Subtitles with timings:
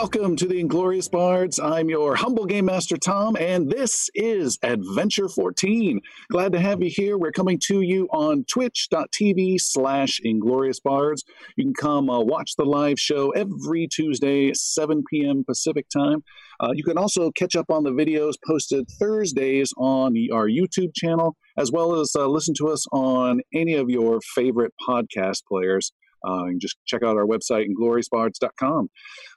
[0.00, 1.58] welcome to the Inglorious Bards.
[1.58, 6.00] I'm your humble game master, Tom, and this is Adventure 14.
[6.30, 7.18] Glad to have you here.
[7.18, 11.24] We're coming to you on twitch.tv slash Inglorious Bards.
[11.56, 15.42] You can come uh, watch the live show every Tuesday, 7 p.m.
[15.44, 16.22] Pacific time.
[16.60, 21.34] Uh, you can also catch up on the videos posted Thursdays on our YouTube channel,
[21.58, 25.92] as well as uh, listen to us on any of your favorite podcast players.
[26.26, 28.88] Uh, and just check out our website, ingloriousbards.com.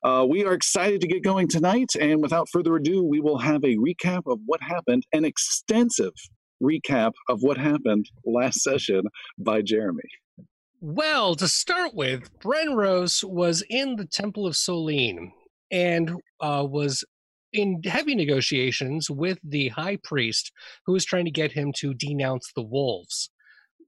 [0.03, 3.63] Uh, we are excited to get going tonight, and without further ado, we will have
[3.63, 6.13] a recap of what happened, an extensive
[6.61, 9.03] recap of what happened last session
[9.37, 10.03] by Jeremy.
[10.79, 15.31] Well, to start with, Brenros was in the Temple of Solene
[15.69, 17.03] and uh, was
[17.53, 20.51] in heavy negotiations with the high priest
[20.85, 23.29] who was trying to get him to denounce the wolves.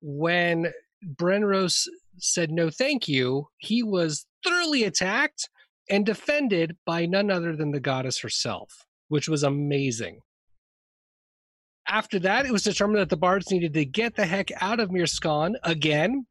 [0.01, 0.71] When
[1.15, 5.49] Brenros said no thank you, he was thoroughly attacked
[5.89, 10.19] and defended by none other than the goddess herself, which was amazing.
[11.87, 14.89] After that, it was determined that the bards needed to get the heck out of
[14.89, 16.25] Mirskan again.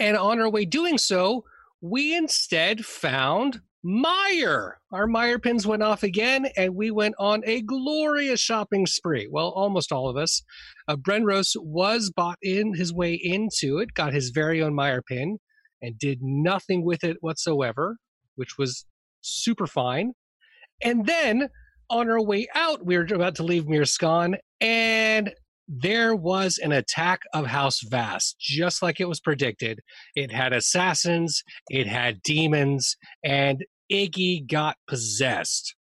[0.00, 1.44] And on our way doing so,
[1.80, 4.78] we instead found Meyer.
[4.92, 9.28] Our Meyer pins went off again, and we went on a glorious shopping spree.
[9.30, 10.42] Well, almost all of us.
[10.86, 15.38] Uh, Brenros was bought in his way into it, got his very own Meyer pin,
[15.80, 17.96] and did nothing with it whatsoever,
[18.36, 18.86] which was
[19.20, 20.12] super fine.
[20.82, 21.48] And then
[21.90, 25.32] on our way out, we were about to leave Mirskan, and
[25.68, 29.80] there was an attack of House Vast, just like it was predicted.
[30.14, 35.74] It had assassins, it had demons, and Iggy got possessed.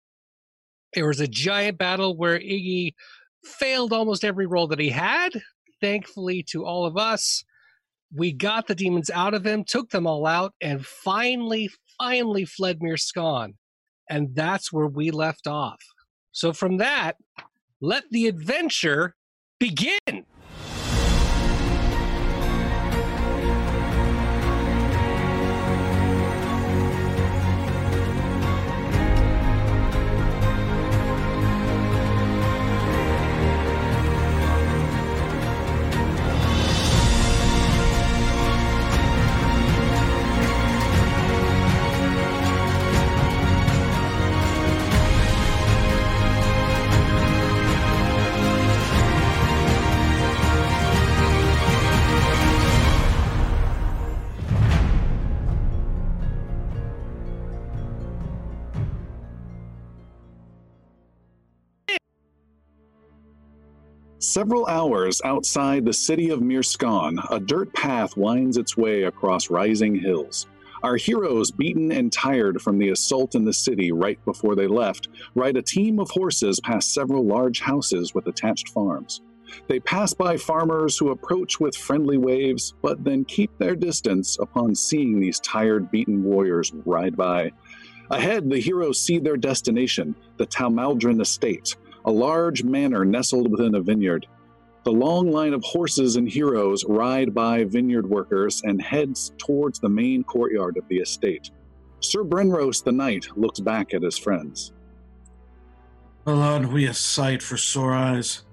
[0.94, 2.96] There was a giant battle where Iggy
[3.46, 5.30] failed almost every roll that he had.
[5.80, 7.44] Thankfully, to all of us,
[8.14, 11.70] we got the demons out of him, took them all out, and finally,
[12.00, 13.54] finally fled Mirskan.
[14.10, 15.80] And that's where we left off.
[16.32, 17.17] So from that,
[17.80, 19.16] let the adventure
[19.60, 20.26] begin.
[64.30, 69.95] Several hours outside the city of Mirskan, a dirt path winds its way across rising
[69.95, 70.45] hills.
[70.84, 75.08] Our heroes, beaten and tired from the assault in the city right before they left,
[75.34, 79.22] ride a team of horses past several large houses with attached farms.
[79.68, 84.76] They pass by farmers who approach with friendly waves, but then keep their distance upon
[84.76, 87.52] seeing these tired, beaten warriors ride by.
[88.12, 93.82] Ahead, the heroes see their destination, the Talmaldrin estate, a large manor nestled within a
[93.82, 94.26] vineyard.
[94.83, 99.89] The long line of horses and heroes ride by vineyard workers and heads towards the
[99.89, 101.52] main courtyard of the estate.
[101.99, 104.71] Sir Brenros the Knight looks back at his friends.
[106.26, 108.43] Well, aren't we a sight for sore eyes?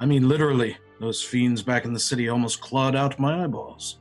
[0.00, 3.98] I mean, literally, those fiends back in the city almost clawed out my eyeballs.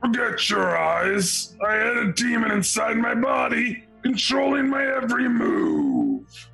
[0.00, 1.56] Forget your eyes.
[1.64, 6.50] I had a demon inside my body, controlling my every move.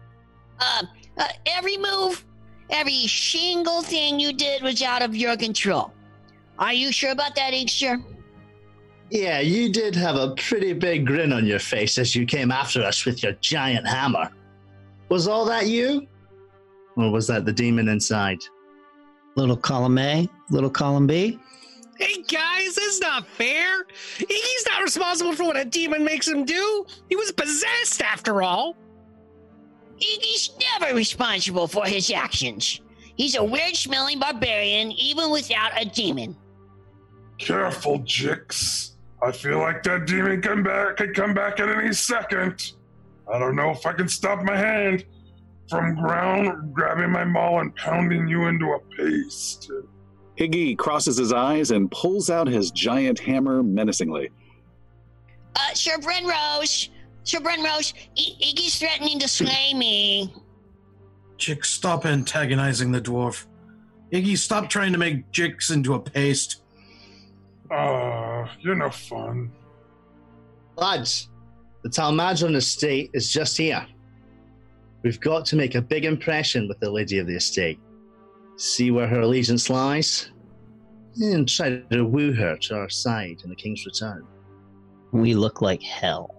[0.58, 0.82] Uh,
[1.18, 2.24] uh, every move,
[2.70, 5.92] every single thing you did was out of your control.
[6.58, 7.98] Are you sure about that, Inkster?
[9.10, 12.82] Yeah, you did have a pretty big grin on your face as you came after
[12.82, 14.30] us with your giant hammer.
[15.08, 16.06] Was all that you?
[16.96, 18.38] Or was that the demon inside?
[19.36, 21.38] Little column A, little column B.
[21.98, 23.84] Hey guys, that's not fair.
[24.18, 26.86] He's not responsible for what a demon makes him do.
[27.08, 28.76] He was possessed after all.
[29.98, 32.80] Iggy's never responsible for his actions.
[33.16, 36.36] He's a weird smelling barbarian, even without a demon.
[37.38, 38.92] Careful, Jix.
[39.22, 42.72] I feel like that demon come back could come back at any second.
[43.32, 45.04] I don't know if I can stop my hand
[45.68, 49.70] from ground grabbing my maul and pounding you into a paste.
[50.38, 54.30] Iggy crosses his eyes and pulls out his giant hammer menacingly.
[55.56, 56.90] Uh, Sir Brenrose,
[57.26, 60.32] Sir Brenrose, I- Iggy's threatening to slay me.
[61.38, 63.46] Chick, stop antagonizing the dwarf.
[64.12, 66.62] Iggy, stop trying to make Jix into a paste.
[67.70, 69.50] Uh, you're no fun.
[70.76, 71.28] Lads,
[71.82, 73.84] The Talmadron estate is just here.
[75.02, 77.78] We've got to make a big impression with the lady of the estate.
[78.56, 80.30] See where her allegiance lies,
[81.20, 84.24] and try to woo her to our side in the king's return.
[85.12, 86.35] We look like hell.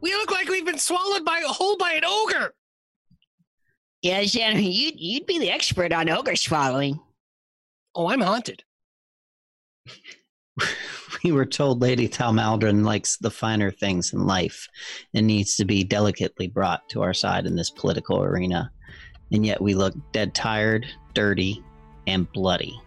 [0.00, 2.54] We look like we've been swallowed by a whole by an ogre.
[4.02, 7.00] Yeah, Xander, you'd, you'd be the expert on ogre swallowing.
[7.94, 8.62] Oh, I'm haunted.
[11.24, 14.68] we were told Lady Talmaldrin likes the finer things in life
[15.14, 18.70] and needs to be delicately brought to our side in this political arena.
[19.32, 21.64] And yet we look dead tired, dirty,
[22.06, 22.78] and bloody.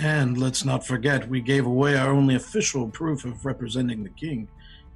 [0.00, 4.46] And let's not forget, we gave away our only official proof of representing the king,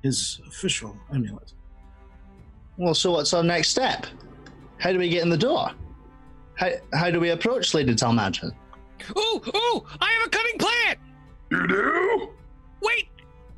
[0.04, 1.54] his official amulet.
[2.76, 4.06] Well, so what's our next step?
[4.76, 5.70] How do we get in the door?
[6.56, 8.52] How, how do we approach Lady Talmadron?
[9.16, 9.86] Ooh, ooh!
[10.00, 10.96] I have a cunning plan.
[11.50, 12.28] You do?
[12.82, 13.08] Wait.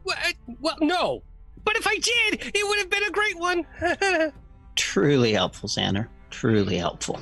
[0.05, 1.23] Well, uh, well, no.
[1.65, 3.67] But if I did, it would have been a great one.
[4.77, 6.07] Truly helpful, Xander.
[6.31, 7.21] Truly helpful.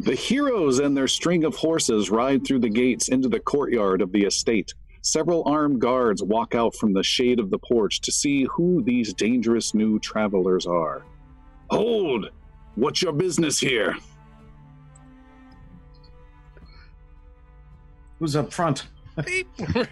[0.00, 4.12] The heroes and their string of horses ride through the gates into the courtyard of
[4.12, 4.72] the estate.
[5.02, 9.12] Several armed guards walk out from the shade of the porch to see who these
[9.12, 11.02] dangerous new travelers are.
[11.70, 12.30] Hold!
[12.76, 13.96] What's your business here?
[18.20, 18.86] Who's up front?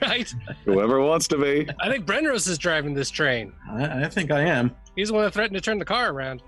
[0.00, 0.32] right.
[0.64, 1.68] Whoever wants to be.
[1.80, 3.52] I think Brenrose is driving this train.
[3.68, 4.74] I, I think I am.
[4.94, 6.42] He's the one that threatened to turn the car around.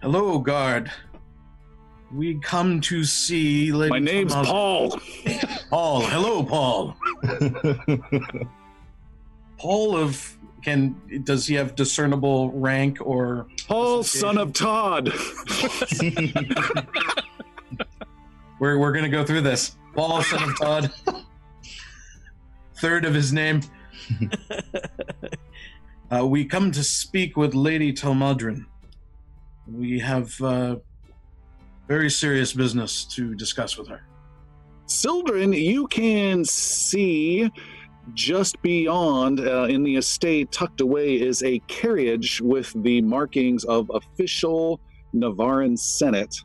[0.00, 0.90] Hello, guard.
[2.12, 4.34] We come to see Lady My name's.
[4.34, 4.98] Paul.
[5.70, 6.00] Paul.
[6.02, 6.96] Hello, Paul.
[9.58, 15.12] Paul of can does he have discernible rank or Paul, son of Todd.
[18.58, 19.76] we're we're gonna go through this.
[19.94, 20.92] Paul, son of Todd.
[22.76, 23.60] Third of his name.
[26.10, 28.64] uh, we come to speak with Lady Talmadrin.
[29.68, 30.76] We have uh,
[31.90, 34.02] very serious business to discuss with her.
[34.86, 37.50] Sildren, you can see
[38.14, 43.90] just beyond uh, in the estate, tucked away, is a carriage with the markings of
[43.92, 44.78] official
[45.12, 46.36] Navaran Senate.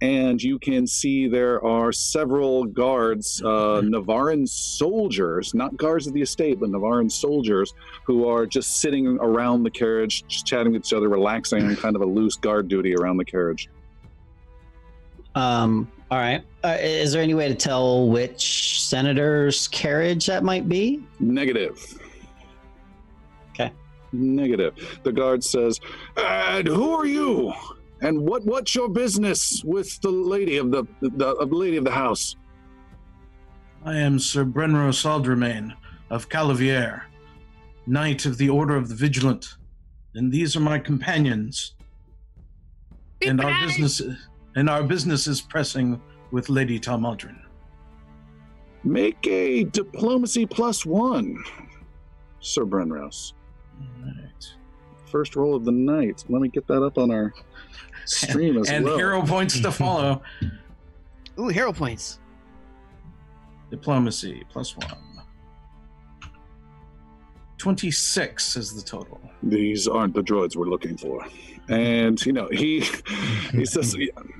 [0.00, 6.22] And you can see there are several guards, uh, Navaran soldiers, not guards of the
[6.22, 7.74] estate, but Navaran soldiers
[8.06, 12.00] who are just sitting around the carriage, just chatting with each other, relaxing, kind of
[12.00, 13.68] a loose guard duty around the carriage.
[15.38, 16.42] Um, all right.
[16.64, 21.00] Uh, is there any way to tell which senator's carriage that might be?
[21.20, 21.78] Negative.
[23.50, 23.72] Okay.
[24.12, 24.74] Negative.
[25.04, 25.78] The guard says,
[26.16, 27.52] "And who are you?
[28.00, 31.84] And what what's your business with the lady of the the of the lady of
[31.84, 32.34] the house?"
[33.84, 35.72] I am Sir Brenros Aldermain
[36.10, 37.02] of Calavier,
[37.86, 39.54] Knight of the Order of the Vigilant,
[40.14, 41.74] and these are my companions.
[43.20, 44.00] And our business,
[44.58, 46.00] and our business is pressing
[46.32, 47.38] with Lady Talmadrin.
[48.82, 51.36] Make a diplomacy plus one,
[52.40, 53.34] Sir Brenrouse.
[54.00, 54.54] Alright.
[55.06, 56.24] First roll of the night.
[56.28, 57.32] Let me get that up on our
[58.04, 58.94] stream as and well.
[58.94, 60.22] And hero points to follow.
[61.38, 62.18] Ooh, hero points.
[63.70, 65.22] Diplomacy plus one.
[67.58, 69.20] 26 is the total.
[69.40, 71.24] these aren't the droids we're looking for
[71.68, 72.80] and you know he
[73.52, 73.96] he says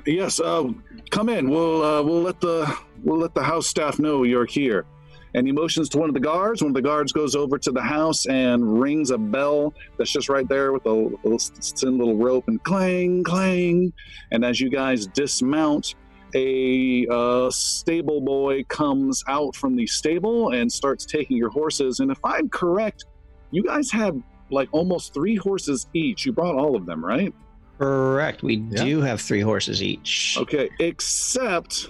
[0.07, 0.71] yes uh,
[1.11, 1.49] come in.
[1.49, 4.87] We'll uh, we'll let the we'll let the house staff know you're here.
[5.35, 6.63] And he motions to one of the guards.
[6.63, 10.31] One of the guards goes over to the house and rings a bell that's just
[10.31, 13.93] right there with a little thin little rope and clang clang.
[14.33, 15.95] And as you guys dismount
[16.35, 22.01] a uh, stable boy comes out from the stable and starts taking your horses.
[22.01, 23.05] And if i'm correct
[23.51, 24.17] you guys have
[24.51, 26.25] like almost three horses each.
[26.27, 27.33] You brought all of them, right?
[27.79, 28.43] Correct.
[28.43, 28.85] We Yeah.
[28.85, 30.37] do have three horses each.
[30.41, 31.89] Okay, except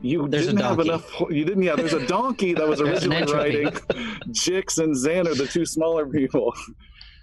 [0.00, 0.88] you There's didn't have donkey.
[0.90, 1.20] enough.
[1.30, 1.62] You didn't.
[1.62, 3.66] Yeah, there's a donkey that was originally riding
[4.30, 6.54] Jix and Xander, the two smaller people,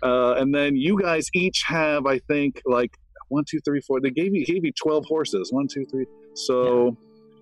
[0.04, 2.92] uh, and then you guys each have, I think, like
[3.30, 4.00] one, two, three, four.
[4.02, 5.52] They gave you gave you twelve horses.
[5.52, 6.06] One, two, three.
[6.34, 6.98] So.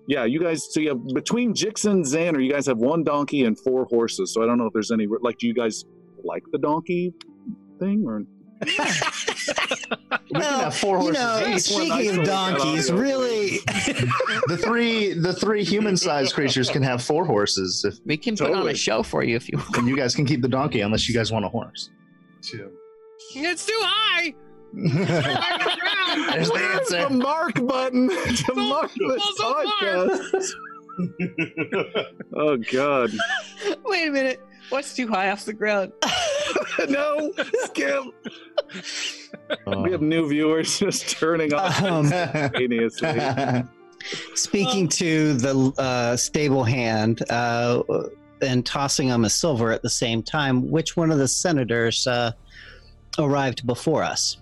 [0.06, 0.68] Yeah, you guys.
[0.70, 4.34] So you have between Jix and Xander, you guys have one donkey and four horses.
[4.34, 5.38] So I don't know if there's any like.
[5.38, 5.86] Do you guys
[6.24, 7.12] like the donkey
[7.78, 8.22] thing or?
[10.30, 13.58] We can four you know, speaking of donkeys, really,
[14.46, 18.50] The three the three human sized creatures can have four horses if We can put
[18.52, 19.76] on a show for you if you want.
[19.76, 21.90] and you guys can keep the donkey unless you guys want a horse.
[23.36, 24.34] It's too high.
[24.74, 29.64] There's the Where's the mark button to mark this so far.
[29.64, 30.50] podcast?
[32.36, 33.10] oh God!
[33.84, 34.40] Wait a minute.
[34.70, 35.92] What's too high off the ground?
[36.88, 37.32] no,
[37.64, 38.04] Skip.
[39.66, 43.64] We have new viewers just turning off Um, instantaneously.
[44.34, 47.82] Speaking to the uh, stable hand uh,
[48.42, 52.32] and tossing him a silver at the same time, which one of the senators uh,
[53.18, 54.38] arrived before us?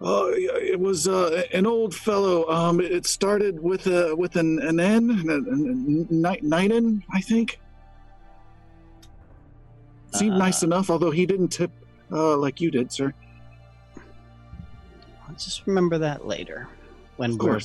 [0.00, 2.48] Oh, it was uh, an old fellow.
[2.48, 7.60] Um, it started with a with an an N, an- an- Ni- Ninen, I think.
[10.14, 10.38] Seemed Uh.
[10.38, 11.70] nice enough, although he didn't tip
[12.10, 13.12] uh, like you did, sir.
[15.28, 16.68] I'll just remember that later
[17.16, 17.60] when Of we're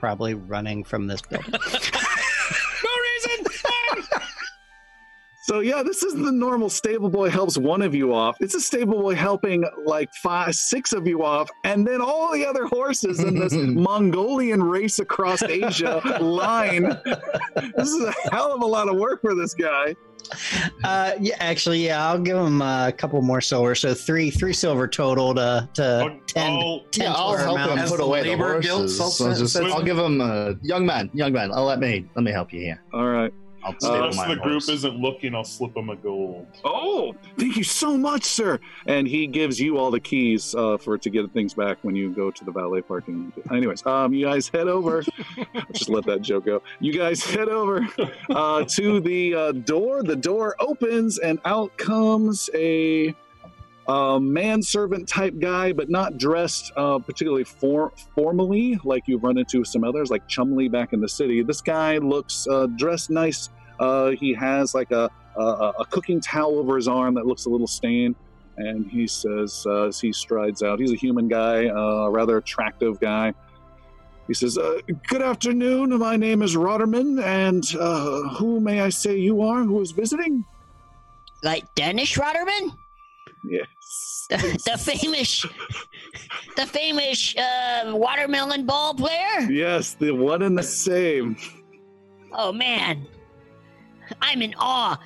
[0.00, 1.54] probably running from this building.
[5.46, 8.34] So yeah, this is the normal stable boy helps one of you off.
[8.40, 12.46] It's a stable boy helping like five, six of you off, and then all the
[12.46, 16.84] other horses in this Mongolian race across Asia line.
[17.76, 19.94] This is a hell of a lot of work for this guy.
[20.82, 23.74] Uh, yeah, actually, yeah, I'll give him a couple more silver.
[23.74, 26.50] So three, three silver total to to Oh, ten.
[26.52, 27.80] oh, ten yeah, I'll help him amount.
[27.80, 28.96] As put away the horses.
[28.96, 31.52] sells- So just, says- I'll give him a young man, young man.
[31.52, 32.82] I'll let me let me help you here.
[32.94, 33.30] All right.
[33.64, 34.68] I'll Uh, stable the my of the group horse.
[34.68, 35.34] isn't looking.
[35.34, 36.46] I'll slip him a gold.
[36.64, 38.58] Oh, thank you so much, sir.
[38.86, 42.10] And he gives you all the keys uh, for to get things back when you
[42.10, 43.32] go to the valet parking.
[43.50, 45.02] Anyways, um, you guys head over.
[45.72, 46.62] just let that joke go.
[46.80, 47.86] You guys head over
[48.30, 50.02] uh, to the uh, door.
[50.02, 53.14] The door opens, and out comes a
[53.86, 59.62] uh, manservant type guy, but not dressed uh, particularly for- formally like you've run into
[59.64, 61.42] some others, like Chumley back in the city.
[61.42, 63.50] This guy looks uh, dressed nice.
[63.78, 67.50] Uh, he has like a uh, a cooking towel over his arm that looks a
[67.50, 68.14] little stained.
[68.56, 72.36] And he says, uh, as he strides out, he's a human guy, uh, a rather
[72.36, 73.34] attractive guy.
[74.28, 74.78] He says, uh,
[75.08, 75.98] Good afternoon.
[75.98, 80.44] My name is Rotterman, and uh, who may I say you are who is visiting?
[81.42, 82.74] Like Dennis Rodderman?
[83.50, 84.26] Yes.
[84.30, 84.36] The,
[84.70, 85.44] the famous,
[86.56, 89.40] the famous uh, watermelon ball player?
[89.50, 91.36] Yes, the one and the same.
[92.32, 93.06] Oh man,
[94.20, 94.98] I'm in awe.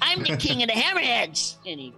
[0.00, 1.56] I'm the king of the hammerheads.
[1.66, 1.94] And he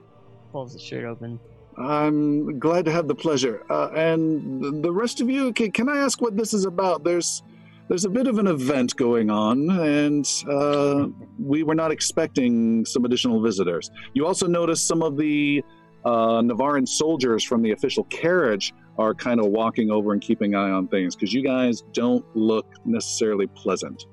[0.53, 1.41] Pulls the shirt open.
[1.77, 3.65] I'm glad to have the pleasure.
[3.69, 7.03] Uh, and the- rest of you, can, can I ask what this is about?
[7.03, 7.43] There's
[7.89, 11.09] there's a bit of an event going on, and uh,
[11.39, 13.91] we were not expecting some additional visitors.
[14.15, 15.63] You also notice some of the
[16.05, 20.61] uh, Navaran soldiers from the official carriage are kind of walking over and keeping an
[20.61, 24.07] eye on things because you guys don't look necessarily pleasant.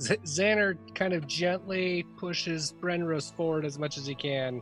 [0.00, 4.60] Z- Xander kind of gently pushes Brenrose forward as much as he can.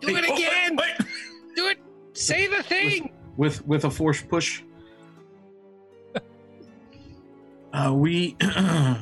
[0.00, 0.76] Do it Hey, oh, again!
[0.76, 1.08] wait, wait.
[1.54, 1.78] Do it!
[2.14, 3.12] Say the thing!
[3.36, 4.62] with with a force push.
[7.72, 8.96] Uh, we uh,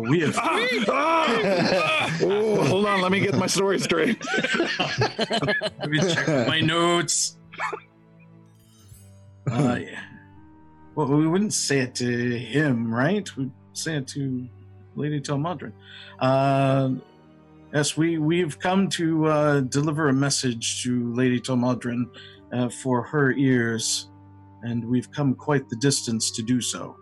[0.00, 0.66] we have Ah!
[0.88, 2.18] Ah!
[2.22, 4.16] Oh, hold on, let me get my story straight.
[4.78, 7.36] let me check my notes.
[9.50, 10.00] Uh, yeah.
[10.94, 13.28] Well, we wouldn't say it to him, right?
[13.36, 14.46] We'd say it to
[14.94, 15.72] Lady Telmaldrin.
[16.18, 16.90] Uh,
[17.72, 22.04] yes, we we've come to uh, deliver a message to Lady Telmaldrin
[22.52, 24.10] uh, for her ears,
[24.62, 26.96] and we've come quite the distance to do so.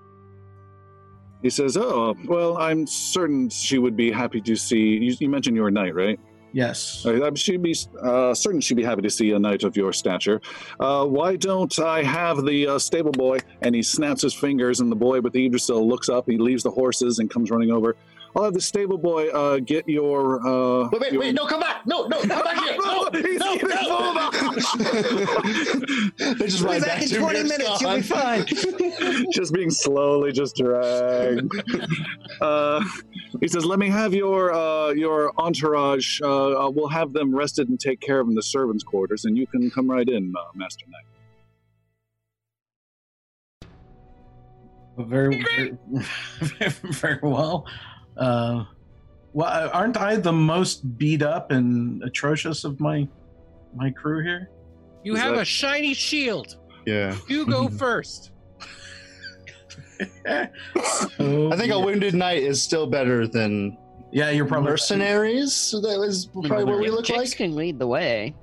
[1.43, 4.99] He says, "Oh, well, I'm certain she would be happy to see.
[4.99, 6.21] You, you mentioned you're a knight, right?
[6.53, 7.05] Yes.
[7.07, 10.41] I- she'd be uh, certain she'd be happy to see a knight of your stature.
[10.79, 14.91] Uh, why don't I have the uh, stable boy?" And he snaps his fingers, and
[14.91, 16.27] the boy with the Idrisil looks up.
[16.29, 17.97] He leaves the horses and comes running over.
[18.37, 20.47] I'll have the stable boy uh, get your.
[20.47, 21.35] Uh, Wait, wait, your- wait!
[21.35, 21.85] No, come back!
[21.87, 22.77] No, no, come back here!
[22.91, 24.31] No, He's no, getting no!
[26.39, 28.05] they just ride back to Mirskan.
[28.05, 28.47] fine.
[29.33, 31.53] just being slowly just dragged.
[32.41, 32.85] uh,
[33.41, 36.21] he says, "Let me have your uh, your entourage.
[36.23, 39.37] Uh, uh, we'll have them rested and take care of in the servants' quarters, and
[39.37, 41.05] you can come right in, uh, Master Knight."
[44.99, 45.79] Very, very,
[46.93, 47.67] very well.
[48.17, 48.65] Uh,
[49.33, 53.07] well, aren't I the most beat up and atrocious of my
[53.75, 54.51] my crew here?
[55.05, 56.57] You Is have that- a shiny shield.
[56.87, 57.17] Yeah.
[57.29, 58.33] You go first.
[61.19, 63.77] So, I think a wounded knight is still better than
[64.13, 65.55] yeah, you're probably mercenaries.
[65.55, 67.37] So that was probably what we look Jix like.
[67.37, 68.35] can lead the way.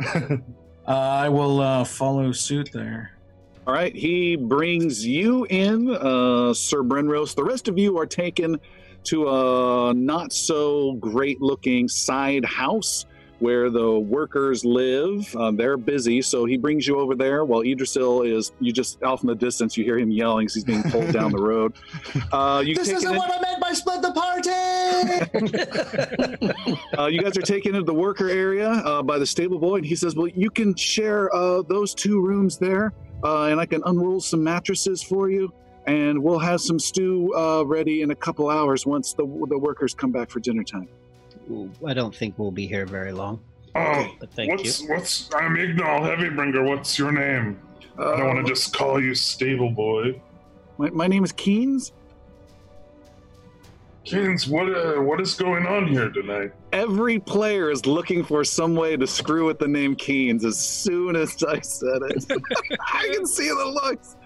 [0.88, 3.12] Uh, I will uh, follow suit there.
[3.64, 7.32] All right, he brings you in, uh, Sir Brenrose.
[7.36, 8.58] The rest of you are taken
[9.04, 13.06] to a not so great looking side house
[13.40, 15.34] where the workers live.
[15.34, 19.22] Um, they're busy, so he brings you over there while Idrisil is, you just off
[19.22, 21.72] in the distance, you hear him yelling as he's being pulled down the road.
[22.32, 24.50] Uh, you This isn't in- what I meant by split the party.
[26.98, 29.86] Uh, you guys are taken into the worker area uh, by the stable boy, and
[29.86, 32.92] he says, "Well, you can share uh, those two rooms there,
[33.24, 35.52] uh, and I can unroll some mattresses for you,
[35.86, 39.94] and we'll have some stew uh, ready in a couple hours once the the workers
[39.94, 40.88] come back for dinner time."
[41.50, 43.40] Ooh, I don't think we'll be here very long.
[43.74, 44.88] Oh, But thank what's you.
[44.88, 45.30] what's?
[45.34, 46.68] I'm Ignal Heavybringer.
[46.68, 47.58] What's your name?
[47.98, 50.20] I don't want to just call you Stable Boy.
[50.78, 51.92] My, my name is Keynes.
[54.04, 56.52] Keynes, what uh, what is going on here tonight?
[56.72, 61.14] Every player is looking for some way to screw with the name Keynes as soon
[61.16, 62.24] as I said it.
[62.80, 64.16] I can see the looks.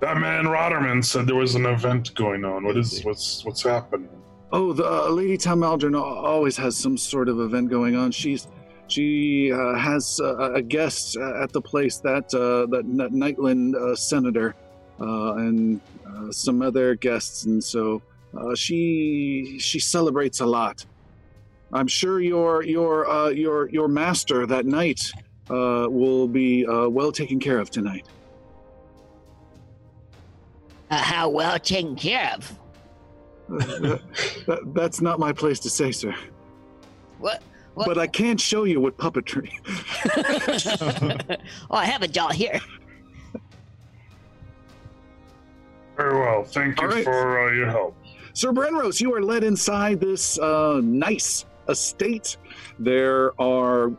[0.00, 2.64] That man Rotterman said there was an event going on.
[2.64, 4.08] What is what's what's happening?
[4.52, 8.12] Oh, the uh, Lady Talmaldrin al- always has some sort of event going on.
[8.12, 8.46] She's
[8.86, 13.74] she uh, has uh, a guest uh, at the place that uh, that N- Nightland
[13.74, 14.54] uh, senator
[15.00, 18.02] uh, and uh, some other guests, and so
[18.36, 20.84] uh, she she celebrates a lot.
[21.72, 25.00] I'm sure your your uh, your your master that night
[25.50, 28.06] uh, will be uh, well taken care of tonight.
[30.94, 32.58] Uh, how well taken care of?
[33.48, 34.00] That-
[34.46, 36.14] that- that's not my place to say, sir.
[37.18, 37.42] What?
[37.74, 37.86] what?
[37.88, 39.50] But I can't show you with puppetry.
[41.70, 42.60] oh, I have a doll here.
[45.96, 46.44] Very well.
[46.44, 47.04] Thank you All right.
[47.04, 47.96] for uh, your help.
[48.32, 52.36] Sir Brenrose, you are led inside this uh, nice estate.
[52.78, 53.90] There are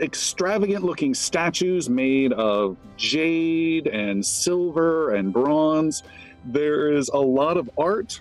[0.00, 6.02] extravagant looking statues made of jade and silver and bronze.
[6.48, 8.20] There is a lot of art.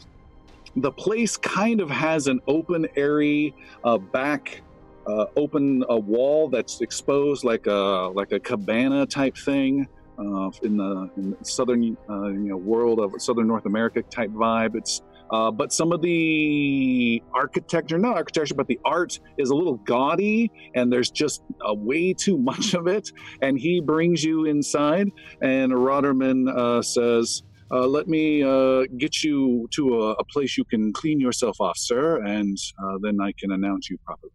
[0.76, 4.62] The place kind of has an open, airy uh, back.
[5.08, 9.88] Uh, open a wall that's exposed like a like a cabana type thing
[10.20, 14.32] uh, in the in the southern uh, you know world of southern North America type
[14.32, 14.76] vibe.
[14.76, 19.76] It's uh, but some of the architecture, not architecture, but the art is a little
[19.76, 23.12] gaudy, and there's just uh, way too much of it.
[23.42, 29.68] And he brings you inside, and Roderman uh, says, uh, "Let me uh, get you
[29.76, 33.52] to a, a place you can clean yourself off, sir, and uh, then I can
[33.52, 34.32] announce you properly."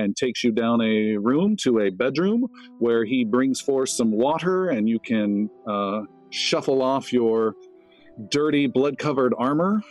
[0.00, 2.46] And takes you down a room to a bedroom
[2.78, 7.54] where he brings forth some water, and you can uh, shuffle off your
[8.30, 9.82] dirty, blood-covered armor.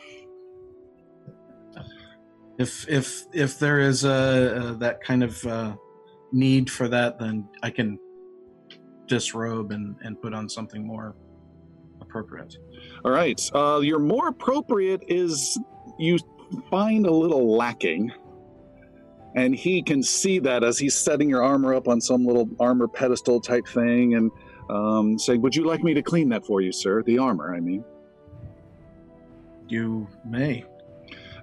[2.57, 5.75] If if if there is a, that kind of uh,
[6.31, 7.99] need for that, then I can
[9.07, 11.15] disrobe and and put on something more
[11.99, 12.55] appropriate.
[13.05, 13.39] All right.
[13.53, 15.57] Uh, your more appropriate is
[15.97, 16.17] you
[16.69, 18.11] find a little lacking.
[19.35, 22.87] And he can see that as he's setting your armor up on some little armor
[22.87, 24.31] pedestal type thing and
[24.69, 27.03] um, saying, Would you like me to clean that for you, sir?
[27.03, 27.83] The armor, I mean.
[29.67, 30.65] You may.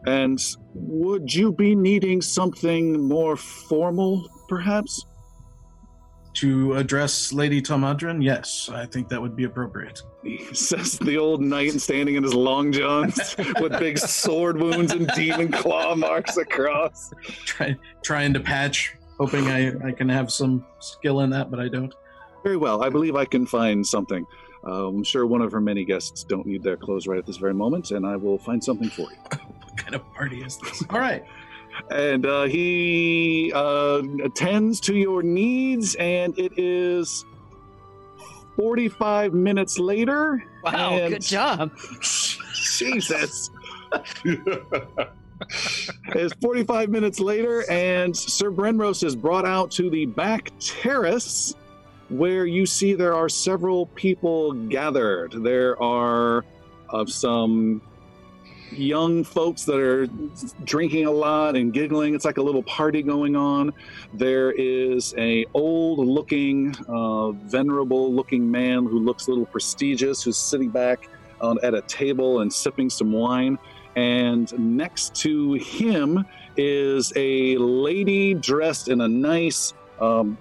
[0.07, 0.41] And
[0.75, 5.07] would you be needing something more formal, perhaps?
[6.35, 10.03] To address Lady Tomadrin, yes, I think that would be appropriate.
[10.53, 15.53] Says the old knight standing in his long johns with big sword wounds and demon
[15.53, 17.13] claw marks across.
[17.45, 21.69] Try, trying to patch, hoping I, I can have some skill in that, but I
[21.69, 21.95] don't.
[22.43, 22.83] Very well.
[22.83, 24.27] I believe I can find something.
[24.67, 27.37] Uh, I'm sure one of her many guests don't need their clothes right at this
[27.37, 29.17] very moment, and I will find something for you.
[29.75, 30.85] What kind of party is this?
[30.89, 31.25] All right.
[31.91, 37.25] And uh, he uh, attends to your needs, and it is
[38.57, 40.43] 45 minutes later.
[40.63, 41.73] Wow, and- good job.
[42.53, 43.51] Jesus.
[46.09, 51.55] It's 45 minutes later, and Sir Brenrose is brought out to the back terrace
[52.09, 55.33] where you see there are several people gathered.
[55.33, 56.45] There are
[56.89, 57.83] of some
[58.77, 60.07] young folks that are
[60.65, 62.15] drinking a lot and giggling.
[62.15, 63.73] It's like a little party going on.
[64.13, 70.37] There is a old looking, uh, venerable looking man who looks a little prestigious, who's
[70.37, 71.09] sitting back
[71.41, 73.59] on, at a table and sipping some wine.
[73.97, 76.25] And next to him
[76.57, 80.37] is a lady dressed in a nice, um,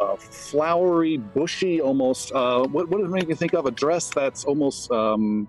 [0.00, 2.32] uh, flowery, bushy, almost.
[2.32, 3.66] Uh, what, what does it make you think of?
[3.66, 5.48] A dress that's almost um,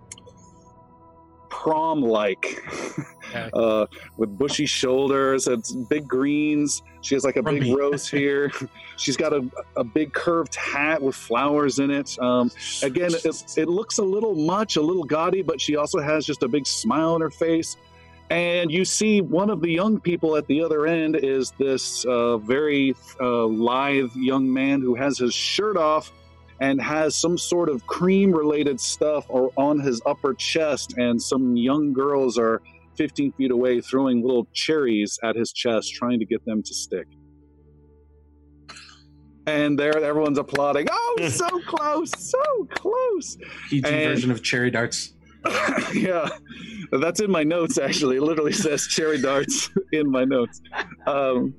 [1.49, 2.61] prom like,
[3.53, 3.85] uh,
[4.17, 6.81] with bushy shoulders and big greens.
[7.01, 8.51] She has like a big rose here.
[8.97, 12.17] She's got a, a big curved hat with flowers in it.
[12.19, 16.25] Um, again, it, it looks a little much, a little gaudy, but she also has
[16.25, 17.77] just a big smile on her face.
[18.29, 22.37] And you see one of the young people at the other end is this uh,
[22.37, 26.11] very uh, lithe young man who has his shirt off
[26.61, 30.95] and has some sort of cream related stuff or on his upper chest.
[30.97, 32.61] And some young girls are
[32.97, 37.07] 15 feet away throwing little cherries at his chest, trying to get them to stick.
[39.47, 40.87] And there, everyone's applauding.
[40.91, 43.37] Oh, so close, so close.
[43.71, 45.11] And- version of cherry darts.
[45.93, 46.27] yeah,
[46.91, 47.77] that's in my notes.
[47.77, 50.59] Actually, it literally says cherry darts in my notes.
[51.05, 51.53] Um,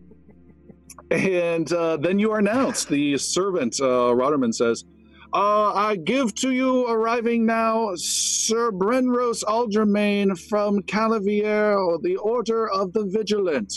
[1.10, 2.88] and uh, then you are announced.
[2.88, 4.84] The servant, uh, Rotterman, says,
[5.32, 12.92] uh, "I give to you, arriving now, Sir Brenros Aldermain from Calavier, the Order of
[12.92, 13.72] the Vigilant."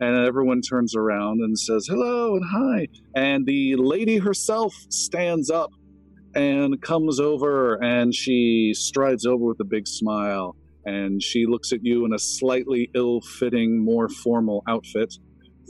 [0.00, 5.70] And everyone turns around and says, "Hello and hi." And the lady herself stands up
[6.34, 11.84] and comes over and she strides over with a big smile and she looks at
[11.84, 15.14] you in a slightly ill-fitting more formal outfit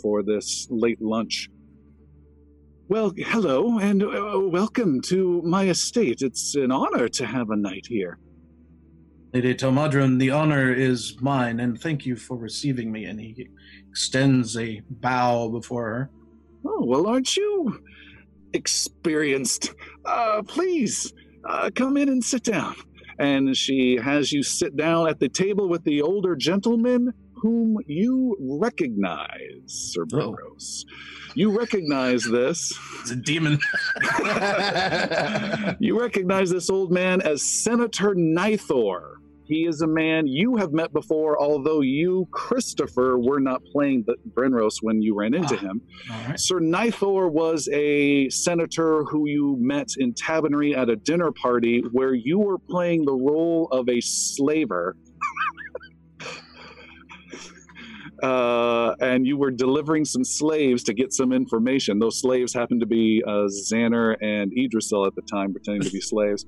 [0.00, 1.48] for this late lunch.
[2.88, 6.20] Well hello and uh, welcome to my estate.
[6.20, 8.18] It's an honor to have a night here.
[9.32, 13.04] Lady Tomadron, the honor is mine, and thank you for receiving me.
[13.06, 13.48] And he
[13.88, 16.10] extends a bow before her.
[16.66, 17.80] oh well aren't you
[18.52, 19.74] experienced?
[20.04, 21.12] Uh please
[21.48, 22.74] uh, come in and sit down.
[23.18, 27.12] And she has you sit down at the table with the older gentleman
[27.44, 30.34] whom you recognize, Sir Oh.
[30.34, 30.86] Brenros.
[31.34, 32.72] You recognize this.
[33.02, 33.58] It's a demon.
[35.78, 39.16] you recognize this old man as Senator Nithor.
[39.46, 44.14] He is a man you have met before, although you, Christopher, were not playing the
[44.32, 45.58] Brenros when you ran into Ah.
[45.58, 45.82] him.
[46.10, 46.40] All right.
[46.40, 52.14] Sir Nithor was a senator who you met in Tabanry at a dinner party where
[52.14, 54.96] you were playing the role of a slaver.
[58.22, 61.98] Uh, and you were delivering some slaves to get some information.
[61.98, 66.00] Those slaves happened to be uh, Xander and Idrisil at the time, pretending to be
[66.02, 66.44] slaves.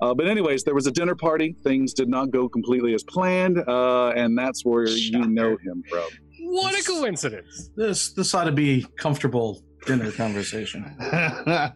[0.00, 1.54] Uh, but, anyways, there was a dinner party.
[1.62, 6.08] Things did not go completely as planned, uh, and that's where you know him from.
[6.42, 7.70] What a coincidence.
[7.76, 10.96] This this ought to be comfortable dinner conversation.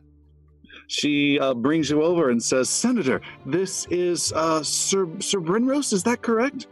[0.88, 5.92] she uh, brings you over and says, "Senator, this is uh, Sir Sir Brinrose.
[5.92, 6.66] Is that correct?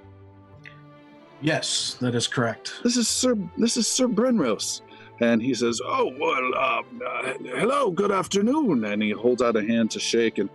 [1.43, 2.75] Yes, that is correct.
[2.85, 4.81] This is Sir this is Sir Brinrose."
[5.21, 9.63] And he says, "Oh well, um, uh, hello, good afternoon." And he holds out a
[9.63, 10.39] hand to shake.
[10.39, 10.49] And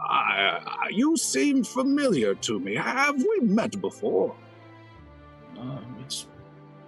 [0.00, 2.74] I, you seem familiar to me.
[2.74, 4.34] Have we met before?
[5.58, 6.26] Um, it's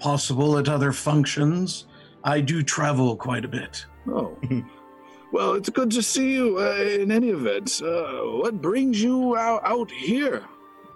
[0.00, 1.86] possible at other functions.
[2.24, 3.84] I do travel quite a bit.
[4.08, 4.36] Oh,
[5.32, 6.58] well, it's good to see you.
[6.58, 10.42] Uh, in any event, uh, what brings you out, out here?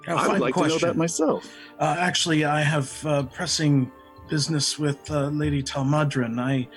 [0.09, 1.47] I would like to know that myself.
[1.79, 3.91] Uh, actually, I have uh, pressing
[4.29, 6.39] business with uh, Lady Talmadrin.
[6.41, 6.69] I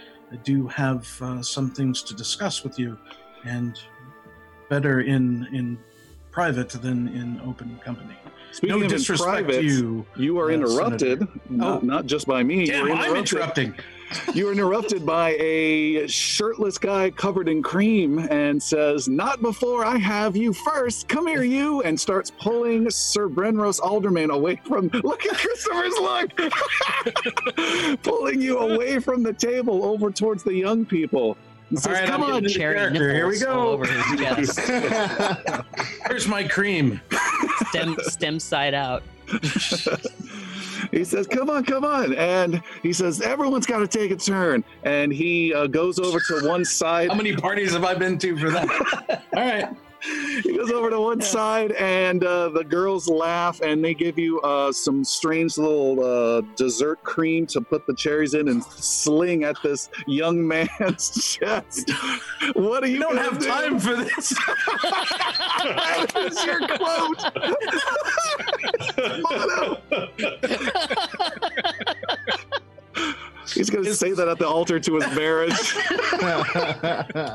[0.44, 2.98] do have uh, some things to discuss with you,
[3.46, 3.80] and
[4.70, 5.78] better in in
[6.32, 8.16] private than in open company.
[8.52, 10.06] Speaking no of disrespect private, to you.
[10.16, 11.86] You are uh, interrupted, not, Oh.
[11.86, 12.66] not just by me.
[12.66, 13.76] Damn, you were I'm interrupting.
[14.34, 19.98] You were interrupted by a shirtless guy covered in cream and says, Not before I
[19.98, 21.08] have you first.
[21.08, 21.82] Come here, you.
[21.82, 24.88] And starts pulling Sir Brenros Alderman away from.
[25.04, 26.32] Look at Christopher's look!
[28.04, 31.38] pulling you away from the table over towards the young people.
[31.70, 33.14] And says, right, Come I'm on, getting Cherry character.
[33.14, 33.70] Here we nipples all go.
[33.74, 34.60] over his chest.
[36.08, 37.00] Here's my cream.
[37.70, 39.04] stem stem side out.
[40.92, 44.64] he says, "Come on, come on!" And he says, "Everyone's got to take a turn."
[44.84, 47.10] And he uh, goes over to one side.
[47.10, 49.24] How many parties have I been to for that?
[49.36, 49.70] All right.
[50.02, 54.40] He goes over to one side, and uh, the girls laugh, and they give you
[54.42, 59.58] uh, some strange little uh, dessert cream to put the cherries in and sling at
[59.62, 61.92] this young man's chest.
[62.54, 62.94] What are you?
[62.96, 63.48] You don't have do?
[63.48, 64.30] time for this.
[65.64, 67.20] that is your quote.
[73.54, 75.76] He's going to say that at the altar to his marriage.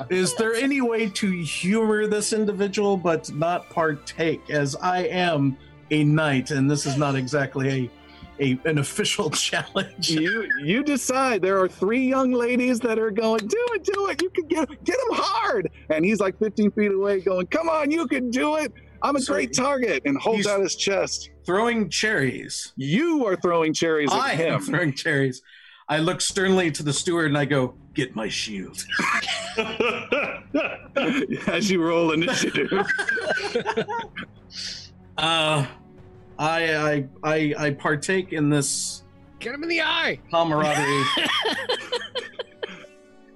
[0.10, 4.50] Is there any way to humor this individual but not partake?
[4.50, 5.56] As I am
[5.90, 7.90] a knight, and this is not exactly
[8.38, 10.10] a, a an official challenge.
[10.10, 11.42] you you decide.
[11.42, 14.22] There are three young ladies that are going, do it, do it.
[14.22, 15.70] You can get get him hard.
[15.90, 18.72] And he's like 15 feet away, going, come on, you can do it.
[19.02, 21.30] I'm a So great target, and holds out his chest.
[21.44, 22.72] Throwing cherries.
[22.76, 25.42] You are throwing cherries at I am throwing cherries.
[25.88, 28.84] I look sternly to the steward and I go, "Get my shield."
[31.46, 32.70] As you roll initiative.
[35.16, 35.64] Uh,
[36.40, 39.04] I I I I partake in this
[39.38, 40.18] Get him in the eye.
[40.28, 41.04] camaraderie.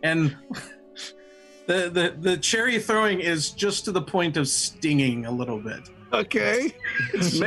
[0.03, 0.37] and
[1.67, 5.89] The, the the cherry throwing is just to the point of stinging a little bit.
[6.13, 6.73] Okay.
[7.15, 7.39] It's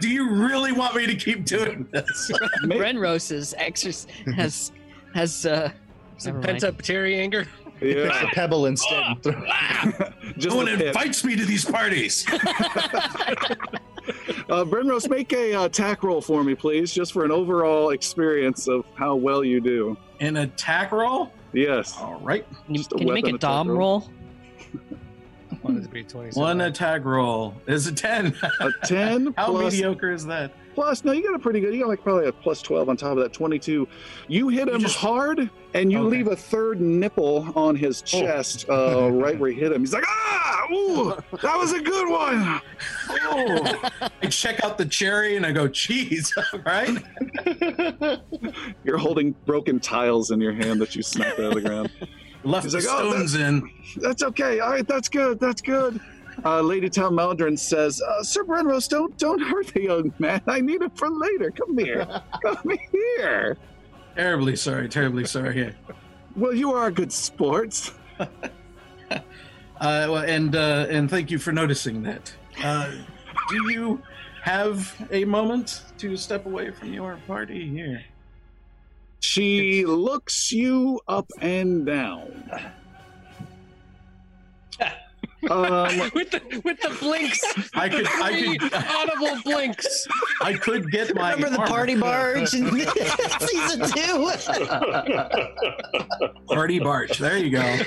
[0.00, 2.30] do you really want me to keep doing this?
[2.62, 4.72] Make- Brenrose is exerc- has
[5.14, 5.70] has uh
[6.18, 7.46] Some Never pent up Terry anger.
[7.80, 8.08] yeah.
[8.08, 9.16] It's a pebble instead.
[10.38, 10.86] Just no one a pip.
[10.88, 12.24] invites me to these parties.
[14.48, 18.68] Uh, Brenrose, make a uh, attack roll for me, please, just for an overall experience
[18.68, 19.96] of how well you do.
[20.20, 21.32] An attack roll?
[21.52, 21.96] Yes.
[21.98, 22.46] All right.
[22.66, 23.78] Can you, Just a can you make a attack dom roll.
[23.78, 24.10] roll?
[25.66, 26.40] Wanted to be 27.
[26.40, 28.34] One attack roll is a 10.
[28.60, 30.52] A 10 How plus, mediocre is that?
[30.74, 32.98] plus, no, you got a pretty good, you got like probably a plus 12 on
[32.98, 33.88] top of that 22.
[34.28, 36.18] You hit You him just- hard, and you Okay.
[36.18, 38.20] leave a third nipple on his Oh.
[38.20, 39.80] chest, uh, right where you hit him.
[39.80, 42.60] He's like, ah, ooh, that was a good one.
[43.10, 43.90] Oh.
[44.22, 46.30] I check out the cherry and I go, cheese,
[46.66, 46.90] right?
[48.84, 51.90] You're holding broken tiles in your hand that you snapped out of the ground.
[52.46, 53.70] Left He's the like, "Oh, stones in.
[53.96, 54.60] That's okay.
[54.60, 55.40] All right, that's good.
[55.40, 56.00] That's good.
[56.44, 60.40] Uh, Lady Tal Maldron says, uh, Sir Brenrose, don't don't hurt the young man.
[60.46, 61.50] I need him for later.
[61.50, 62.06] Come here.
[62.42, 63.56] Come here.
[64.14, 65.74] Terribly sorry, terribly sorry.
[66.36, 67.92] Well, you are good sports.
[69.78, 72.34] Uh, well, and uh, and thank you for noticing that.
[72.64, 72.90] Uh,
[73.50, 74.02] do you
[74.42, 78.02] have a moment to step away from your party here?
[79.26, 82.50] She looks you up and down.
[85.50, 87.40] Um, with the with the blinks.
[87.74, 90.08] I could, I Three could, audible blinks.
[90.40, 91.34] I could get my.
[91.34, 91.70] Remember the armor.
[91.70, 92.68] party barge in
[93.40, 94.32] season two?
[96.52, 97.18] Party barge.
[97.18, 97.78] There you go.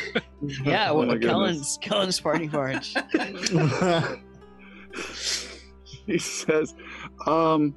[0.63, 1.77] Yeah, Oh well, my goodness.
[1.79, 2.95] Kellen's Kellen's party barge.
[6.05, 6.75] he says,
[7.25, 7.75] um,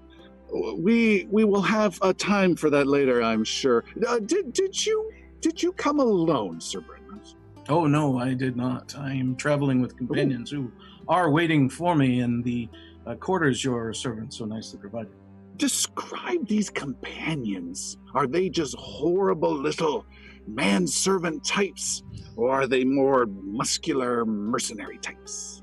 [0.53, 3.23] "We we will have a time for that later.
[3.23, 3.85] I'm sure.
[4.07, 5.11] Uh, did did you
[5.41, 7.35] did you come alone, Sir Brenrose?
[7.69, 8.95] Oh no, I did not.
[8.99, 10.71] I am traveling with companions who
[11.09, 12.69] are waiting for me in the
[13.07, 15.13] uh, quarters your servant so nicely provided.
[15.57, 17.99] Describe these companions.
[18.15, 20.07] Are they just horrible little
[20.47, 22.03] manservant types,
[22.37, 25.62] or are they more muscular mercenary types?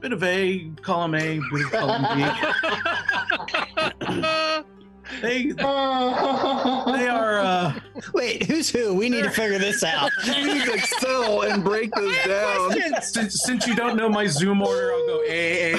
[0.00, 2.24] Bit of A, column A, bit of column B.
[5.22, 7.38] They, they are.
[7.40, 7.72] Uh,
[8.12, 8.92] Wait, who's who?
[8.94, 10.10] We need to figure this out.
[10.22, 12.72] Please excel and break this down.
[13.02, 15.76] since, since you don't know my Zoom order, I'll go A, A,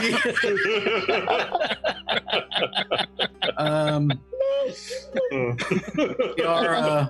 [0.00, 0.48] B, B.
[3.58, 4.10] Um,
[5.30, 7.06] they are uh,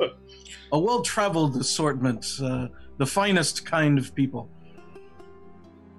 [0.72, 2.68] a well-traveled assortment, uh,
[2.98, 4.50] the finest kind of people.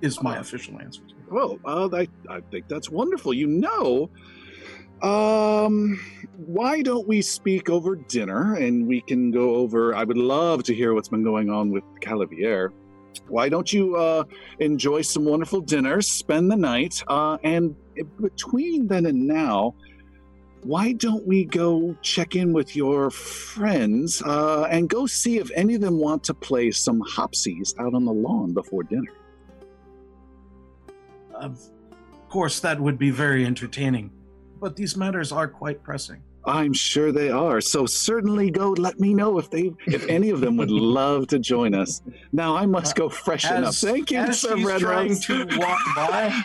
[0.01, 1.01] Is my official answer.
[1.29, 3.33] Well, uh, I, I think that's wonderful.
[3.33, 4.09] You know,
[5.01, 5.99] um,
[6.37, 9.95] why don't we speak over dinner and we can go over?
[9.95, 12.71] I would love to hear what's been going on with Calavier.
[13.27, 14.23] Why don't you uh,
[14.59, 17.75] enjoy some wonderful dinner, spend the night, uh, and
[18.19, 19.75] between then and now,
[20.63, 25.75] why don't we go check in with your friends uh, and go see if any
[25.75, 29.11] of them want to play some hopsies out on the lawn before dinner?
[31.41, 31.60] Of
[32.30, 34.12] course, that would be very entertaining,
[34.60, 36.21] but these matters are quite pressing.
[36.45, 37.62] I'm sure they are.
[37.62, 41.39] So certainly go let me know if they if any of them would love to
[41.39, 42.01] join us.
[42.32, 43.73] Now I must go freshen up.
[43.75, 45.25] Thank you, as Sir she's Red trying Rose.
[45.25, 46.41] to walk by,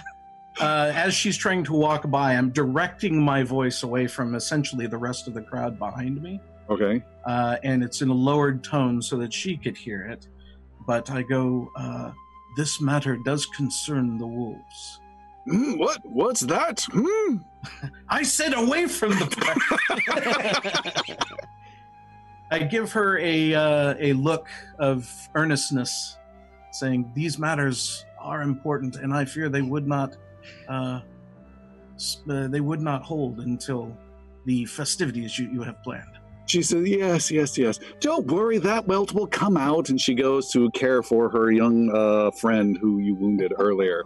[0.60, 4.98] uh, as she's trying to walk by, I'm directing my voice away from essentially the
[4.98, 7.02] rest of the crowd behind me, Okay.
[7.26, 10.28] uh, and it's in a lowered tone so that she could hear it.
[10.86, 12.12] But I go, uh,
[12.56, 15.00] "This matter does concern the wolves."
[15.48, 15.98] Hmm, what?
[16.04, 16.86] What's that?
[16.90, 17.38] Hmm.
[18.08, 19.26] I said away from the.
[22.50, 26.18] I give her a uh, a look of earnestness,
[26.70, 30.16] saying, "These matters are important, and I fear they would not,
[30.68, 31.00] uh,
[32.30, 33.96] uh, they would not hold until
[34.44, 37.78] the festivities you, you have planned." She says, "Yes, yes, yes.
[38.00, 38.58] Don't worry.
[38.58, 42.76] That welt will come out." And she goes to care for her young uh, friend
[42.80, 44.02] who you wounded earlier.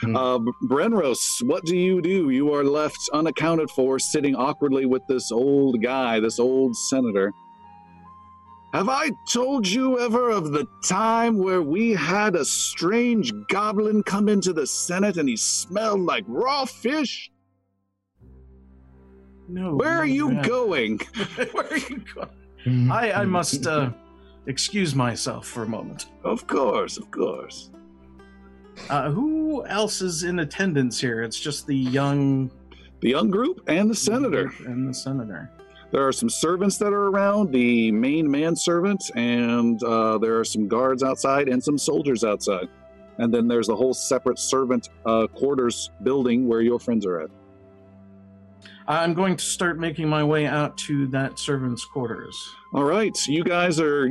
[0.00, 0.16] Hmm.
[0.16, 2.30] Uh, Brenros, what do you do?
[2.30, 7.32] You are left unaccounted for, sitting awkwardly with this old guy, this old senator.
[8.72, 14.28] Have I told you ever of the time where we had a strange goblin come
[14.28, 17.30] into the Senate and he smelled like raw fish?
[19.48, 19.74] No.
[19.74, 20.42] Where no, are you no.
[20.42, 20.98] going?
[21.52, 22.90] Where are you going?
[22.90, 23.90] I I must uh,
[24.46, 26.06] excuse myself for a moment.
[26.24, 27.70] Of course, of course.
[28.90, 31.22] Uh, who else is in attendance here?
[31.22, 32.50] It's just the young
[33.00, 34.52] The young group and the senator.
[34.66, 35.50] and the senator.
[35.92, 40.66] There are some servants that are around, the main manservant, and uh, there are some
[40.68, 42.68] guards outside and some soldiers outside.
[43.18, 47.30] And then there's the whole separate servant uh, quarters building where your friends are at.
[48.88, 52.54] I'm going to start making my way out to that servant's quarters.
[52.72, 54.08] All right, you guys are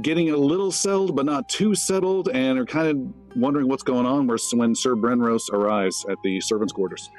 [0.00, 4.06] getting a little settled, but not too settled, and are kind of wondering what's going
[4.06, 7.10] on where, when Sir Brenros arrives at the servants' quarters.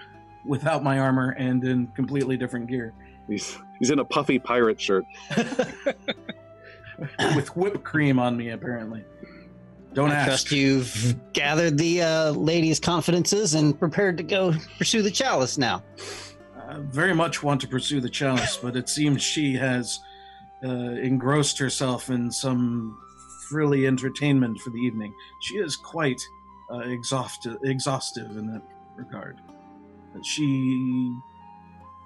[0.46, 2.94] without my armor and in completely different gear.
[3.28, 5.06] He's, he's in a puffy pirate shirt.
[7.36, 9.04] With whipped cream on me, apparently.
[9.94, 10.28] Don't I ask.
[10.28, 15.84] trust you've gathered the uh, ladies' confidences and prepared to go pursue the chalice now.
[16.68, 20.00] I very much want to pursue the chalice, but it seems she has
[20.64, 22.98] uh, engrossed herself in some
[23.48, 25.14] frilly entertainment for the evening.
[25.42, 26.22] She is quite
[26.72, 28.64] uh, exhaustive, exhaustive in that
[28.96, 29.40] regard.
[30.14, 31.16] But she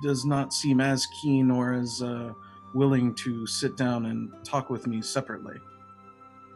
[0.04, 2.34] does not seem as keen or as uh,
[2.74, 5.56] willing to sit down and talk with me separately.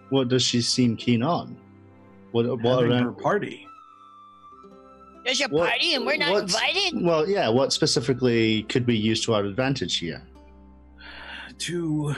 [0.10, 1.58] What does she seem keen on?
[2.32, 3.68] What, what Having her party.
[5.24, 7.02] There's a What- party and we're not invited.
[7.02, 10.22] well, yeah, what specifically could we use to our advantage here?
[11.60, 12.16] To,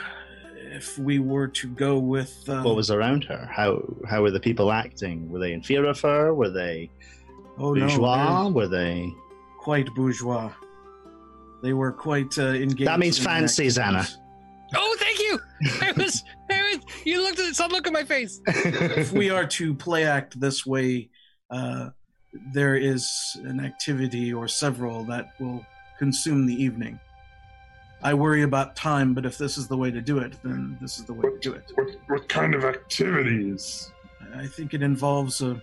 [0.72, 2.34] if we were to go with.
[2.48, 3.48] Uh, What was around her?
[3.52, 5.30] How how were the people acting?
[5.30, 6.34] Were they in fear of her?
[6.34, 6.90] Were they
[7.58, 8.44] oh, bourgeois?
[8.44, 9.14] they're were they?
[9.60, 10.52] quite bourgeois.
[11.64, 12.88] They were quite uh, engaged.
[12.88, 14.08] That means in fancy, Xana.
[14.76, 15.40] Oh, thank you.
[15.82, 16.80] I was, I was.
[17.04, 18.42] You looked at some look at my face.
[18.46, 21.10] if we are to play act this way,
[21.50, 21.90] uh,
[22.54, 25.66] there is an activity or several that will
[25.98, 27.00] consume the evening.
[28.04, 31.00] I worry about time, but if this is the way to do it, then this
[31.00, 31.64] is the way to do it.
[31.76, 33.92] What what kind of activities?
[34.36, 35.62] I think it involves a,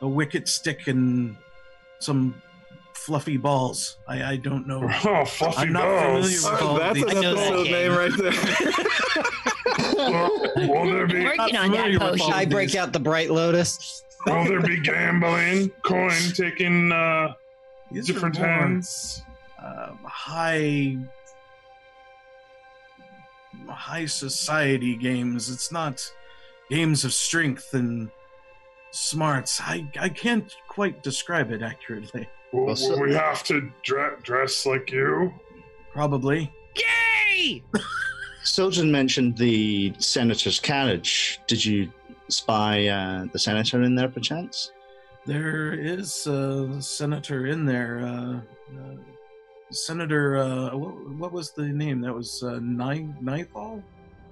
[0.00, 1.36] a wicket stick and
[2.00, 2.34] some
[2.94, 3.98] fluffy balls.
[4.08, 4.88] I, I don't know.
[5.04, 6.44] Oh, fluffy I'm not balls.
[6.44, 8.32] familiar with oh, all That's the- an I that episode name right there.
[9.98, 12.32] Will, will there be Working on that familiar potion.
[12.32, 14.04] I break out the bright lotus.
[14.26, 17.34] Will there be gambling, coin taking uh,
[17.90, 19.22] These are different more, hands?
[19.62, 20.96] uh, high
[23.68, 25.50] high society games.
[25.50, 26.10] It's not
[26.70, 28.10] games of strength and
[28.90, 29.60] smarts.
[29.60, 32.28] I I can't quite describe it accurately.
[32.52, 35.32] Will, will we have to dre- dress like you?
[35.92, 36.50] Probably.
[36.76, 37.62] Yay!
[38.42, 41.40] Sojourn mentioned the senator's carriage.
[41.46, 41.92] Did you
[42.28, 44.72] spy uh, the senator in there, perchance?
[45.26, 48.00] There is a senator in there.
[48.00, 48.40] Uh,
[48.74, 48.96] uh,
[49.70, 52.00] senator, uh, what, what was the name?
[52.00, 53.82] That was uh, Ni- Nithal?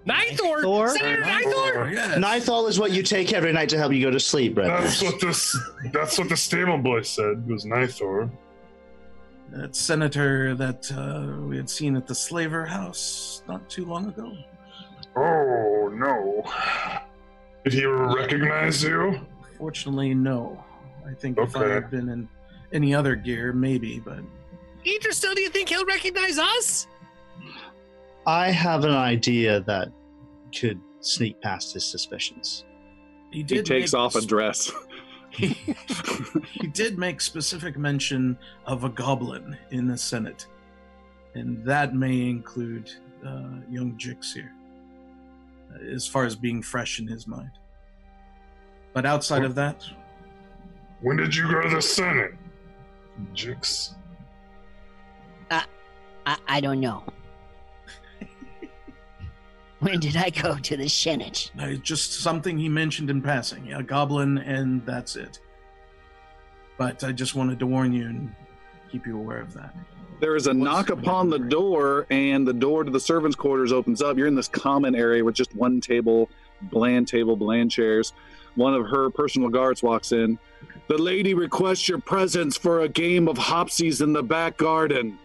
[0.07, 0.63] Nithor.
[0.63, 0.89] Thor?
[0.97, 1.93] Senator Nithor.
[1.93, 2.19] Yes.
[2.19, 4.69] Nithal is what you take every night to help you go to sleep, right?
[4.69, 5.59] That's what this.
[5.93, 7.45] That's what the stable boy said.
[7.47, 8.31] It was Nithor?
[9.51, 14.33] That senator that uh, we had seen at the Slaver House not too long ago.
[15.15, 16.45] Oh no!
[17.67, 19.19] Did he recognize you?
[19.59, 20.63] Fortunately, no.
[21.05, 21.75] I think if I Okay.
[21.75, 22.29] had been in
[22.73, 24.21] any other gear, maybe, but
[24.87, 26.87] Idris, still, do you think he'll recognize us?
[28.25, 29.89] I have an idea that
[30.57, 32.65] could sneak past his suspicions.
[33.33, 33.67] he He did.
[33.67, 34.71] takes make off a dress.
[35.31, 35.49] He,
[36.53, 40.47] he did make specific mention of a goblin in the Senate,
[41.35, 42.89] and that may include
[43.27, 44.53] uh, young Jix here,
[45.95, 47.51] as far as being fresh in his mind.
[48.93, 49.85] But outside of that,
[51.01, 52.33] When did you go to the Senate?
[53.35, 53.95] Jix.
[55.51, 57.05] I, I don't know.
[59.81, 61.51] when did I go to the Senate?
[61.59, 65.39] uh, just something he mentioned in passing, a goblin, and that's it.
[66.79, 68.35] But I just wanted to warn you and
[68.91, 69.75] keep you aware of that.
[70.19, 74.01] There is a knock upon the door, and the door to the servants' quarters opens
[74.01, 74.17] up.
[74.17, 76.31] You're in this common area with just one table,
[76.63, 78.15] bland table, bland chairs.
[78.55, 80.39] One of her personal guards walks in.
[80.89, 85.19] The lady requests your presence for a game of hopsies in the back garden.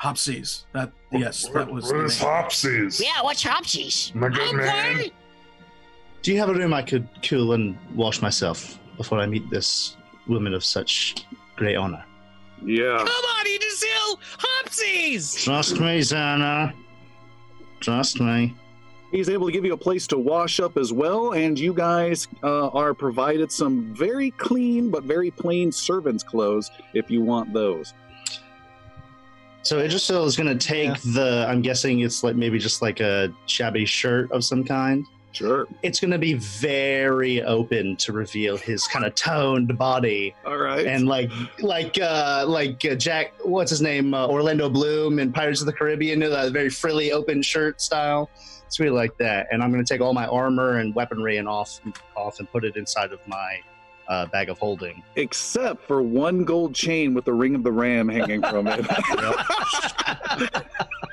[0.00, 0.64] Hopsies.
[0.72, 1.84] That yes, that was.
[1.84, 2.08] What the name.
[2.08, 3.00] Hopsies?
[3.00, 4.12] Yeah, what's Hopsies?
[4.14, 4.96] My good man.
[4.96, 5.12] Okay.
[6.22, 9.96] Do you have a room I could cool and wash myself before I meet this
[10.26, 11.26] woman of such
[11.56, 12.04] great honor?
[12.64, 12.98] Yeah.
[12.98, 14.18] Come on, Idrisil!
[14.38, 15.42] Hopsies!
[15.42, 16.74] Trust me, Xana.
[17.80, 18.54] Trust me.
[19.10, 22.28] He's able to give you a place to wash up as well, and you guys
[22.44, 27.92] uh, are provided some very clean but very plain servants' clothes if you want those.
[29.62, 31.44] So Idrisil is going to take the.
[31.48, 35.04] I'm guessing it's like maybe just like a shabby shirt of some kind.
[35.32, 35.66] Sure.
[35.82, 40.86] it's going to be very open to reveal his kind of toned body All right.
[40.86, 45.60] and like like uh like uh, Jack what's his name uh, Orlando Bloom in Pirates
[45.60, 48.28] of the Caribbean you know that very frilly open shirt style
[48.66, 51.48] it's really like that and I'm going to take all my armor and weaponry and
[51.48, 51.80] off
[52.16, 53.60] off and put it inside of my
[54.08, 58.08] uh, bag of holding Except for one gold chain with the ring of the ram
[58.08, 58.84] hanging from it.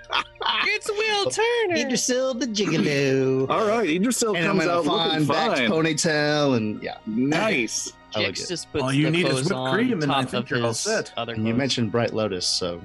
[0.69, 1.75] It's Will Turner.
[1.75, 3.49] Idrisil the Gigolo.
[3.49, 3.87] All right.
[3.89, 5.69] Idrisil and I'm out to looking find Vax fine.
[5.71, 7.93] ponytail and yeah Nice.
[8.15, 8.47] I like Jix it.
[8.49, 11.11] just puts All you need is whipped cream, and I think you're all set.
[11.17, 12.81] And you mentioned Bright Lotus so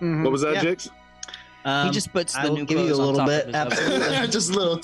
[0.00, 0.22] Mhm.
[0.24, 0.62] What was that, Yeah.
[0.64, 0.88] Jix?
[1.64, 3.54] Um, he just puts the I'll new give you a little bit.
[3.54, 4.26] of his Absolutely.
[4.28, 4.80] just a little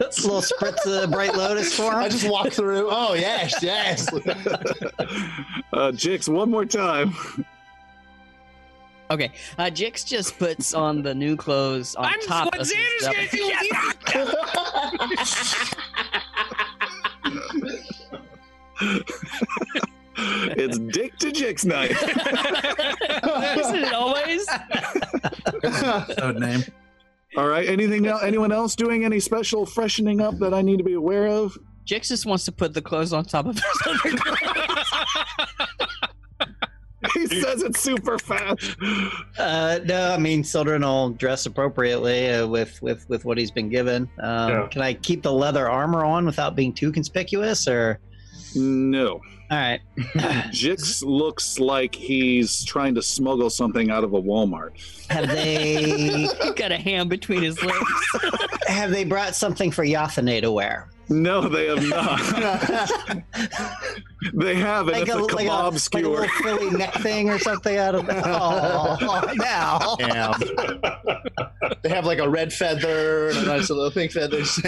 [0.00, 1.98] a little spritz of Bright Lotus for him.
[1.98, 7.14] I just walk through oh yes yes uh, Jix, one more time.
[9.10, 13.06] Okay, uh, Jix just puts on the new clothes on I'm top of his Xander's
[13.06, 13.62] other- gonna do with
[14.14, 14.34] you.
[20.56, 21.90] it's Dick to Jix night.
[23.60, 24.46] Isn't it always?
[25.62, 26.62] Episode name.
[27.36, 27.68] All right.
[27.68, 28.22] Anything else?
[28.22, 31.58] Anyone else doing any special freshening up that I need to be aware of?
[31.84, 34.92] Jix just wants to put the clothes on top of his other clothes.
[37.14, 38.76] He says it super fast.
[39.38, 43.68] Uh, no, I mean Sildren will dress appropriately uh, with with with what he's been
[43.68, 44.08] given.
[44.20, 44.66] Um, Yeah.
[44.70, 47.66] Can I keep the leather armor on without being too conspicuous?
[47.68, 47.98] Or
[48.54, 49.20] No.
[49.50, 54.72] all right, Jix looks like he's trying to smuggle something out of a Walmart.
[55.10, 57.90] have they got a hand between his legs.
[58.66, 60.88] have they brought something for Yathane to wear?
[61.08, 62.18] No, they have not.
[64.34, 64.92] they have it.
[64.92, 67.76] Like it's a, a, like, a, kebab like a little Philly neck thing or something
[67.76, 69.96] out of oh, now.
[70.00, 70.32] Yeah.
[71.82, 74.60] they have like a red feather and a nice little pink feathers.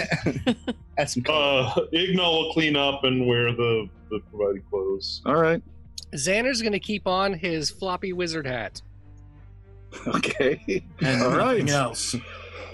[0.97, 1.71] That's some color.
[1.75, 5.21] Uh, Ignal will clean up and wear the, the provided clothes.
[5.25, 5.61] All right.
[6.13, 8.81] Xander's gonna keep on his floppy wizard hat.
[10.07, 10.83] Okay.
[11.01, 11.59] And All right.
[11.59, 12.13] nothing else.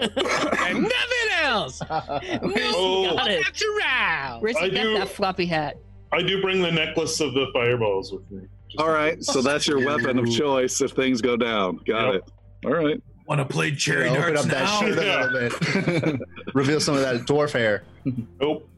[0.00, 1.80] and nothing else.
[1.90, 3.16] Oh.
[3.16, 3.42] got it.
[3.44, 4.40] Natural.
[4.40, 5.76] Where's he I got do- that floppy hat?
[6.12, 8.42] I do bring the necklace of the fireballs with me.
[8.68, 9.22] Just All right.
[9.22, 11.76] So that's your weapon of choice if things go down.
[11.86, 12.14] Got Yep.
[12.14, 12.66] it.
[12.66, 13.02] All right.
[13.26, 14.80] Want to play cherry Yeah, open darts up that now?
[14.80, 16.20] shirt a little bit.
[16.54, 17.82] Reveal some of that dwarf hair.
[18.40, 18.68] Nope.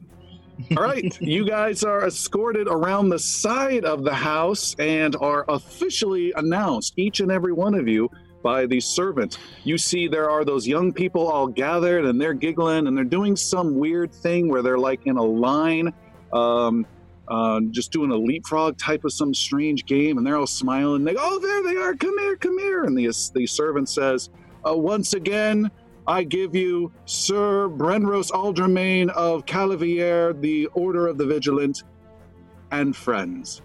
[0.75, 1.21] All right.
[1.21, 7.19] You guys are escorted around the side of the house and are officially announced, each
[7.19, 8.09] and every one of you,
[8.41, 9.37] by these servants.
[9.63, 13.35] You see, there are those young people all gathered and they're giggling and they're doing
[13.35, 15.93] some weird thing where they're like in a line,
[16.33, 16.85] um,
[17.27, 21.03] uh, just doing a leapfrog type of some strange game, and they're all smiling.
[21.03, 21.93] They go, "Oh, there they are!
[21.93, 24.29] Come here, come here!" And the the servant says,
[24.65, 25.69] uh, "Once again,
[26.07, 31.83] I give you Sir Brenros Aldermain of Calavier, the Order of the Vigilant,
[32.71, 33.61] and friends.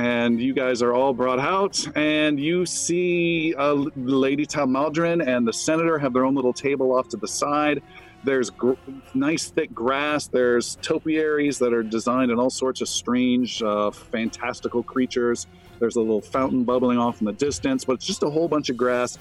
[0.00, 5.52] And you guys are all brought out, and you see uh, Lady Talmaldrin and the
[5.52, 7.82] Senator have their own little table off to the side.
[8.24, 8.80] There's gr-
[9.12, 10.26] nice thick grass.
[10.26, 15.46] There's topiaries that are designed in all sorts of strange, uh, fantastical creatures.
[15.80, 18.70] There's a little fountain bubbling off in the distance, but it's just a whole bunch
[18.70, 19.18] of grass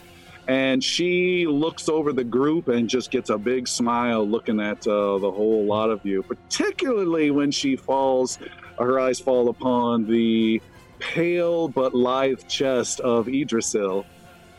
[0.47, 5.19] and she looks over the group and just gets a big smile looking at uh,
[5.19, 8.39] the whole lot of you particularly when she falls
[8.79, 10.61] her eyes fall upon the
[10.99, 14.05] pale but lithe chest of idrisil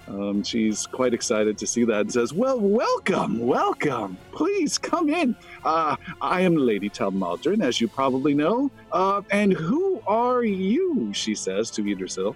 [0.08, 4.18] um, she's quite excited to see that and says well welcome welcome.
[4.32, 5.36] Please come in.
[5.64, 8.70] Uh, i am lady talmaldrin as you probably know.
[8.90, 11.12] Uh, and who are you?
[11.12, 12.34] she says to idrisil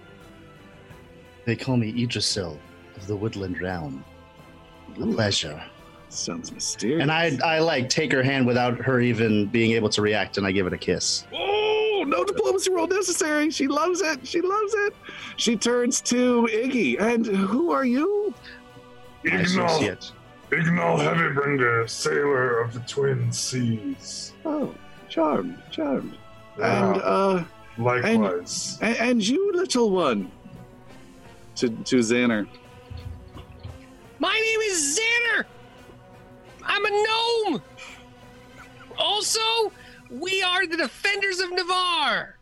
[1.45, 2.57] They call me Idrisil
[2.95, 4.03] of the Woodland Realm.
[5.01, 5.61] A pleasure.
[6.15, 10.01] Sounds mysterious And I, I like take her hand without her even being able to
[10.01, 11.25] react, and I give it a kiss.
[11.33, 13.49] Oh, no diplomacy roll necessary.
[13.51, 14.25] She loves it.
[14.27, 14.93] She loves it.
[15.37, 16.99] She turns to Iggy.
[16.99, 18.33] And who are you?
[19.23, 19.81] Ignal.
[20.51, 24.33] Ignal Heavybringer, sailor of the Twin Seas.
[24.45, 24.73] Oh,
[25.09, 26.15] charmed, charmed.
[26.59, 27.43] Yeah, And uh
[27.77, 28.77] likewise.
[28.81, 30.31] and, and you little one.
[31.57, 32.47] To to Xander.
[34.19, 35.45] My name is Xander.
[36.65, 37.61] I'm a gnome.
[38.97, 39.39] Also,
[40.09, 42.37] we are the defenders of Navarre.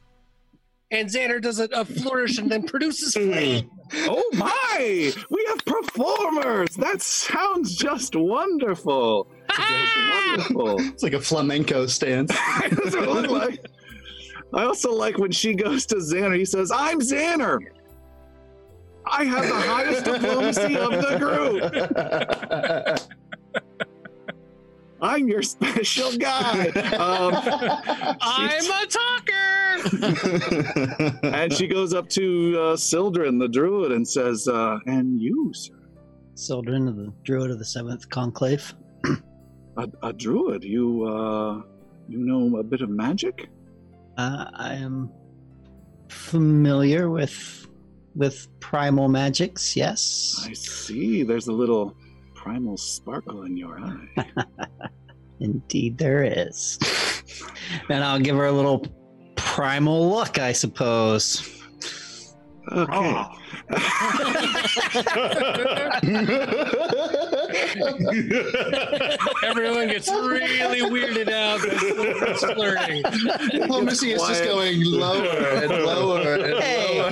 [0.91, 3.32] And Xander does a, a flourish and then produces hmm.
[3.32, 3.69] flame.
[3.95, 5.11] Oh my!
[5.30, 6.76] We have performers!
[6.76, 9.28] That sounds just wonderful.
[9.49, 10.80] wonderful.
[10.80, 12.32] It's like a flamenco stance.
[12.61, 13.59] That's what it looked like.
[14.53, 17.59] I also like when she goes to Xander, he says, I'm Xander.
[19.05, 21.17] I have the highest diplomacy of the
[22.99, 23.19] group.
[25.04, 26.70] I'm your special guy.
[26.93, 27.36] Um,
[28.22, 29.43] I'm a talker.
[31.28, 35.74] and she goes up to uh, Sildren, the druid, and says, uh, "And you, sir,
[36.36, 38.74] Sildren the Druid of the Seventh Conclave.
[39.78, 40.64] a, a druid?
[40.64, 41.62] You, uh,
[42.08, 43.49] you know a bit of magic?
[44.18, 45.12] Uh, I am
[46.08, 47.68] familiar with
[48.16, 49.76] with primal magics.
[49.76, 50.45] Yes.
[50.47, 51.24] I see.
[51.24, 51.95] There's a little
[52.43, 54.07] primal sparkle in your eye."
[55.39, 56.77] Indeed, there is.
[57.89, 58.85] and I'll give her a little
[59.35, 61.61] primal look, I suppose.
[62.71, 62.91] Okay.
[62.93, 63.42] Oh.
[69.43, 73.04] Everyone gets really weirded out by Slytherin's flirting.
[73.51, 77.01] Diplomacy is just going lower and lower and Hey.
[77.01, 77.12] lower.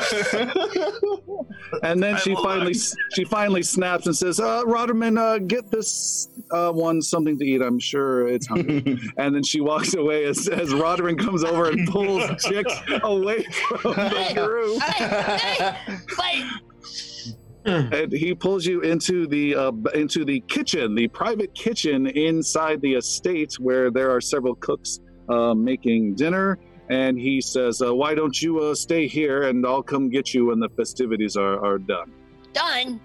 [1.83, 6.69] And then she finally she finally snaps and says, uh, "Roderman, uh, get this uh,
[6.71, 7.61] one something to eat.
[7.61, 11.87] I'm sure it's hungry." and then she walks away as, as Roderman comes over and
[11.87, 12.65] pulls Jix
[13.03, 13.43] away
[13.79, 14.81] from the group.
[14.81, 15.95] Hey, hey,
[16.33, 22.81] but And he pulls you into the uh, into the kitchen, the private kitchen inside
[22.81, 26.57] the estate, where there are several cooks uh, making dinner.
[26.89, 30.47] And he says, uh, "Why don't you uh, stay here, and I'll come get you
[30.47, 32.11] when the festivities are, are done."
[32.53, 32.99] done.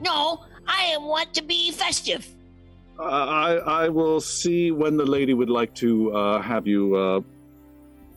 [0.00, 2.26] No, I want to be festive.
[2.98, 7.20] Uh, I I will see when the lady would like to uh, have you uh,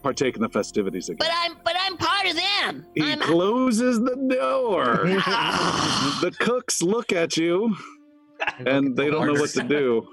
[0.02, 1.18] partake in the festivities again.
[1.20, 2.86] But I'm but I'm part of them.
[2.96, 5.04] he I'm closes the door.
[6.22, 7.76] the cooks look at you,
[8.66, 10.08] and they don't know what to do.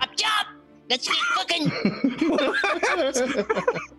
[0.00, 0.46] up top.
[0.88, 1.70] Let's get cooking.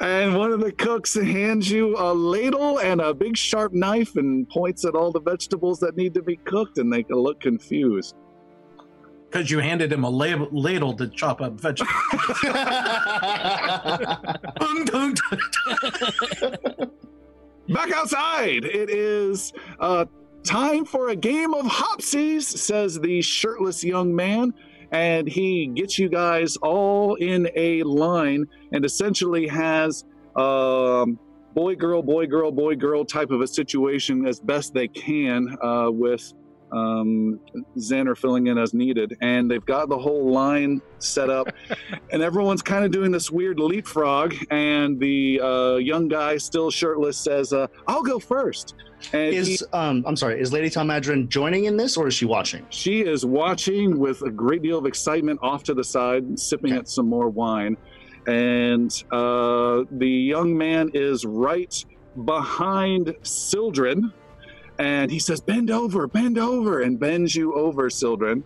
[0.00, 4.48] And one of the cooks hands you a ladle and a big sharp knife and
[4.48, 8.14] points at all the vegetables that need to be cooked, and they look confused.
[9.28, 11.92] Because you handed him a lab- ladle to chop up vegetables.
[17.68, 18.64] Back outside!
[18.64, 20.04] It is uh,
[20.44, 24.54] time for a game of hopsies, says the shirtless young man.
[24.92, 30.04] And he gets you guys all in a line and essentially has
[30.36, 31.18] um,
[31.54, 35.90] boy, girl, boy, girl, boy, girl type of a situation as best they can uh,
[35.90, 36.32] with
[36.72, 37.40] um,
[37.78, 39.16] Xander filling in as needed.
[39.20, 41.48] And they've got the whole line set up,
[42.12, 44.34] and everyone's kind of doing this weird leapfrog.
[44.50, 48.74] And the uh, young guy, still shirtless, says, uh, I'll go first.
[49.12, 52.14] And he- Is um, I'm sorry, is Lady Tom Talmadrin joining in this, or is
[52.14, 52.66] she watching?
[52.70, 56.78] she is watching with a great deal of excitement off to the side, sipping Okay.
[56.80, 57.76] at some more wine.
[58.26, 61.84] And uh, the young man is right
[62.24, 64.12] behind Sildren.
[64.78, 68.44] And he says, Bend over, bend over, and bends you over, Sildren.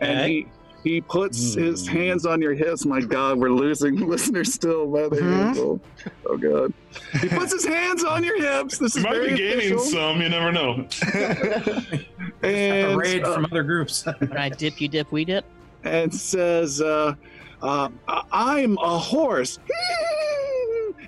[0.00, 0.46] And he
[0.84, 1.96] he puts his Hmm.
[1.96, 2.84] hands on your hips.
[2.84, 5.32] My God, we're losing listeners still by the Mhm.
[5.32, 5.80] handful.
[6.26, 6.72] Oh God.
[7.20, 8.78] He puts his hands on your hips.
[8.78, 9.78] This is might very be gaining official.
[9.78, 10.86] some, you never know.
[12.42, 14.04] And, raid uh, from other groups.
[14.18, 15.44] When I dip, you dip, we dip.
[15.84, 17.14] and says, uh,
[17.62, 17.88] uh,
[18.32, 19.60] I'm a horse.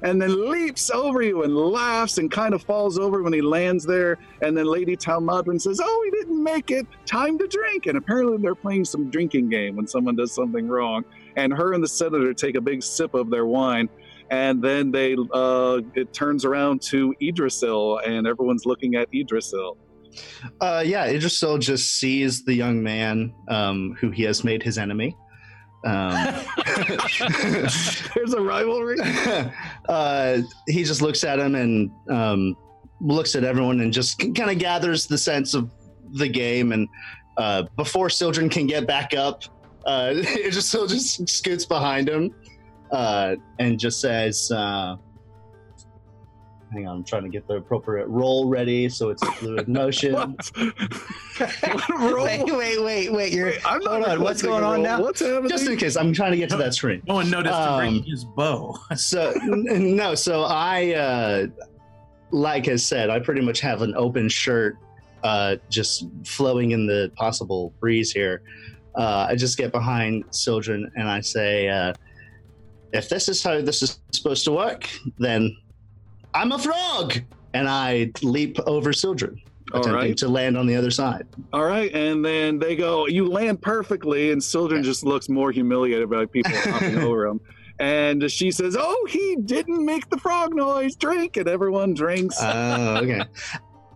[0.05, 3.85] And then leaps over you and laughs and kind of falls over when he lands
[3.85, 4.19] there.
[4.43, 6.87] And then Lady Talmadrin says, Oh, he didn't make it.
[7.07, 7.87] Time to drink.
[7.87, 11.05] And apparently they're playing some drinking game when someone does something wrong.
[11.37, 13.89] And her and the senator take a big sip of their wine.
[14.31, 19.77] And then they uh, it turns around to Idrisil, and everyone's looking at Idrisil.
[20.61, 25.17] Uh, yeah, Idrisil just sees the young man um, who he has made his enemy.
[25.85, 26.13] Um,
[28.15, 28.97] There's a rivalry.
[29.89, 32.57] uh, he just looks at him and um,
[33.01, 35.71] looks at everyone and just kind of gathers the sense of
[36.13, 36.73] the game.
[36.73, 36.89] And
[37.37, 39.45] uh, before Sildren can get back up,
[39.87, 42.35] uh, Idrisil just scoots behind him
[42.91, 44.97] uh, and just says, uh,
[46.75, 50.13] Hang on, I'm trying to get the appropriate roll ready so it's a fluid motion.
[50.15, 50.51] What?
[51.39, 52.25] What roll?
[52.25, 53.33] Wait, wait, wait, wait.
[53.33, 54.21] You're Wait, I'm not hold on.
[54.23, 55.01] What's going on now?
[55.01, 55.49] What's happening?
[55.49, 57.03] Just in case, I'm trying to get to that screen.
[57.07, 58.77] No one noticed to bring Um, his bow.
[58.97, 61.47] So n- no, so I uh
[62.33, 64.77] like I said, I pretty much have an open shirt
[65.23, 68.43] uh just flowing in the possible breeze here.
[68.97, 71.95] Uh I just get behind Sildren and I say, uh
[72.93, 75.57] if this is how this is supposed to work, then
[76.35, 77.15] I'm a frog
[77.55, 80.17] and I leap over Sildren, attempting right.
[80.19, 81.27] to land on the other side.
[81.53, 83.07] All right, and then they go.
[83.07, 87.41] You land perfectly, and Sildren just looks more humiliated by people hopping over him.
[87.79, 90.97] And she says, "Oh, he didn't make the frog noise.
[90.97, 92.37] Drink!" And everyone drinks.
[92.41, 93.23] Oh, okay.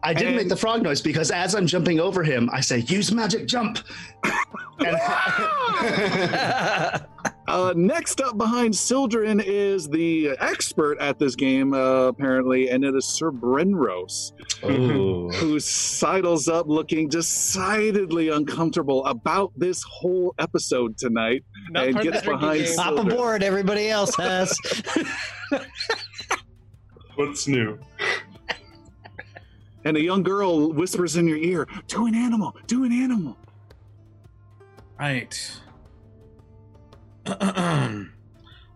[0.02, 3.10] I didn't make the frog noise because as I'm jumping over him, I say, use
[3.12, 3.78] magic jump.
[4.80, 4.96] And-
[7.48, 12.94] Uh, next up behind Sildren is the expert at this game, uh, apparently, and it
[12.94, 14.32] is Sir Brenros,
[14.64, 15.30] Ooh.
[15.30, 22.64] who sidles up looking decidedly uncomfortable about this whole episode tonight Not and gets behind
[22.64, 22.76] game.
[22.76, 24.54] Hop aboard, everybody else has.
[27.16, 27.78] What's new?
[29.84, 33.38] And a young girl whispers in your ear, Do an animal, do an animal.
[35.00, 35.60] Right.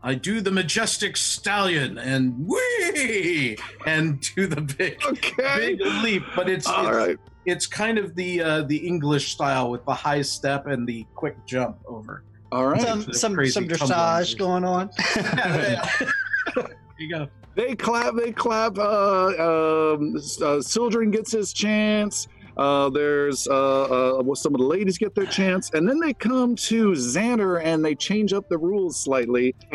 [0.04, 5.76] I do the majestic stallion and whee and do the big Okay.
[5.76, 7.16] big leap, but it's All it's, right.
[7.46, 11.36] it's kind of the uh, the English style with the high step and the quick
[11.46, 12.24] jump over.
[12.50, 12.80] All right.
[12.82, 14.90] some some some dressage going on.
[15.16, 16.06] Yeah, yeah.
[16.56, 17.28] there you go.
[17.54, 18.78] They clap, they clap.
[18.78, 22.26] Uh, um, uh, Sildren gets his chance.
[22.56, 23.82] Uh, there's uh,
[24.18, 27.62] uh, well, some of the ladies get their chance, and then they come to Xander
[27.62, 29.54] and they change up the rules slightly.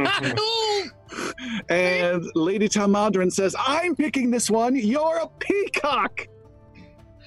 [1.69, 4.75] and Lady Talmadrin says, "I'm picking this one.
[4.75, 6.27] You're a peacock."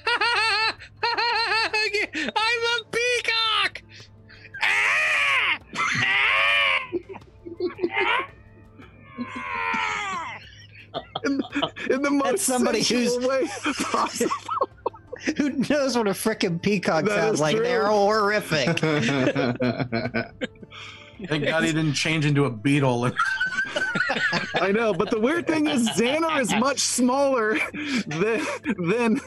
[2.12, 3.82] I'm a peacock.
[11.24, 11.40] In,
[11.90, 14.30] in the most somebody sensual way possible.
[15.36, 17.56] Who knows what a freaking peacock That sounds like?
[17.56, 17.64] true.
[17.64, 18.78] They're horrific.
[21.28, 23.10] Thank God he didn't change into a beetle.
[24.54, 27.58] I know, but the weird thing is Xander is much smaller
[28.06, 28.40] than
[28.88, 29.20] than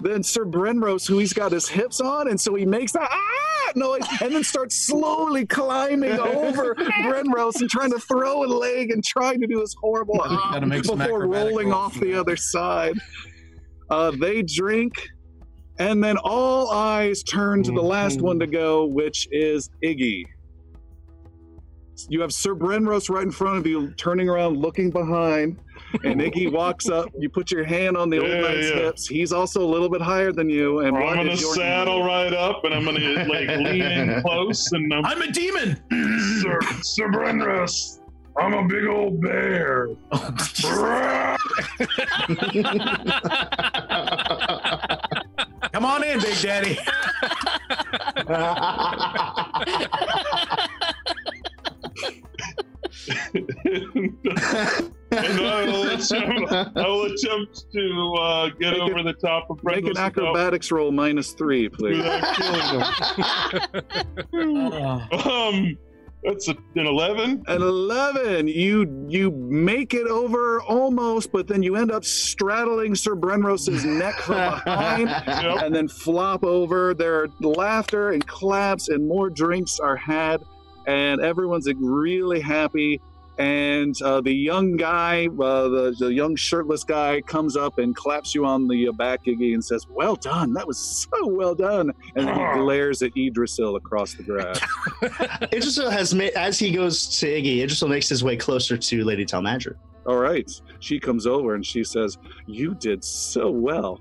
[0.00, 3.72] than Sir Brenros, who he's got his hips on, and so he makes that ah
[3.74, 9.02] noise and then starts slowly climbing over Brenros and trying to throw a leg and
[9.04, 12.96] trying to do his horrible ah Gotta make some before rolling off the other side.
[13.90, 14.92] Uh, they drink,
[15.78, 18.54] and then all eyes turn to the last one to mm-hmm.
[18.54, 20.24] go, which is Iggy.
[22.08, 25.58] You have Sir Brenros right in front of you, turning around, looking behind,
[26.04, 27.08] and Iggy walks up.
[27.18, 28.76] You put your hand on the old man's yeah.
[28.76, 29.08] hips.
[29.08, 30.80] He's also a little bit higher than you.
[30.80, 34.70] And I'm gonna is your saddle right up, and I'm gonna like lean in close,
[34.72, 35.76] and I'm I'm a demon.
[36.40, 37.98] Sir, Sir Brenros,
[38.36, 39.88] I'm a big old bear.
[46.18, 46.78] Come on in, Big Daddy.
[55.10, 59.62] and I will attempt, I will attempt to uh, get Make over the top of
[59.64, 61.98] Make an acrobatics roll minus three, please.
[61.98, 62.80] without killing
[64.32, 65.08] him.
[65.26, 65.78] um,
[66.22, 67.42] that's a, an eleven.
[67.46, 68.48] An eleven.
[68.48, 74.14] You you make it over almost, but then you end up straddling Sir Brenros's neck
[74.16, 75.08] from behind.
[75.28, 75.62] Yep.
[75.62, 76.94] and then flop over.
[76.94, 80.42] There are laughter and claps, and more drinks are had,
[80.86, 83.00] and everyone's like, really happy.
[83.38, 88.34] And uh, the young guy, uh, the, the young shirtless guy, comes up and claps
[88.34, 90.52] you on the uh, back, Iggy, and says, "Well done.
[90.54, 94.58] That was so well done." And then he glares at Idrisil across the grass.
[95.52, 99.24] Idrisil has made, as he goes to Iggy, Idrisil makes his way closer to Lady
[99.24, 99.74] Talmadra.
[100.04, 104.00] All right, she comes over and she says, "You did so well."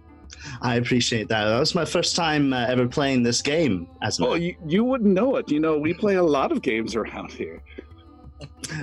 [0.61, 1.45] I appreciate that.
[1.45, 4.83] That was my first time uh, ever playing this game as an Oh, you, you
[4.83, 5.49] wouldn't know it.
[5.49, 7.61] You know, we play a lot of games around here.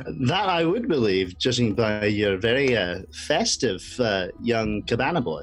[0.06, 5.42] That I would believe, judging by your very uh, festive uh, young cabana boy.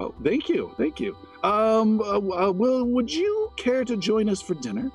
[0.00, 1.16] Oh, thank you, thank you.
[1.44, 4.90] Um, uh, uh, well, would you care to join us for dinner?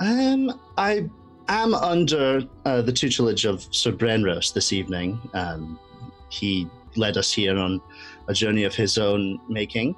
[0.00, 1.08] Um, I
[1.48, 5.20] am under uh, the tutelage of Sir Brenros this evening.
[5.34, 5.78] Um,
[6.30, 7.80] he led us here on
[8.28, 9.94] a journey of his own making.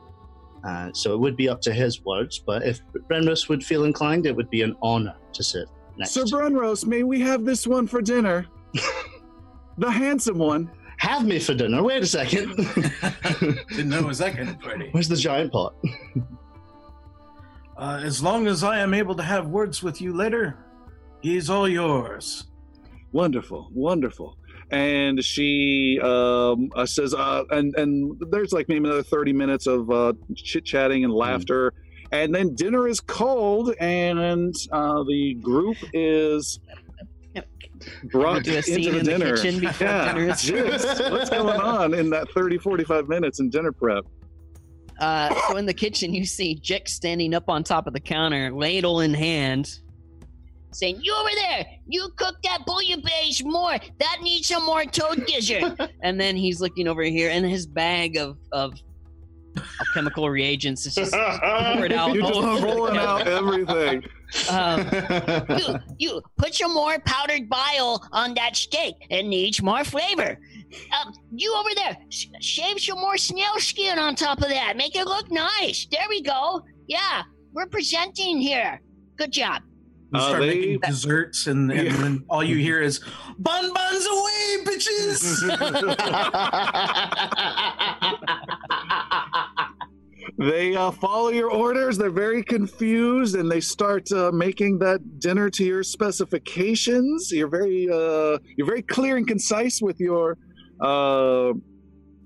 [0.65, 2.81] Uh, so it would be up to his words, but if
[3.11, 6.87] Brenros would feel inclined, it would be an honor to sit next Sir to Brenros,
[6.87, 8.47] may we have this one for dinner?
[9.79, 10.71] the handsome one.
[10.99, 11.83] Have me for dinner.
[11.83, 12.57] Wait a second.
[13.71, 14.89] Didn't know it was that kind of party.
[14.93, 15.75] Where's the giant pot?
[17.77, 20.57] Uh, as long as I am able to have words with you later,
[21.21, 22.45] he's all yours.
[23.11, 24.37] Wonderful, wonderful.
[24.71, 29.91] And she um, uh, says, uh, and and there's like maybe another thirty minutes of
[29.91, 31.75] uh, chit chatting and laughter,
[32.13, 36.61] and then dinner is cold, and uh, the group is
[38.13, 41.11] brought into scene the in the kitchen before yeah, dinner is- Yes.
[41.11, 44.05] what's going on in that 30, 45 minutes in dinner prep?
[45.01, 48.53] Uh, so in the kitchen, you see Jix standing up on top of the counter,
[48.53, 49.81] ladle in hand.
[50.71, 53.77] Saying, You over there, you cook that bouillabaisse more.
[53.99, 55.77] That needs some more toad gizzard.
[56.03, 58.75] And then he's looking over here, and his bag of, of
[59.81, 60.87] alchemical reagents.
[60.87, 62.13] It's just pour it out.
[62.15, 64.05] You're just rolling out everything.
[64.49, 64.89] Um,
[65.59, 68.95] You, you put some more powdered bile on that steak.
[69.11, 70.39] It needs more flavor.
[70.99, 74.75] Um, you over there, sh- shave some more snail skin on top of that.
[74.79, 75.87] Make it look nice.
[75.91, 76.63] There we go.
[76.87, 78.81] Yeah, we're presenting here.
[79.19, 79.61] Good job.
[80.13, 81.97] We Uh, start they- making desserts, and, and Yeah.
[81.99, 83.01] then all you hear is
[83.39, 85.43] "Bun buns away, bitches!"
[90.43, 91.97] They uh, follow your orders.
[91.97, 97.31] They're very confused, and they start uh, making that dinner to your specifications.
[97.31, 100.37] You're very, uh, you're very clear and concise with your,
[100.81, 101.53] uh,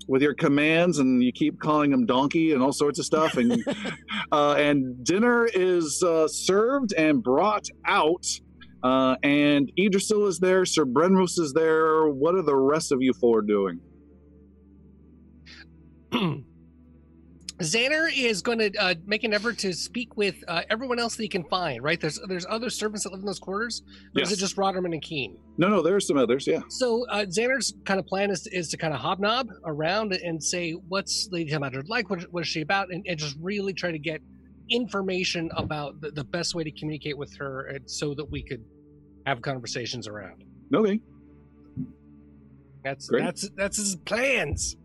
[0.07, 3.37] with your commands, and you keep calling them donkey and all sorts of stuff.
[3.37, 3.63] And
[4.31, 8.25] uh, and dinner is uh, served and brought out.
[8.81, 10.65] Uh, and Idrisil is there.
[10.65, 12.07] Sir Brenros is there.
[12.07, 13.79] What are the rest of you four doing?
[17.59, 21.23] Xander is going to uh, make an effort to speak with uh, everyone else that
[21.23, 21.81] he can find.
[21.81, 21.99] Right?
[21.99, 23.81] There's there's other servants that live in those quarters.
[24.15, 25.37] Or is it just Roderman and Keen?
[25.57, 26.45] No, no, there are some others.
[26.45, 26.61] Yeah.
[26.69, 30.73] So uh, Xander's kind of plan is, is to kind of hobnob around and say,
[30.73, 32.09] "What's Lady Tomato like?
[32.09, 34.21] What, what is she about?" And, and just really try to get
[34.69, 38.63] information about the, the best way to communicate with her, and so that we could
[39.25, 40.43] have conversations around.
[40.73, 40.99] Okay.
[42.83, 43.23] That's Great.
[43.23, 44.77] that's that's his plans.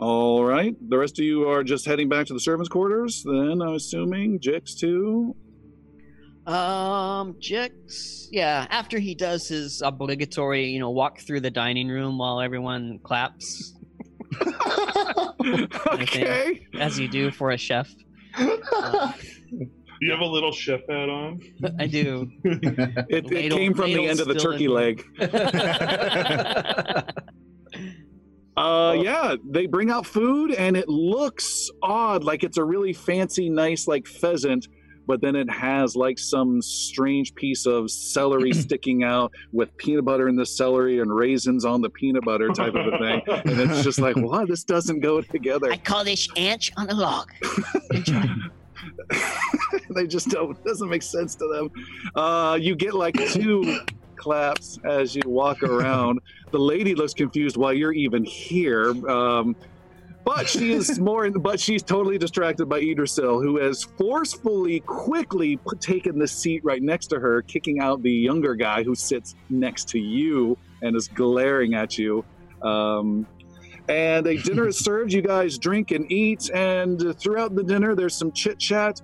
[0.00, 0.74] All right.
[0.88, 3.22] The rest of you are just heading back to the servants' quarters.
[3.24, 5.34] Then I'm assuming Jix too.
[6.46, 8.66] Um, Jix, yeah.
[8.70, 13.74] After he does his obligatory, you know, walk through the dining room while everyone claps,
[15.92, 16.66] okay.
[16.78, 17.92] as you do for a chef.
[18.38, 19.12] Uh,
[20.00, 21.40] You have a little chef hat on.
[21.80, 22.30] I do.
[22.44, 22.62] It,
[23.10, 25.04] it Ladle- came from the end of the turkey in- leg.
[28.58, 33.48] Uh, yeah, they bring out food and it looks odd, like it's a really fancy,
[33.48, 34.66] nice, like pheasant,
[35.06, 40.28] but then it has like some strange piece of celery sticking out with peanut butter
[40.28, 43.22] in the celery and raisins on the peanut butter type of a thing.
[43.26, 44.48] And it's just like, what?
[44.48, 45.70] This doesn't go together.
[45.70, 47.30] I call this ants on a log.
[49.90, 51.70] they just don't it doesn't make sense to them
[52.14, 53.80] uh you get like two
[54.18, 59.56] claps as you walk around the lady looks confused why you're even here um
[60.24, 66.18] but she is more but she's totally distracted by Idrisil, who has forcefully quickly taken
[66.18, 69.98] the seat right next to her kicking out the younger guy who sits next to
[69.98, 72.24] you and is glaring at you
[72.62, 73.26] um
[73.88, 75.12] and a dinner is served.
[75.12, 79.00] You guys drink and eat, and throughout the dinner, there's some chit chat.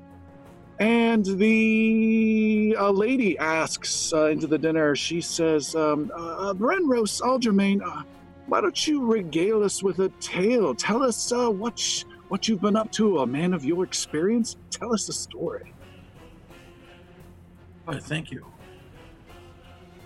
[0.81, 4.97] And the uh, lady asks uh, into the dinner.
[4.97, 8.03] She says, um, uh, "Brenros Aldermain, uh,
[8.47, 10.75] why don't you regale us with a tale?
[10.75, 14.57] Tell us uh, what sh- what you've been up to, a man of your experience.
[14.71, 15.73] Tell us a story."
[17.87, 18.45] Oh, thank you.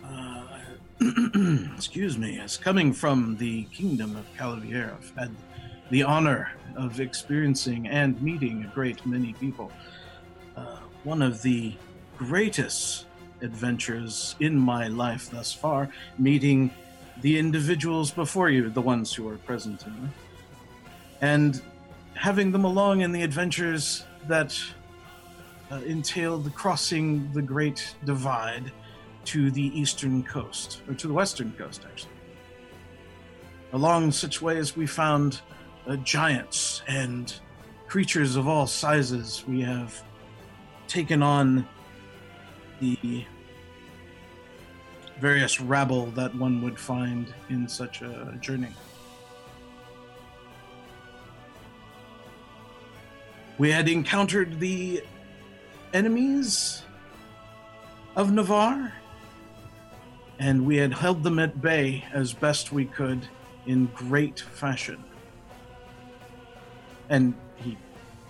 [0.05, 0.43] Uh,
[1.75, 2.41] excuse me.
[2.41, 5.35] As coming from the kingdom of Calavier, I've had
[5.91, 9.73] the honor of experiencing and meeting a great many people.
[11.09, 11.73] One of the
[12.19, 13.07] greatest
[13.41, 15.89] adventures in my life thus far,
[16.19, 16.71] meeting
[17.23, 20.11] the individuals before you, the ones who are present in
[21.23, 21.63] and
[22.13, 24.55] having them along in the adventures that
[25.71, 28.71] uh, entailed crossing the Great Divide
[29.25, 32.13] to the eastern coast, or to the western coast, actually.
[33.73, 35.41] Along such ways, we found
[35.87, 37.33] uh, giants and
[37.87, 39.43] creatures of all sizes.
[39.49, 40.03] We have
[40.89, 41.67] taken on
[42.81, 43.25] the
[45.21, 48.75] various rabble that one would find in such a journey.
[53.59, 55.03] We had encountered the
[55.93, 56.85] enemies
[58.15, 58.93] of Navarre,
[60.39, 63.27] and we had held them at bay as best we could
[63.67, 65.03] in great fashion.
[67.09, 67.35] And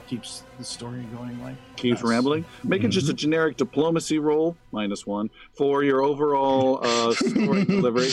[0.09, 2.11] keeps the story going like Keeps this.
[2.11, 2.45] rambling.
[2.65, 8.11] Make it just a generic diplomacy roll, minus one, for your overall uh, story delivery.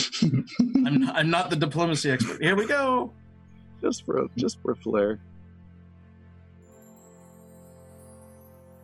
[0.86, 2.42] I'm, I'm not the diplomacy expert.
[2.42, 3.12] Here we go.
[3.80, 5.18] Just for a, just for a flair.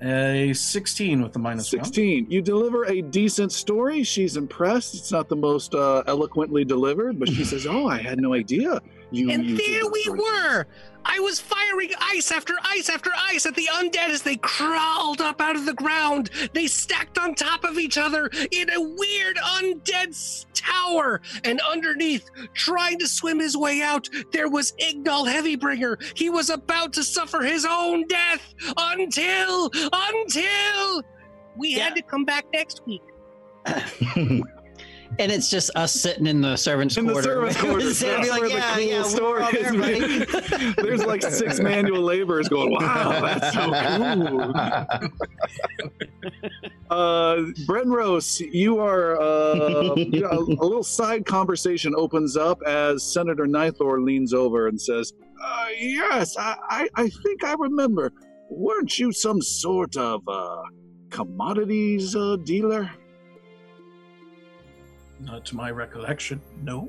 [0.05, 1.85] A 16 with the minus one.
[1.85, 2.29] 16.
[2.29, 4.03] You deliver a decent story.
[4.03, 4.95] She's impressed.
[4.95, 8.81] It's not the most uh, eloquently delivered, but she says, Oh, I had no idea
[9.13, 10.67] You, and you there we not- were.
[11.05, 15.41] I was firing ice after ice after ice at the undead as they crawled up
[15.41, 16.31] out of the ground.
[16.53, 21.21] They stacked on top of each other in a weird undead tower.
[21.43, 26.17] And underneath, trying to swim his way out, there was Ignal Heavybringer.
[26.17, 31.03] He was about to suffer his own death until, until
[31.57, 33.03] we had to come back next week.
[35.19, 38.49] And it's just us sitting in the servants' In the servants' quarters, that's like, where
[38.49, 43.21] the yeah, cool yeah, story we're is, there, There's like six manual laborers going, wow,
[43.21, 44.55] that's so cool.
[46.91, 47.37] Uh,
[47.67, 54.05] Brenros, you are uh, you know, a little side conversation opens up as Senator Nithor
[54.05, 58.13] leans over and says, uh, "Yes, I, I, I think I remember.
[58.51, 60.63] Weren't you some sort of uh,
[61.11, 62.91] commodities uh, dealer?"
[65.23, 66.89] Not to my recollection, no.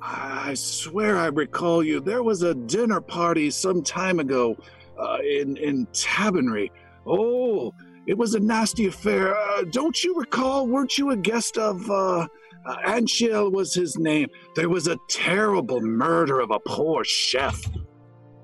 [0.00, 2.00] I swear I recall you.
[2.00, 4.56] There was a dinner party some time ago
[4.98, 6.70] uh, in in Tabernary.
[7.06, 7.72] Oh,
[8.06, 9.36] it was a nasty affair.
[9.36, 10.68] Uh, don't you recall?
[10.68, 14.28] Weren't you a guest of uh, uh, Anchiel was his name?
[14.54, 17.60] There was a terrible murder of a poor chef.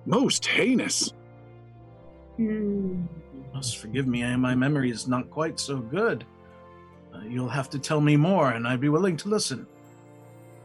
[0.05, 1.13] Most heinous.
[3.55, 6.25] Must forgive me, eh, my memory is not quite so good.
[7.29, 9.67] You'll have to tell me more, and I'd be willing to listen.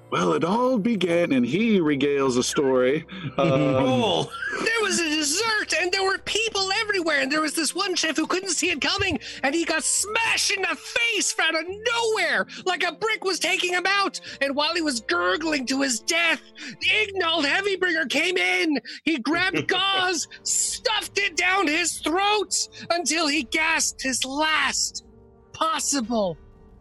[0.10, 3.05] Well, it all began, and he regales a story.
[3.38, 4.24] Um, Roll!
[4.24, 7.20] There was a dessert, and there were people everywhere.
[7.20, 10.51] And there was this one chef who couldn't see it coming, and he got smashed
[10.51, 14.20] in the face out of nowhere, like a brick was taking him out.
[14.41, 16.41] And while he was gurgling to his death,
[16.82, 18.80] the Ignald Heavybringer came in.
[19.03, 25.05] He grabbed gauze, stuffed it down his throat until he gasped his last
[25.53, 26.38] possible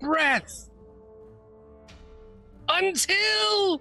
[0.07, 0.70] breath.
[2.68, 3.80] Until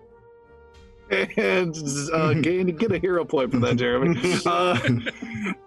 [1.10, 1.76] and
[2.14, 4.20] uh, gain get a hero point for that, Jeremy.
[4.46, 4.78] Uh,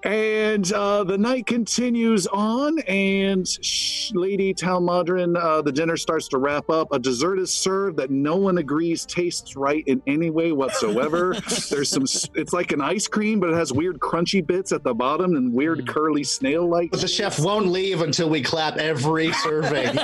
[0.05, 6.39] and uh, the night continues on, and sh- Lady Talmadrin, uh, the dinner starts to
[6.39, 6.93] wrap up.
[6.93, 11.35] A dessert is served that no one agrees tastes right in any way whatsoever.
[11.71, 12.05] There's some,
[12.35, 15.53] it's like an ice cream, but it has weird crunchy bits at the bottom and
[15.53, 16.93] weird curly snail-like.
[16.93, 19.99] The chef won't leave until we clap every serving.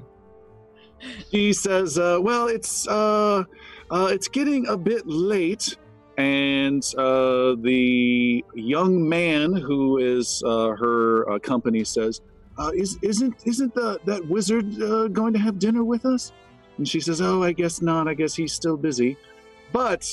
[1.30, 3.44] He says, uh, "Well, it's uh,
[3.90, 5.76] uh, it's getting a bit late."
[6.20, 12.20] And uh, the young man who is uh, her uh, company says,
[12.58, 16.32] uh, "Is isn't isn't the that wizard uh, going to have dinner with us?"
[16.76, 18.06] And she says, "Oh, I guess not.
[18.06, 19.16] I guess he's still busy."
[19.72, 20.04] But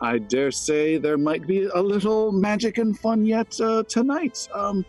[0.00, 4.46] I dare say there might be a little magic and fun yet uh, tonight.
[4.54, 4.84] Um,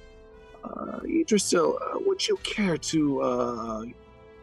[1.06, 3.94] Idrisil, would you care to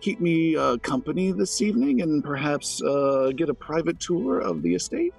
[0.01, 2.81] keep me company this evening and perhaps
[3.37, 5.15] get a private tour of the estate?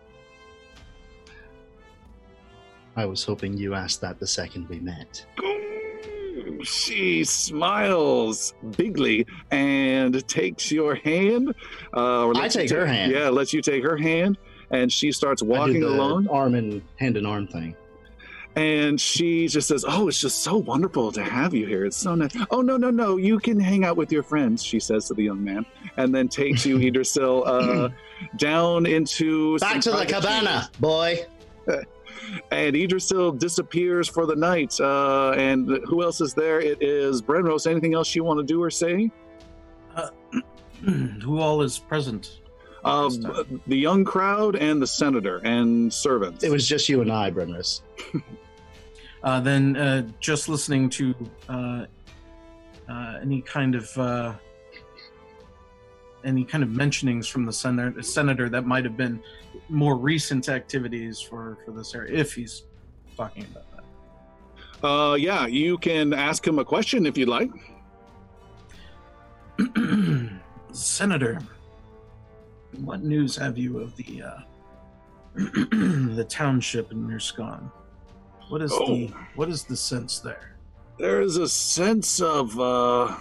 [2.96, 5.26] I was hoping you asked that the second we met.
[6.64, 11.54] She smiles bigly and takes your hand.
[11.96, 13.12] Uh, or I take her hand.
[13.12, 14.38] Yeah, lets you take her hand,
[14.72, 16.28] and she starts walking along.
[16.30, 17.76] arm and hand in arm thing.
[18.56, 21.86] And she just says, "Oh, it's just so wonderful to have you here.
[21.86, 23.18] It's so nice." Oh no, no, no!
[23.18, 25.66] You can hang out with your friends," she says to the young man,
[25.98, 27.90] and then takes you, Idrisil, uh,
[28.38, 31.20] down into Back to the cabana, boy.
[32.52, 34.80] And Idrisil disappears for the night.
[34.80, 36.60] Uh, and who else is there?
[36.60, 37.70] It is Brenros.
[37.70, 39.12] Anything else you want to do or say?
[40.84, 42.42] Who all is present?
[42.84, 43.10] Uh,
[43.66, 46.44] the young crowd and the senator and servants.
[46.44, 47.82] It was just you and I, Brenris.
[49.24, 51.16] Uh, then uh, just listening to
[51.50, 51.86] uh,
[52.88, 54.34] uh, any kind of uh,
[56.26, 59.22] any kind of mentionings from the senator, senator that might have been
[59.70, 62.64] more recent activities for for this area, if he's
[63.16, 64.86] talking about that.
[64.86, 67.50] Uh, yeah, you can ask him a question if you'd like.
[70.72, 71.40] Senator,
[72.80, 74.40] what news have you of the uh,
[75.36, 77.72] the township in Mirskan?
[78.50, 80.58] What is the what is the sense there?
[81.00, 83.16] There is a sense of uh,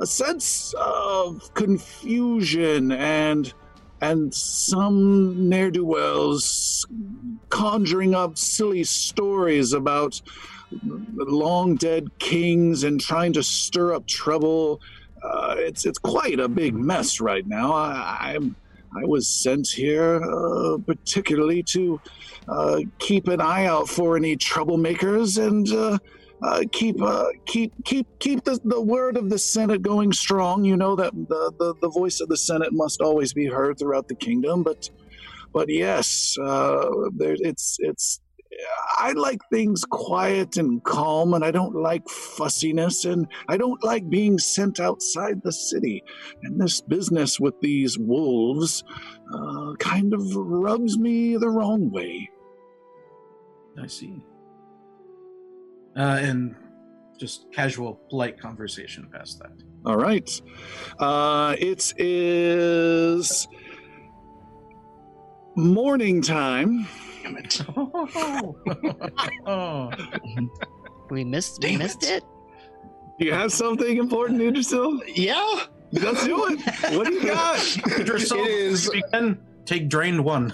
[0.00, 3.52] a sense of confusion and
[4.02, 6.86] and some ne'er do wells
[7.50, 10.20] conjuring up silly stories about
[10.82, 14.80] long dead kings and trying to stir up trouble.
[15.22, 17.72] Uh, it's it's quite a big mess right now.
[17.72, 18.56] I, I'm
[18.96, 22.00] I was sent here uh, particularly to
[22.48, 26.00] uh, keep an eye out for any troublemakers and
[26.42, 30.64] uh, keep uh, keep keep keep the, the word of the Senate going strong.
[30.64, 34.08] You know that the, the, the voice of the Senate must always be heard throughout
[34.08, 34.62] the kingdom.
[34.62, 34.88] But
[35.52, 38.20] but yes, uh, there, it's it's.
[38.98, 44.10] I like things quiet and calm, and I don't like fussiness, and I don't like
[44.10, 46.02] being sent outside the city.
[46.42, 48.84] And this business with these wolves
[49.32, 52.28] uh, kind of rubs me the wrong way.
[53.80, 54.20] I see.
[55.96, 56.54] Uh, and
[57.18, 59.52] just casual, polite conversation past that.
[59.84, 60.40] All right.
[60.98, 63.48] Uh, it is
[65.56, 66.86] morning time.
[67.22, 67.36] Damn
[69.46, 69.90] oh,
[71.10, 71.62] We missed.
[71.62, 72.22] We missed it.
[72.22, 72.24] it.
[73.18, 75.00] Do you have something important, Idrisil?
[75.14, 75.64] Yeah.
[75.92, 76.60] Let's do it.
[76.96, 77.58] What do you got?
[77.58, 80.52] Idrisil, It is- if you can, take drained one.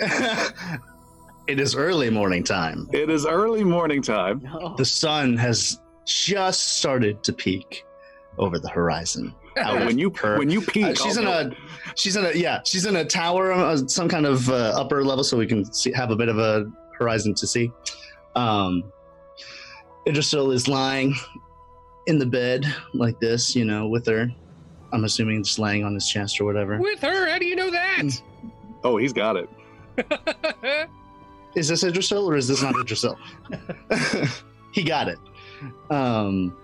[1.48, 2.88] it is early morning time.
[2.92, 4.40] It is early morning time.
[4.42, 4.74] No.
[4.76, 7.84] The sun has just started to peak
[8.38, 9.34] over the horizon.
[9.56, 11.56] Uh, when you her- when you peek, Uh, she's I'll in know.
[11.56, 15.02] a she's in a yeah she's in a tower uh, some kind of uh, upper
[15.04, 16.66] level so we can see, have a bit of a
[16.98, 17.70] horizon to see
[18.36, 18.84] um
[20.06, 21.14] Idrisil is lying
[22.06, 24.28] in the bed like this you know with her
[24.92, 27.28] i'm assuming just laying on his chest or whatever With her?
[27.30, 28.02] How do you know that?
[28.84, 29.48] Oh, he's got it.
[31.56, 33.16] Is this Idrisil or is this not Idrisil?
[34.72, 35.18] He got it.
[35.90, 36.56] Um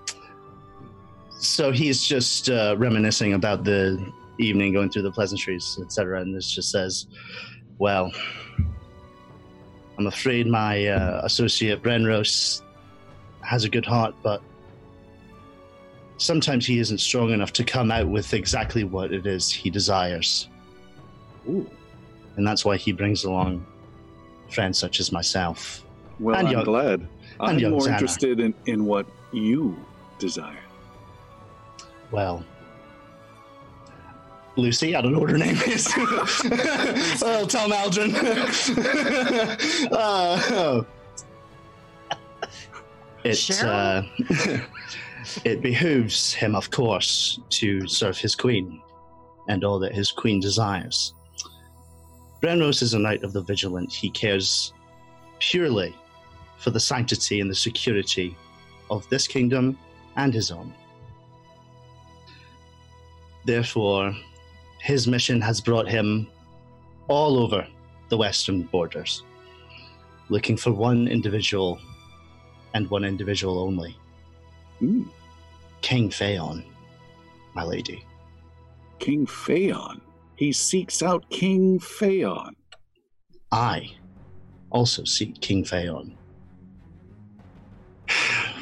[1.39, 3.99] so he's just uh, reminiscing about the
[4.39, 7.07] evening going through the pleasantries etc and this just says
[7.79, 8.13] well
[9.99, 12.63] i'm afraid my uh, associate brenros
[13.41, 14.41] has a good heart but
[16.23, 20.49] sometimes he isn't strong enough to come out with exactly what it is he desires.
[21.49, 21.69] Ooh.
[22.37, 23.67] and that's why he brings along
[24.53, 25.83] friends such as myself
[26.21, 27.09] Well, And I'm young- glad.
[27.41, 27.93] I'm young more Xana.
[27.95, 29.77] interested in, in what you
[30.19, 30.61] desire.
[32.11, 32.45] Well,
[34.57, 35.89] Lucy, I don't know what her name is.
[35.97, 38.13] oh, Tom Aldrin.
[39.93, 40.85] uh,
[43.25, 44.03] it, uh,
[45.45, 48.83] it behooves him, of course, to serve his queen
[49.49, 51.15] and all that his queen desires.
[52.43, 53.93] Brenros is a knight of the vigilant.
[53.93, 54.73] He cares
[55.39, 55.95] purely
[56.59, 58.37] for the sanctity and the security
[58.91, 59.79] of this kingdom
[60.17, 60.75] and his own.
[63.45, 64.15] Therefore,
[64.81, 66.29] his mission has brought him
[67.09, 67.67] all over
[68.09, 69.23] the western borders,
[70.29, 71.79] looking for one individual
[72.75, 73.97] and one individual only
[74.83, 75.05] Hmm.
[75.81, 76.65] King Phaon,
[77.55, 78.05] my lady.
[78.99, 80.01] King Phaon.
[80.43, 82.57] He seeks out King Phaon.
[83.53, 83.93] I
[84.71, 86.17] also seek King Phaon.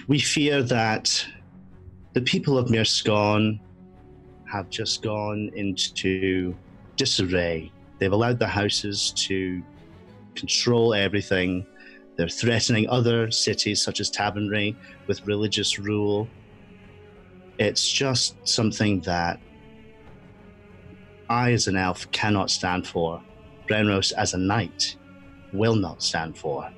[0.07, 1.25] We fear that
[2.13, 3.61] the people of Mirskan
[4.45, 6.55] have just gone into
[6.97, 7.73] disarray.
[7.99, 9.63] They've allowed the houses to
[10.35, 11.67] control everything.
[12.17, 14.77] They're threatening other cities such as Tavernry
[15.07, 16.29] with religious rule.
[17.59, 19.41] It's just something that
[21.31, 23.23] I, as an elf, cannot stand for.
[23.69, 24.97] Brenros, as a knight,
[25.53, 26.69] will not stand for.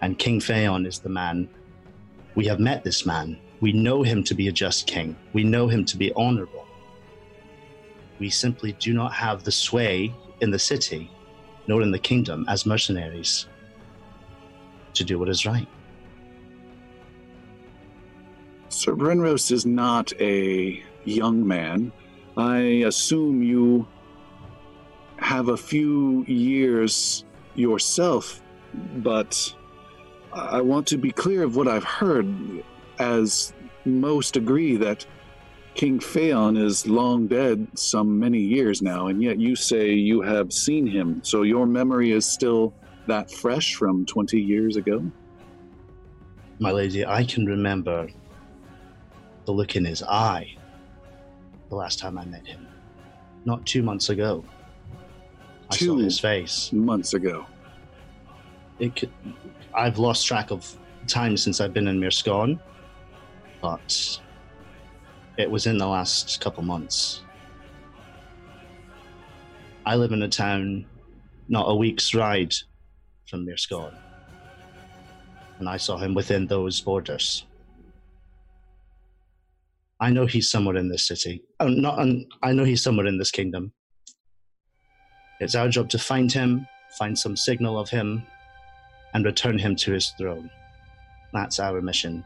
[0.00, 1.48] And King Phaon is the man.
[2.36, 3.36] We have met this man.
[3.60, 5.16] We know him to be a just king.
[5.32, 6.66] We know him to be honorable.
[8.20, 11.10] We simply do not have the sway in the city,
[11.66, 13.46] nor in the kingdom, as mercenaries,
[14.92, 15.68] to do what is right.
[18.68, 21.92] Sir Brenros is not a young man.
[22.36, 23.86] I assume you
[25.18, 27.24] have a few years
[27.54, 28.42] yourself,
[28.96, 29.54] but
[30.32, 32.26] I want to be clear of what I've heard,
[32.98, 33.52] as
[33.84, 35.06] most agree that
[35.74, 40.52] King Phaon is long dead some many years now, and yet you say you have
[40.52, 42.74] seen him, so your memory is still
[43.06, 45.04] that fresh from 20 years ago?
[46.58, 48.08] My lady, I can remember
[49.44, 50.56] the look in his eye
[51.68, 52.66] the last time I met him.
[53.44, 54.44] Not two months ago.
[55.70, 56.72] I saw his face.
[56.72, 57.46] Months ago.
[58.78, 59.10] It could,
[59.74, 62.58] I've lost track of time since I've been in Mirskan,
[63.60, 64.20] but
[65.36, 67.22] it was in the last couple months.
[69.86, 70.86] I live in a town
[71.48, 72.54] not a week's ride
[73.28, 73.94] from Mirskan,
[75.58, 77.46] and I saw him within those borders.
[80.04, 81.42] I know he's somewhere in this city.
[81.60, 81.98] Oh, not.
[82.42, 83.72] I know he's somewhere in this kingdom.
[85.40, 86.66] It's our job to find him,
[86.98, 88.22] find some signal of him,
[89.14, 90.50] and return him to his throne.
[91.32, 92.22] That's our mission.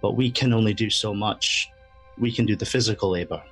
[0.00, 1.68] But we can only do so much.
[2.16, 3.42] We can do the physical labor.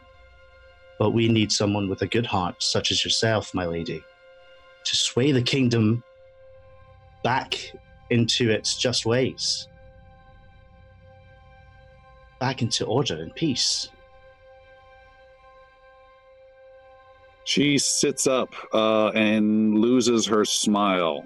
[0.98, 4.02] But we need someone with a good heart, such as yourself, my lady,
[4.86, 6.02] to sway the kingdom
[7.22, 7.61] back
[8.08, 9.68] into its just ways,
[12.41, 13.88] back into order and peace.
[17.45, 21.24] She sits up uh, and loses her smile.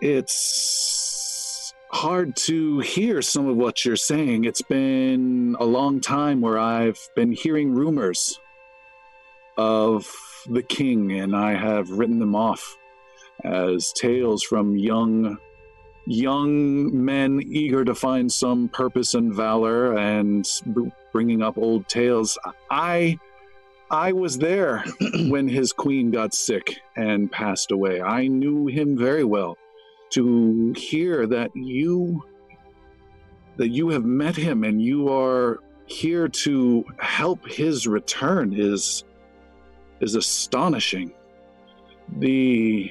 [0.00, 4.44] It's hard to hear some of what you're saying.
[4.44, 8.38] It's been a long time where I've been hearing rumors
[9.56, 10.10] of
[10.48, 12.78] the king, and I have written them off
[13.44, 15.38] as tales from young
[16.06, 20.48] young men eager to find some purpose and valor and
[21.12, 22.38] bringing up old tales.
[22.70, 23.18] I
[23.90, 24.84] i was there
[25.28, 28.00] when his queen got sick and passed away.
[28.00, 29.58] I knew him very well
[30.10, 32.22] to hear that you
[33.56, 39.04] that you have met him and you are here to help his return is
[40.00, 41.12] is astonishing.
[42.18, 42.90] The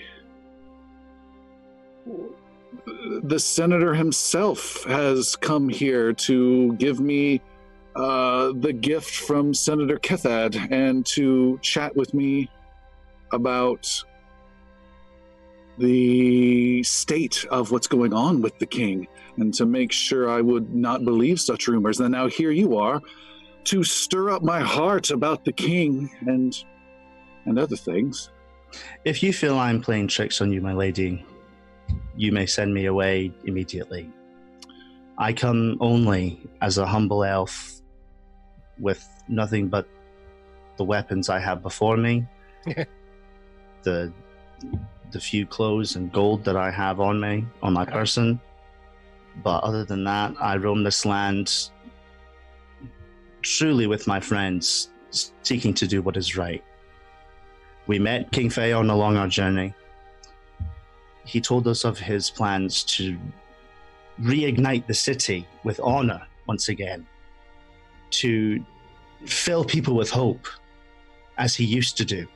[3.23, 7.41] the senator himself has come here to give me
[7.95, 12.49] uh, the gift from Senator Kethad and to chat with me
[13.33, 14.03] about
[15.77, 20.73] the state of what's going on with the king and to make sure I would
[20.73, 21.99] not believe such rumors.
[21.99, 23.01] And now here you are
[23.65, 26.55] to stir up my heart about the king and
[27.45, 28.29] and other things.
[29.03, 31.25] If you feel I'm playing tricks on you, my lady,
[32.15, 34.09] you may send me away immediately.
[35.17, 37.81] I come only as a humble elf
[38.79, 39.87] with nothing but
[40.77, 42.25] the weapons I have before me,
[43.83, 44.11] the
[45.11, 48.39] the few clothes and gold that I have on me, on my person.
[49.43, 51.69] But other than that, I roam this land
[53.41, 54.91] truly with my friends,
[55.43, 56.63] seeking to do what is right.
[57.87, 59.73] We met King Phaon along our journey.
[61.31, 63.17] He told us of his plans to
[64.21, 67.07] reignite the city with honor once again,
[68.19, 68.61] to
[69.25, 70.45] fill people with hope
[71.37, 72.27] as he used to do.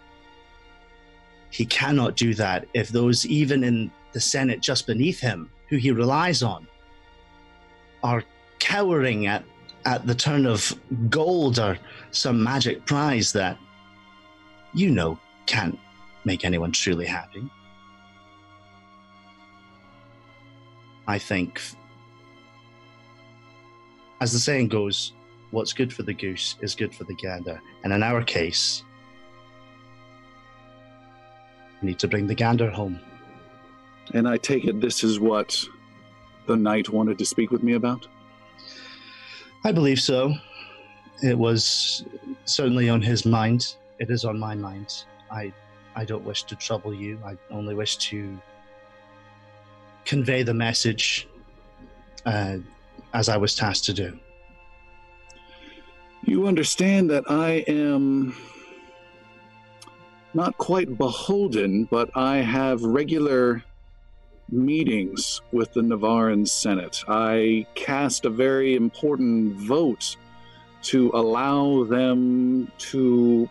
[1.50, 5.92] He cannot do that if those, even in the Senate just beneath him, who he
[5.92, 6.66] relies on,
[8.02, 8.24] are
[8.60, 9.44] cowering at,
[9.84, 10.74] at the turn of
[11.10, 11.78] gold or
[12.12, 13.58] some magic prize that
[14.74, 15.78] you know can't
[16.24, 17.44] make anyone truly happy.
[21.08, 21.62] I think,
[24.22, 25.14] as the saying goes,
[25.52, 27.62] what's good for the goose is good for the gander.
[27.84, 28.84] And in our case,
[31.82, 33.00] we need to bring the gander home.
[34.14, 35.64] And I take it this is what
[36.46, 38.08] the knight wanted to speak with me about?
[39.64, 40.34] I believe so.
[41.24, 42.06] It was
[42.46, 43.76] certainly on his mind.
[44.00, 45.06] It is on my mind.
[45.32, 45.54] I,
[45.96, 47.20] I don't wish to trouble you.
[47.26, 48.40] I only wish to
[50.06, 51.28] convey the message
[52.26, 52.58] uh,
[53.14, 54.20] as I was tasked to do.
[56.24, 58.36] You understand that I am
[60.34, 63.64] not quite beholden, but I have regular
[64.50, 67.04] meetings with the Navaran Senate.
[67.08, 70.18] I cast a very important vote
[70.84, 73.50] to allow them to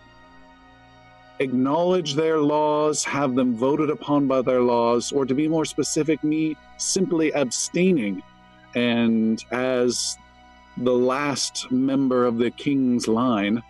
[1.41, 6.23] acknowledge their laws, have them voted upon by their laws, or to be more specific,
[6.23, 8.23] me simply abstaining.
[8.75, 10.17] And as
[10.77, 13.63] the last member of the king's line,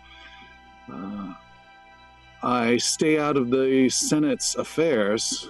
[0.91, 1.33] uh,
[2.43, 5.49] I stay out of the Senate's affairs.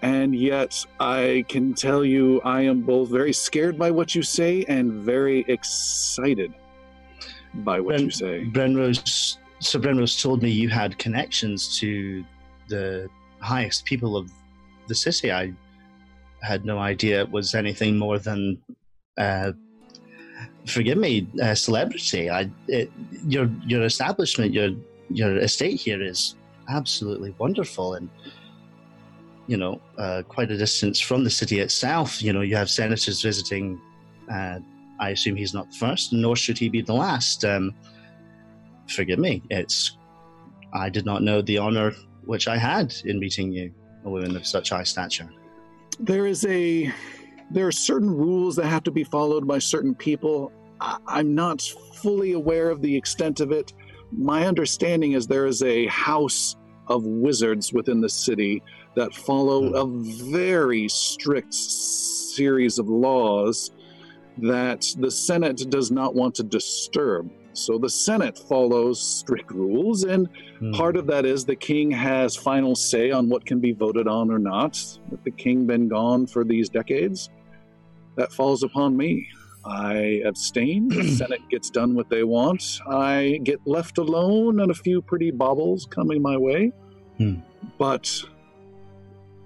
[0.00, 4.64] And yet, I can tell you, I am both very scared by what you say
[4.66, 6.52] and very excited
[7.54, 8.44] by what you say.
[8.46, 12.24] Brenros, so Brenros told me you had connections to
[12.68, 13.08] the
[13.40, 14.30] highest people of
[14.88, 15.30] the city.
[15.30, 15.52] I
[16.42, 18.60] had no idea it was anything more than,
[19.18, 19.52] uh,
[20.66, 22.28] forgive me, a celebrity.
[22.28, 22.90] I, it,
[23.26, 24.70] your your establishment, your
[25.08, 26.34] your estate here is
[26.68, 28.10] absolutely wonderful, and
[29.46, 32.20] you know, uh, quite a distance from the city itself.
[32.20, 33.80] You know, you have senators visiting.
[34.30, 34.58] Uh,
[34.98, 37.44] I assume he's not the first, nor should he be the last.
[37.44, 37.74] Um,
[38.92, 39.42] forgive me.
[39.50, 39.96] It's
[40.72, 41.92] I did not know the honor
[42.24, 43.72] which I had in meeting you,
[44.04, 45.28] a woman of such high stature.
[45.98, 46.92] there is a
[47.50, 50.50] there are certain rules that have to be followed by certain people
[50.80, 51.60] I, i'm not
[52.02, 53.74] fully aware of the extent of it
[54.10, 56.56] my understanding is there is a house
[56.88, 58.62] of wizards within the city
[58.94, 59.74] that follow hmm.
[59.74, 63.70] a very strict series of laws
[64.38, 67.30] that the Senate does not want to disturb.
[67.54, 70.72] So the Senate follows strict rules, and Hmm.
[70.72, 74.30] part of that is the king has final say on what can be voted on
[74.30, 74.80] or not.
[75.10, 77.30] With the king been gone for these decades,
[78.16, 79.26] that falls upon me.
[79.64, 80.88] I abstain.
[80.88, 82.80] The Senate gets done what they want.
[82.88, 86.72] I get left alone, and a few pretty baubles coming my way.
[87.18, 87.34] Hmm.
[87.78, 88.22] But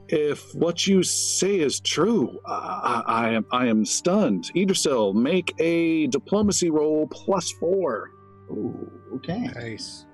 [0.08, 4.50] if what you say is true, I, I am I am stunned.
[4.54, 8.10] Idrisil, make a diplomacy roll plus four.
[8.50, 9.50] Ooh, okay.
[9.54, 10.06] Nice.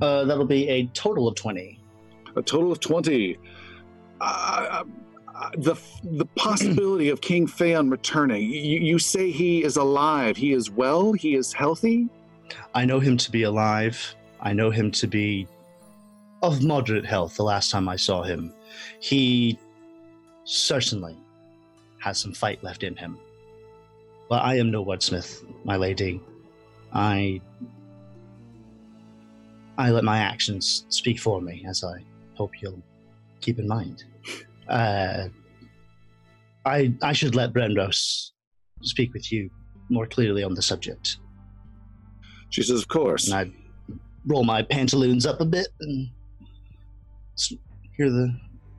[0.00, 1.78] Uh, that'll be a total of 20.
[2.36, 3.36] A total of twenty.
[4.20, 4.84] Uh,
[5.34, 5.74] uh, the
[6.04, 8.42] the possibility of King Phaon returning.
[8.42, 10.36] You, you say he is alive.
[10.36, 11.12] He is well.
[11.12, 12.08] He is healthy.
[12.74, 14.14] I know him to be alive.
[14.40, 15.46] I know him to be
[16.42, 18.52] of moderate health the last time I saw him.
[19.00, 19.58] He
[20.44, 21.16] certainly
[21.98, 23.18] has some fight left in him.
[24.28, 26.20] But I am no wordsmith, my lady.
[26.92, 27.40] I
[29.76, 32.04] I let my actions speak for me, as I
[32.34, 32.82] hope you'll
[33.40, 34.04] keep in mind.
[34.68, 35.26] Uh,
[36.64, 38.30] I I should let Brenros
[38.82, 39.50] speak with you
[39.88, 41.16] more clearly on the subject.
[42.50, 46.08] She says, "Of course." And I roll my pantaloons up a bit and
[47.96, 48.34] hear the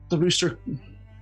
[0.08, 0.58] the rooster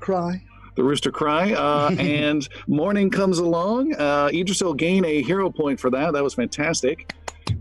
[0.00, 0.42] cry.
[0.76, 5.90] the rooster cry uh, and morning comes along uh, Idrisil gain a hero point for
[5.90, 7.12] that that was fantastic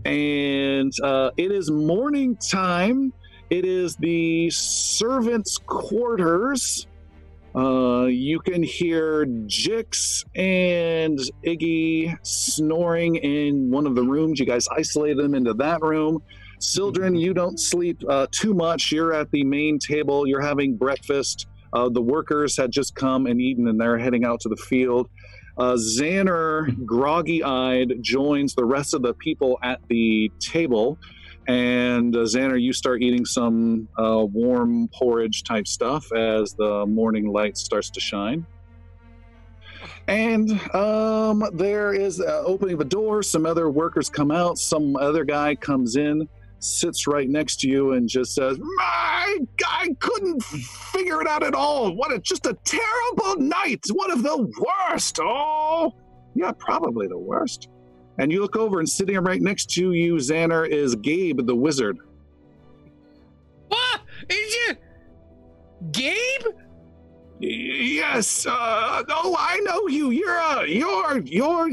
[0.04, 3.12] and uh, it is morning time
[3.50, 6.86] it is the servants quarters
[7.54, 14.38] uh, you can hear Jix and Iggy snoring in one of the rooms.
[14.38, 16.22] You guys isolated them into that room.
[16.60, 18.92] Sildren, you don't sleep uh, too much.
[18.92, 20.26] You're at the main table.
[20.26, 21.46] You're having breakfast.
[21.72, 25.08] Uh, the workers had just come and eaten, and they're heading out to the field.
[25.56, 25.76] Uh,
[26.86, 30.98] groggy eyed, joins the rest of the people at the table.
[31.48, 37.56] And uh, you start eating some uh, warm porridge type stuff as the morning light
[37.56, 38.46] starts to shine.
[40.06, 43.22] And um, there is uh, opening of a door.
[43.22, 44.58] Some other workers come out.
[44.58, 46.28] Some other guy comes in,
[46.60, 51.54] sits right next to you, and just says, "My, I couldn't figure it out at
[51.54, 51.94] all.
[51.94, 53.84] What a just a terrible night.
[53.92, 55.18] One of the worst.
[55.20, 55.94] Oh,
[56.34, 57.68] yeah, probably the worst."
[58.18, 61.98] And you look over, and sitting right next to you, Xander, is Gabe the wizard.
[63.68, 64.00] What?
[64.28, 64.76] Is you
[65.92, 66.54] Gabe?
[67.38, 68.46] Yes.
[68.46, 70.10] Uh, oh, I know you.
[70.10, 71.68] You're uh, you're you're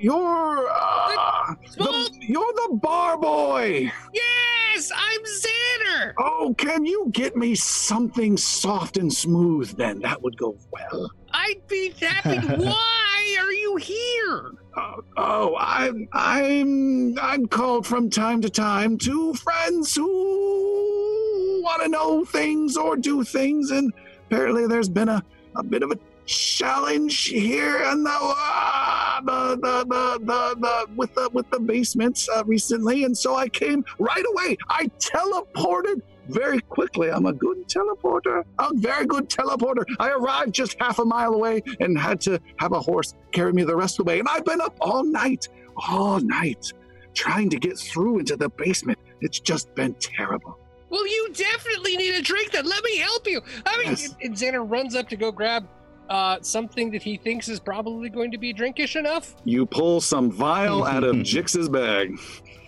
[0.00, 3.92] you're uh, the, you're the bar boy.
[4.12, 6.14] Yes, I'm Xander.
[6.18, 9.76] Oh, can you get me something soft and smooth?
[9.76, 11.10] Then that would go well.
[11.32, 12.38] I'd be happy.
[12.64, 14.52] Why are you here?
[14.74, 21.88] Uh, oh, I'm I'm I'm called from time to time to friends who want to
[21.88, 23.92] know things or do things, and
[24.26, 25.22] apparently there's been a,
[25.56, 25.98] a bit of a
[26.30, 32.28] challenge here in the, uh, the, the, the, the, the with the with the basements
[32.28, 34.56] uh, recently, and so I came right away.
[34.68, 37.10] I teleported very quickly.
[37.10, 38.44] I'm a good teleporter.
[38.60, 39.84] A very good teleporter.
[39.98, 43.64] I arrived just half a mile away and had to have a horse carry me
[43.64, 44.20] the rest of the way.
[44.20, 46.72] And I've been up all night, all night,
[47.14, 48.98] trying to get through into the basement.
[49.20, 50.56] It's just been terrible.
[50.88, 52.52] Well, you definitely need a drink.
[52.52, 53.40] Then let me help you.
[53.66, 54.14] I mean, Yes.
[54.22, 55.66] and Xander runs up to go grab
[56.10, 59.36] uh, something that he thinks is probably going to be drinkish enough.
[59.44, 62.18] You pull some vial out of Jix's bag.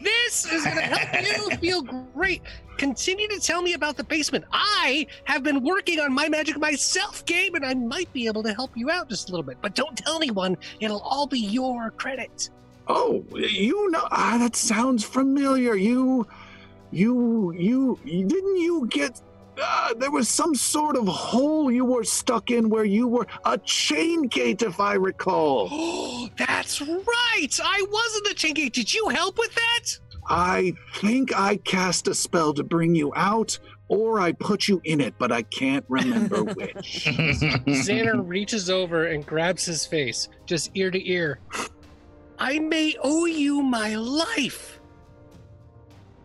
[0.00, 2.42] This is going to help you feel great.
[2.76, 4.44] Continue to tell me about the basement.
[4.52, 8.54] I have been working on my magic myself, Gabe, and I might be able to
[8.54, 9.58] help you out just a little bit.
[9.60, 10.56] But don't tell anyone.
[10.80, 12.50] It'll all be your credit.
[12.88, 15.76] Oh, you know, ah, that sounds familiar.
[15.76, 16.26] You,
[16.90, 19.20] you, you, didn't you get?
[19.60, 23.58] Uh, there was some sort of hole you were stuck in where you were a
[23.58, 25.68] chain gate, if I recall.
[26.24, 27.60] Oh, that's right.
[27.62, 28.72] I was in the chain gate.
[28.72, 29.98] Did you help with that?
[30.28, 33.58] I think I cast a spell to bring you out,
[33.88, 37.06] or I put you in it, but I can't remember which.
[37.06, 41.40] Xander reaches over and grabs his face, just ear to ear.
[42.38, 44.80] I may owe you my life.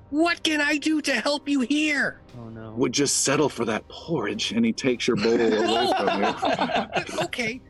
[0.10, 2.22] What can I do to help you here?
[2.40, 2.72] Oh no.
[2.72, 7.20] Would just settle for that porridge, and he takes your bowl away from you.
[7.26, 7.62] okay.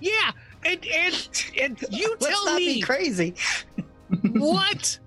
[0.00, 0.30] Yeah,
[0.64, 3.34] and and and you Let's tell not me be crazy.
[4.32, 4.98] what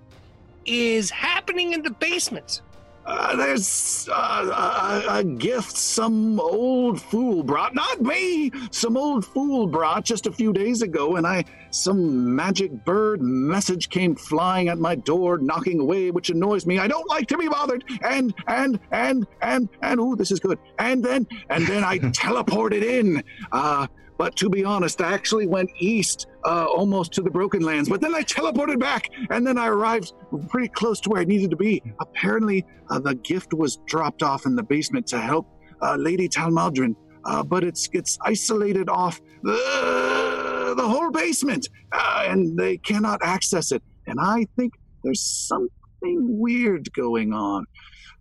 [0.66, 2.62] is happening in the basement.
[3.04, 7.74] Uh, there's uh, a, a gift some old fool brought.
[7.74, 8.50] Not me!
[8.70, 11.44] Some old fool brought just a few days ago, and I.
[11.70, 16.78] Some magic bird message came flying at my door, knocking away, which annoys me.
[16.78, 17.82] I don't like to be bothered.
[18.00, 20.56] And, and, and, and, and, ooh, this is good.
[20.78, 23.24] And then, and then I teleported in.
[23.50, 23.88] Uh,
[24.24, 27.90] but to be honest, I actually went east, uh, almost to the Broken Lands.
[27.90, 30.14] But then I teleported back, and then I arrived
[30.48, 31.82] pretty close to where I needed to be.
[32.00, 35.46] Apparently, uh, the gift was dropped off in the basement to help
[35.82, 36.96] uh, Lady Talmaldrin,
[37.26, 43.72] uh, but it's it's isolated off the, the whole basement, uh, and they cannot access
[43.72, 43.82] it.
[44.06, 44.72] And I think
[45.02, 47.66] there's something weird going on.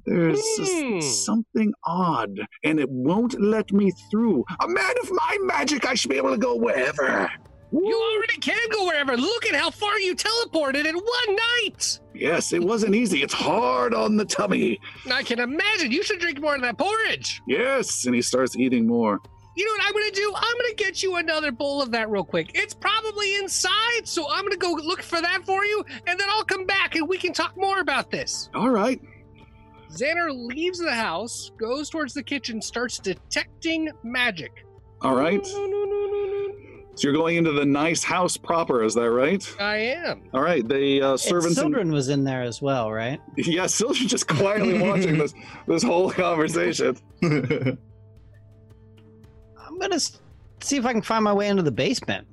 [0.05, 0.99] There's Hmm.
[0.99, 4.43] something odd, and it won't let me through.
[4.61, 7.29] A man of my magic, I should be able to go wherever.
[7.71, 9.17] You already can go wherever.
[9.17, 11.99] Look at how far you teleported in one night.
[12.13, 13.23] Yes, it wasn't easy.
[13.23, 14.79] It's hard on the tummy.
[15.11, 15.91] I can imagine.
[15.91, 17.41] You should drink more of that porridge.
[17.47, 19.19] Yes, and he starts eating more.
[19.55, 20.33] You know what I'm gonna do?
[20.35, 22.51] I'm gonna get you another bowl of that real quick.
[22.53, 26.43] It's probably inside, so I'm gonna go look for that for you, and then I'll
[26.43, 28.49] come back and we can talk more about this.
[28.53, 28.99] All right.
[29.93, 34.65] Xander leaves the house, goes towards the kitchen, starts detecting magic.
[35.01, 35.41] All right.
[35.43, 36.53] No, no, no, no, no.
[36.95, 39.43] So you're going into the nice house proper, is that right?
[39.59, 40.23] I am.
[40.33, 40.67] All right.
[40.67, 41.57] The uh, And servants.
[41.57, 43.19] and- Sildren was in there as well, right?
[43.37, 45.33] yeah, Sylvia's just quietly watching this
[45.67, 46.95] this whole conversation.
[47.23, 47.77] I'm
[49.79, 52.27] gonna see if I can find my way into the basement.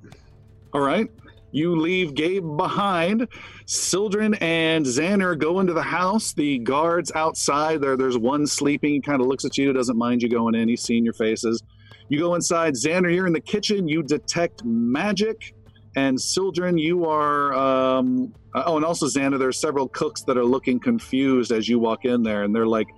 [0.73, 1.11] All right.
[1.53, 3.27] You leave Gabe behind.
[3.71, 6.33] Sildren and Xander go into the house.
[6.33, 9.01] The guards outside, there, there's one sleeping.
[9.01, 10.69] Kind of looks at you, doesn't mind you going in.
[10.69, 11.63] He's seen your faces.
[12.09, 12.75] You go inside.
[12.75, 13.87] Xander, you're in the kitchen.
[13.87, 15.55] You detect magic.
[15.95, 17.55] And Sildren, you are.
[17.55, 22.05] Um, oh, and also Xander, there's several cooks that are looking confused as you walk
[22.05, 22.43] in there.
[22.43, 22.89] And they're like,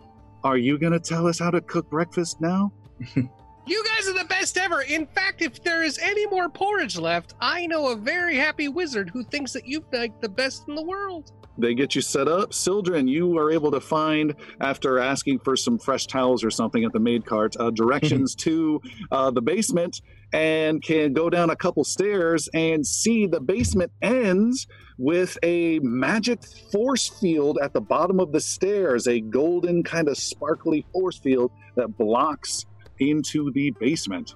[0.43, 2.73] Are you going to tell us how to cook breakfast now?
[3.64, 4.82] You guys are the best ever.
[4.82, 9.10] In fact, if there is any more porridge left, I know a very happy wizard
[9.10, 11.30] who thinks that you make the best in the world.
[11.59, 12.52] They get you set up.
[12.55, 16.93] Sildren, you are able to find, after asking for some fresh towels or something at
[16.93, 18.80] the maid cart, uh, directions to
[19.12, 20.01] uh, the basement
[20.32, 24.66] and can go down a couple stairs and see the basement ends
[24.98, 30.16] with a magic force field at the bottom of the stairs, a golden kind of
[30.16, 32.64] sparkly force field that blocks
[33.10, 34.34] into the basement.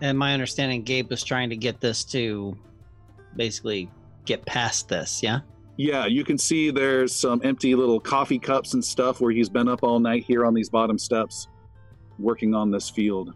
[0.00, 2.56] And my understanding, Gabe was trying to get this to
[3.36, 3.90] basically
[4.24, 5.22] get past this.
[5.22, 5.40] Yeah.
[5.78, 9.68] Yeah, you can see there's some empty little coffee cups and stuff where he's been
[9.68, 11.48] up all night here on these bottom steps
[12.18, 13.34] working on this field.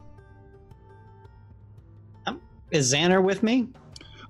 [2.70, 3.68] Is Xander with me?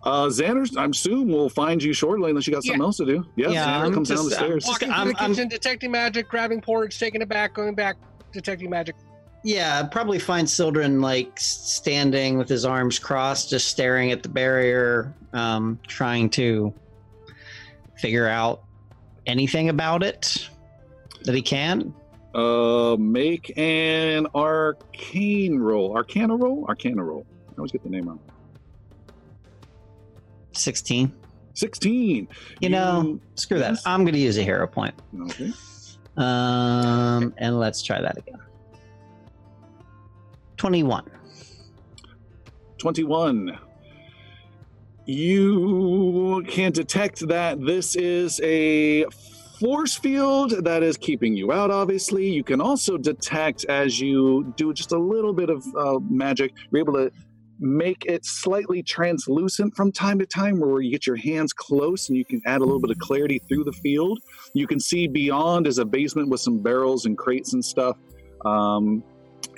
[0.03, 3.27] Uh, Xander, I'm assume will find you shortly unless you got something else to do.
[3.37, 4.65] Yeah, Yeah, Xander I'm comes down the just- stairs.
[4.67, 7.97] Walking I'm- through the I'm- kitchen, detecting magic, grabbing porridge, taking it back, going back,
[8.33, 8.97] detecting magic.
[9.43, 15.15] Yeah, probably find Sildren like standing with his arms crossed, just staring at the barrier,
[15.33, 16.75] um, trying to
[17.97, 18.63] figure out
[19.27, 20.49] anything about it
[21.25, 21.95] that he can.
[22.35, 25.97] Uh, make an arcane roll.
[25.97, 26.65] Arcana roll?
[26.69, 27.27] Arcana roll.
[27.49, 28.21] I always get the name wrong.
[30.53, 31.13] 16.
[31.55, 32.29] 16.
[32.61, 33.79] You know, screw that.
[33.85, 34.95] I'm going to use a hero point.
[35.23, 35.53] Okay.
[36.17, 38.39] Um, and let's try that again.
[40.61, 41.11] 21.
[42.77, 43.59] 21.
[45.07, 49.07] You can detect that this is a
[49.59, 52.29] force field that is keeping you out, obviously.
[52.29, 56.81] You can also detect as you do just a little bit of uh, magic, you're
[56.81, 57.11] able to
[57.59, 62.19] make it slightly translucent from time to time where you get your hands close and
[62.19, 64.19] you can add a little bit of clarity through the field.
[64.53, 67.97] You can see beyond is a basement with some barrels and crates and stuff.
[68.45, 69.03] Um,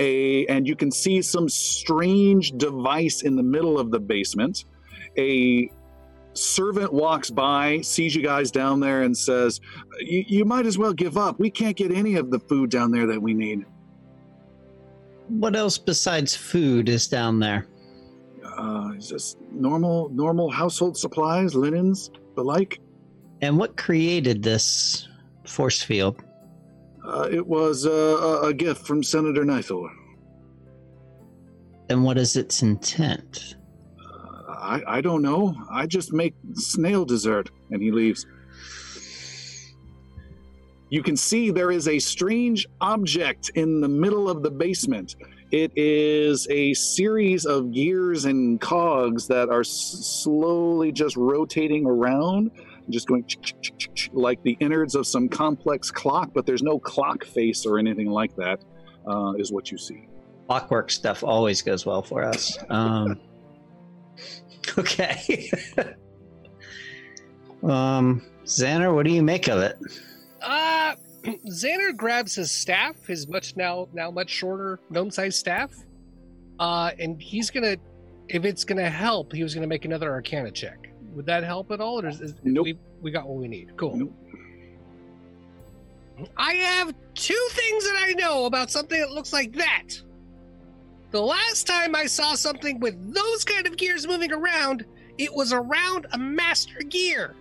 [0.02, 4.64] a and you can see some strange device in the middle of the basement.
[5.16, 5.70] A
[6.34, 9.60] servant walks by, sees you guys down there, and says,
[10.00, 11.38] "You might as well give up.
[11.38, 13.64] We can't get any of the food down there that we need."
[15.28, 17.66] What else besides food is down there?
[18.44, 22.80] Uh, just normal normal household supplies, linens, the like.
[23.40, 25.08] And what created this
[25.44, 26.22] force field?
[27.04, 29.88] Uh, it was uh, a, a gift from Senator Nithor.
[31.88, 33.56] And what is its intent?
[33.98, 35.54] Uh, I I don't know.
[35.70, 38.24] I just make snail dessert, and he leaves.
[40.90, 45.16] You can see there is a strange object in the middle of the basement.
[45.50, 52.50] It is a series of gears and cogs that are s- slowly just rotating around,
[52.90, 53.24] just going
[54.12, 58.34] like the innards of some complex clock, but there's no clock face or anything like
[58.36, 58.62] that.
[59.06, 60.06] Uh, is what you see.
[60.46, 62.56] Clockwork stuff always goes well for us.
[62.68, 63.20] Um,
[64.78, 65.50] okay.
[67.64, 69.78] um, Xander, what do you make of it?
[70.40, 70.94] Uh,
[71.24, 75.72] Xander grabs his staff, his much now now much shorter gnome-sized staff,
[76.58, 77.76] uh, and he's gonna,
[78.28, 80.91] if it's gonna help, he was gonna make another Arcana check.
[81.14, 82.64] Would that help at all, or is, is Nope.
[82.64, 83.76] we we got what we need?
[83.76, 83.96] Cool.
[83.96, 84.12] Nope.
[86.36, 89.88] I have two things that I know about something that looks like that.
[91.10, 94.84] The last time I saw something with those kind of gears moving around,
[95.18, 97.34] it was around a master gear.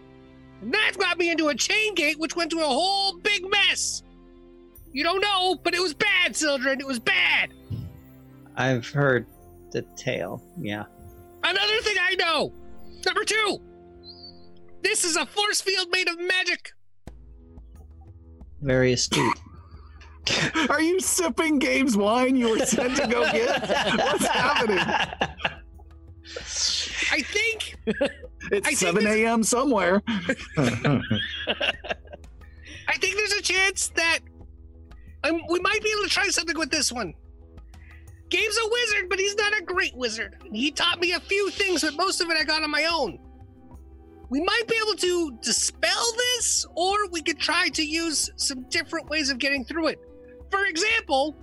[0.61, 4.03] And that got me into a chain gate, which went to a whole big mess.
[4.91, 6.79] You don't know, but it was bad, Sildren.
[6.81, 7.51] It was bad.
[8.55, 9.25] I've heard
[9.71, 10.43] the tale.
[10.57, 10.83] Yeah.
[11.43, 12.51] Another thing I know.
[13.05, 13.59] Number two.
[14.83, 16.71] This is a force field made of magic.
[18.61, 19.39] Very astute.
[20.69, 23.61] Are you sipping Gabe's wine you were sent to go get?
[23.97, 24.79] What's happening?
[27.11, 27.75] I think.
[28.51, 29.43] It's I think 7 this- a.m.
[29.43, 30.01] somewhere.
[30.07, 31.01] I
[32.97, 34.19] think there's a chance that
[35.23, 37.13] um, we might be able to try something with this one.
[38.31, 40.37] Gabe's a wizard, but he's not a great wizard.
[40.51, 43.19] He taught me a few things, but most of it I got on my own.
[44.29, 49.09] We might be able to dispel this, or we could try to use some different
[49.09, 49.99] ways of getting through it.
[50.49, 51.35] For example,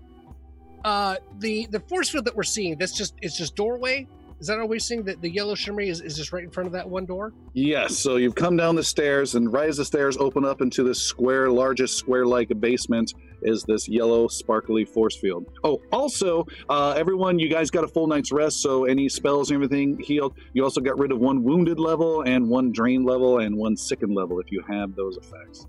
[0.83, 4.07] uh, the the force field that we're seeing, that's just it's just doorway.
[4.41, 5.03] Is that all we're seeing?
[5.03, 7.33] That the yellow shimmery is, is just right in front of that one door?
[7.55, 10.85] Yes, so you've come down the stairs, and right as the stairs open up into
[10.85, 15.47] this square, largest square like basement, is this yellow, sparkly force field.
[15.65, 19.57] Oh, also, uh, everyone, you guys got a full night's rest, so any spells and
[19.57, 20.37] everything healed.
[20.53, 24.15] You also got rid of one wounded level, and one drain level, and one sickened
[24.15, 25.67] level if you have those effects.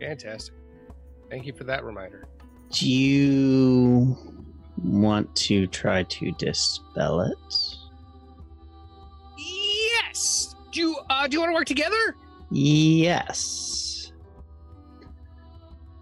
[0.00, 0.54] Fantastic.
[1.30, 2.26] Thank you for that reminder.
[2.70, 4.16] Do you
[4.84, 7.36] want to try to dispel it?
[9.38, 10.54] Yes.
[10.72, 12.16] Do you uh, do you want to work together?
[12.50, 14.12] Yes.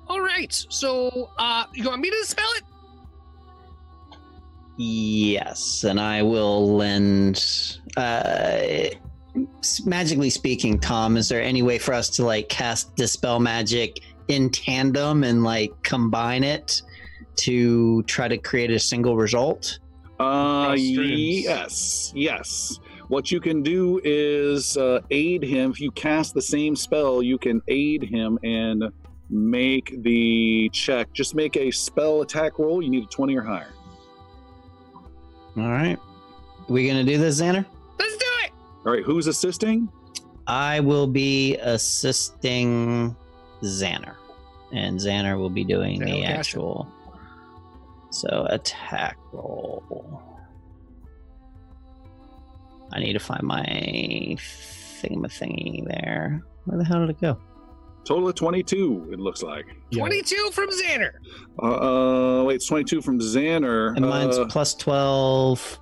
[0.09, 0.53] All right.
[0.53, 2.65] So, uh, you want me to dispel it?
[4.79, 7.45] Yes, and I will lend.
[7.97, 8.85] Uh,
[9.85, 14.51] magically speaking, Tom, is there any way for us to like cast dispel magic in
[14.51, 16.83] tandem and like combine it
[17.39, 19.79] to try to create a single result?
[20.21, 22.81] Uh, yes, yes.
[23.09, 25.71] What you can do is uh, aid him.
[25.71, 28.85] If you cast the same spell, you can aid him and
[29.31, 31.13] make the check.
[31.13, 32.83] Just make a spell attack roll.
[32.83, 33.73] You need a 20 or higher.
[35.57, 35.99] All right,
[36.69, 37.65] we gonna do this, Xander?
[37.99, 38.53] Let's do it.
[38.87, 39.89] All right, who's assisting?
[40.47, 43.17] I will be assisting
[43.63, 44.15] Xander,
[44.73, 46.27] and Xander will be doing Xander the will it.
[46.27, 46.89] actual.
[48.11, 50.23] So attack roll.
[52.93, 53.65] I need to find my
[54.39, 56.43] thingy there.
[56.65, 57.39] Where the hell did it go?
[58.05, 59.67] Total of 22, it looks like.
[59.93, 61.11] Twenty-two from Xander.
[61.63, 63.95] Uh, uh wait, it's 22 from Xander.
[63.95, 65.79] And mine's Uh, plus twelve,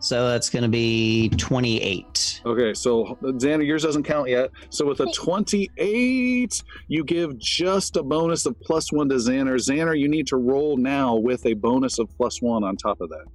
[0.00, 2.40] so that's going to be twenty-eight.
[2.44, 4.50] Okay, so Xander, yours doesn't count yet.
[4.70, 9.56] So with a 28, you give just a bonus of plus one to Xander.
[9.56, 13.10] Xander, you need to roll now with a bonus of plus one on top of
[13.10, 13.26] that.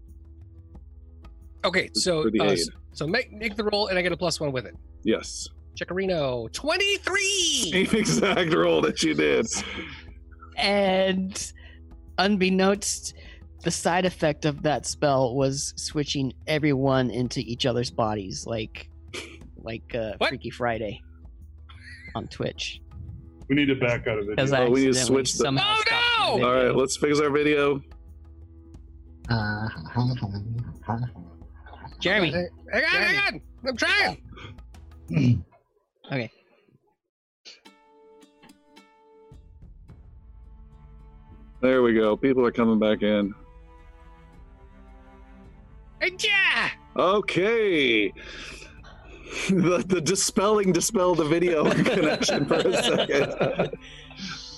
[1.64, 1.90] Okay.
[1.94, 4.66] So, uh, so, so make make the roll, and I get a plus one with
[4.66, 4.76] it.
[5.04, 5.48] Yes.
[5.76, 6.52] Checkerino.
[6.52, 7.70] Twenty-three.
[7.72, 9.46] Same exact roll that you did.
[10.58, 11.52] And
[12.18, 13.14] unbeknownst,
[13.66, 18.90] the side effect of that spell was switching everyone into each other's bodies, like
[19.58, 20.30] like uh, What?
[20.30, 21.02] Freaky Friday
[22.14, 22.80] on Twitch.
[23.50, 24.40] We need to back out of it.
[24.54, 25.76] Oh, we need to switch the- somehow
[26.20, 26.44] Oh, no!
[26.44, 27.82] my All let's fix our video.
[32.00, 32.32] Jeremy.
[32.32, 33.42] Hang on, hang on.
[33.68, 34.24] I'm trying.
[36.12, 36.32] Okay.
[41.62, 42.16] There we go.
[42.16, 43.34] People are coming back in.
[46.02, 46.70] Yeah.
[46.96, 48.14] Okay.
[49.50, 53.78] The, the dispelling dispel the video connection for a second.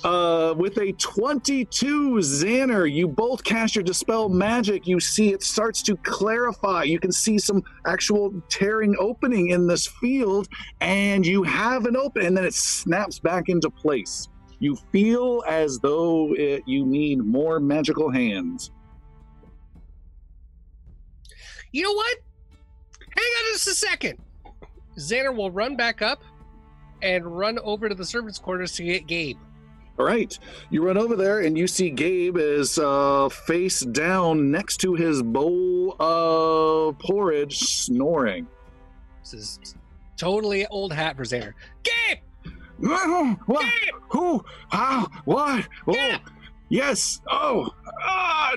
[0.04, 4.88] Uh, with a 22 Xander, you both cast your dispel magic.
[4.88, 6.84] You see it starts to clarify.
[6.84, 10.48] You can see some actual tearing opening in this field,
[10.82, 14.30] and you have an open, and then it snaps back into place.
[14.60, 18.72] You feel as though it, you need more magical hands.
[21.78, 22.18] You know what?
[23.16, 24.18] Hang on just a second.
[24.98, 26.24] Xander will run back up
[27.04, 29.38] and run over to the servants' quarters to get Gabe.
[30.00, 30.36] All right,
[30.72, 35.22] you run over there and you see Gabe is uh, face down next to his
[35.22, 38.48] bowl of porridge, snoring.
[39.22, 39.76] This is
[40.18, 41.54] totally old hat for Xander.
[41.84, 42.18] Gabe!
[43.46, 43.62] What?
[43.62, 43.94] Gabe!
[44.10, 44.44] Who?
[44.72, 45.06] How?
[45.26, 45.68] What?
[45.88, 46.18] Yeah.
[46.70, 47.22] Yes.
[47.28, 47.74] Oh,
[48.04, 48.52] uh,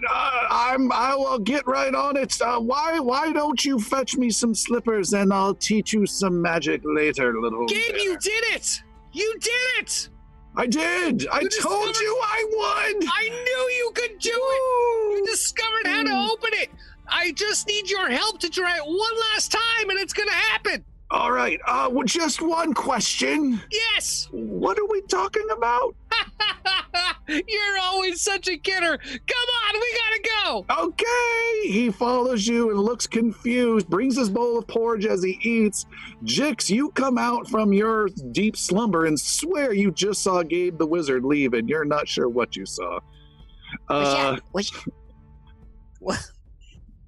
[0.50, 0.90] I'm.
[0.92, 2.40] I will get right on it.
[2.40, 2.98] Uh, why?
[3.00, 7.66] Why don't you fetch me some slippers and I'll teach you some magic later, little.
[7.66, 7.98] Gabe, bear.
[7.98, 8.82] you did it!
[9.12, 10.08] You did it!
[10.56, 11.26] I did.
[11.30, 13.08] I told you I would.
[13.08, 15.18] I knew you could do it!
[15.18, 16.70] You discovered how to open it!
[17.08, 20.84] I just need your help to try it one last time and it's gonna happen!
[21.10, 21.60] All right.
[21.66, 23.60] Uh, well, just one question.
[23.70, 24.28] Yes!
[24.30, 25.94] What are we talking about?
[27.28, 28.98] You're always such a kidder!
[28.98, 30.84] Come on, we gotta go!
[30.88, 31.68] Okay.
[31.72, 35.86] He follows you and looks confused, brings his bowl of porridge as he eats.
[36.24, 40.86] Jix, you come out from your deep slumber and swear you just saw Gabe the
[40.86, 42.98] wizard leave and you're not sure what you saw.
[43.88, 44.72] Was Uh, that, was,
[46.00, 46.18] what?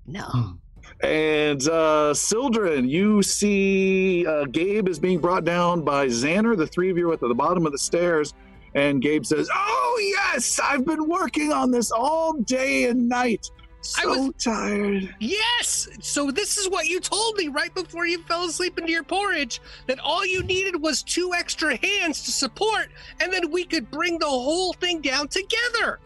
[0.06, 0.58] No.
[1.02, 6.56] and uh, Sildren, you see uh, Gabe is being brought down by Xander.
[6.56, 8.34] The three of you are at the bottom of the stairs.
[8.74, 13.50] And Gabe says, Oh, yes, I've been working on this all day and night.
[13.98, 15.14] I So was- tired.
[15.18, 15.88] Yes!
[16.00, 19.60] So this is what you told me right before you fell asleep into your porridge
[19.88, 22.88] that all you needed was two extra hands to support,
[23.20, 25.98] and then we could bring the whole thing down together.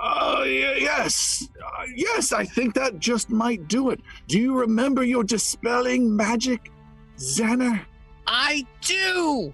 [0.00, 1.48] Uh, yes.
[1.60, 4.00] Uh, yes, I think that just might do it.
[4.28, 6.70] Do you remember your dispelling magic,
[7.18, 7.80] Xander?
[8.28, 9.52] I do.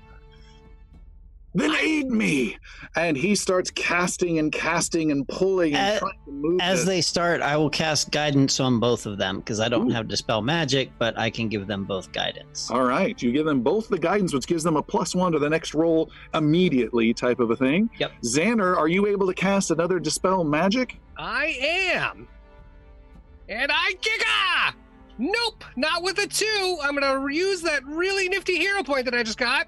[1.54, 2.56] Then aid me.
[2.96, 6.86] And he starts casting and casting and pulling and Uh, trying to move As this.
[6.88, 9.94] they start, I will cast guidance on both of them because I don't Ooh.
[9.94, 12.70] have dispel magic, but I can give them both guidance.
[12.70, 15.38] All right, you give them both the guidance, which gives them a plus one to
[15.38, 17.90] the next roll immediately, type of a thing.
[17.98, 18.12] Yep.
[18.22, 20.98] Xander, are you able to cast another dispel magic?
[21.18, 21.54] I
[21.94, 22.26] am.
[23.50, 24.74] And I giga!
[25.18, 26.78] Nope, not with a two.
[26.82, 29.66] I'm gonna use that really nifty hero point that I just got.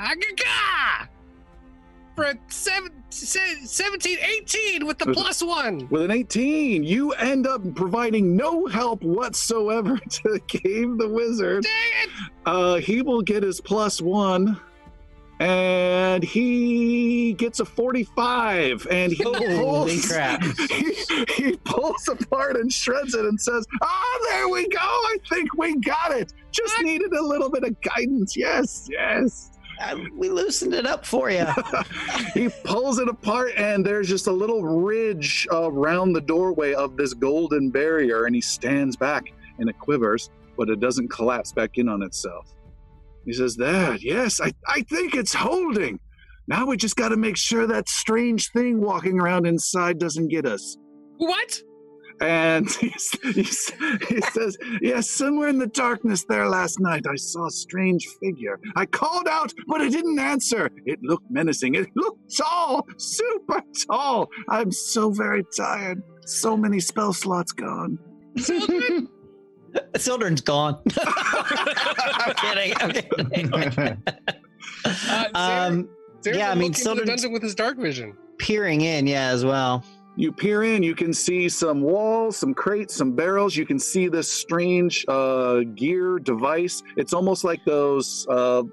[0.00, 1.08] Agaga!
[2.16, 5.88] For a seven, se- 17, 18 with the With- plus one.
[5.90, 11.64] With an 18, you end up providing no help whatsoever to Gabe the Wizard.
[11.64, 11.72] Dang
[12.04, 12.10] it!
[12.46, 14.58] Uh, he will get his plus one,
[15.38, 20.42] and he gets a 45, and he pulls, crap.
[20.68, 20.94] He,
[21.36, 24.78] he pulls apart and shreds it and says, "Ah, there we go.
[24.80, 26.32] I think we got it.
[26.50, 28.36] Just needed a little bit of guidance.
[28.36, 29.50] Yes, yes."
[29.80, 31.46] Uh, we loosened it up for you.
[32.34, 37.14] he pulls it apart, and there's just a little ridge around the doorway of this
[37.14, 41.88] golden barrier, and he stands back, and it quivers, but it doesn't collapse back in
[41.88, 42.52] on itself.
[43.24, 45.98] He says, There, yes, I, I think it's holding.
[46.46, 50.46] Now we just got to make sure that strange thing walking around inside doesn't get
[50.46, 50.76] us.
[51.16, 51.60] What?
[52.20, 53.72] And he's, he's,
[54.08, 58.58] he says, Yes, somewhere in the darkness there last night, I saw a strange figure.
[58.76, 60.70] I called out, but it didn't answer.
[60.84, 61.74] It looked menacing.
[61.76, 64.28] It looked tall, super tall.
[64.48, 66.02] I'm so very tired.
[66.26, 67.98] So many spell slots gone.
[69.96, 70.78] Sildren's gone.
[71.00, 72.72] I'm kidding.
[72.80, 74.02] I'm kidding.
[74.84, 75.88] Uh, um,
[76.22, 78.16] Xander yeah, I mean, look into the Sildren's- dungeon with his dark vision.
[78.38, 79.84] peering in, yeah, as well.
[80.20, 83.56] You peer in, you can see some walls, some crates, some barrels.
[83.56, 86.82] You can see this strange uh, gear device.
[86.98, 88.64] It's almost like those uh,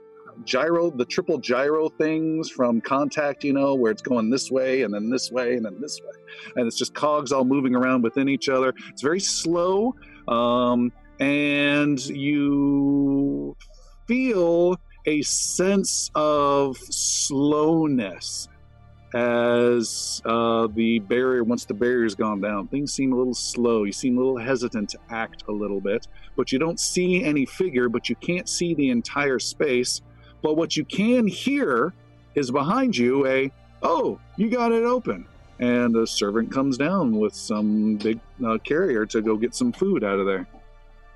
[0.44, 4.94] gyro, the triple gyro things from Contact, you know, where it's going this way and
[4.94, 6.11] then this way and then this way.
[6.57, 8.74] And it's just cogs all moving around within each other.
[8.90, 9.95] It's very slow.
[10.28, 10.91] Um,
[11.22, 13.56] and you
[14.06, 18.49] feel a sense of slowness
[19.13, 23.84] as uh, the barrier once the barrier's gone down things seem a little slow.
[23.84, 27.45] You seem a little hesitant to act a little bit but you don't see any
[27.45, 30.01] figure but you can't see the entire space.
[30.41, 31.93] But what you can hear
[32.35, 33.51] is behind you a
[33.81, 35.25] oh you got it open.
[35.59, 40.03] And a servant comes down with some big uh, carrier to go get some food
[40.03, 40.47] out of there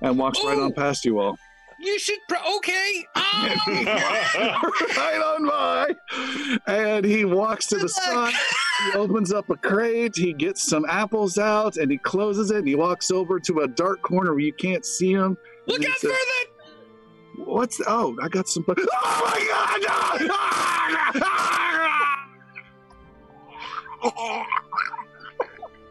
[0.00, 1.38] and walks right on past you all
[1.82, 2.20] You should.
[2.28, 3.04] Pro- okay.
[3.16, 3.58] Oh,
[4.96, 5.96] right on by.
[6.72, 8.32] And he walks to the side.
[8.84, 10.14] He opens up a crate.
[10.14, 12.58] He gets some apples out and he closes it.
[12.58, 15.36] And he walks over to a dark corner where you can't see him.
[15.66, 16.46] look And he out for says, that!
[17.46, 18.16] What's oh?
[18.22, 18.64] I got some.
[18.68, 19.80] Oh my god!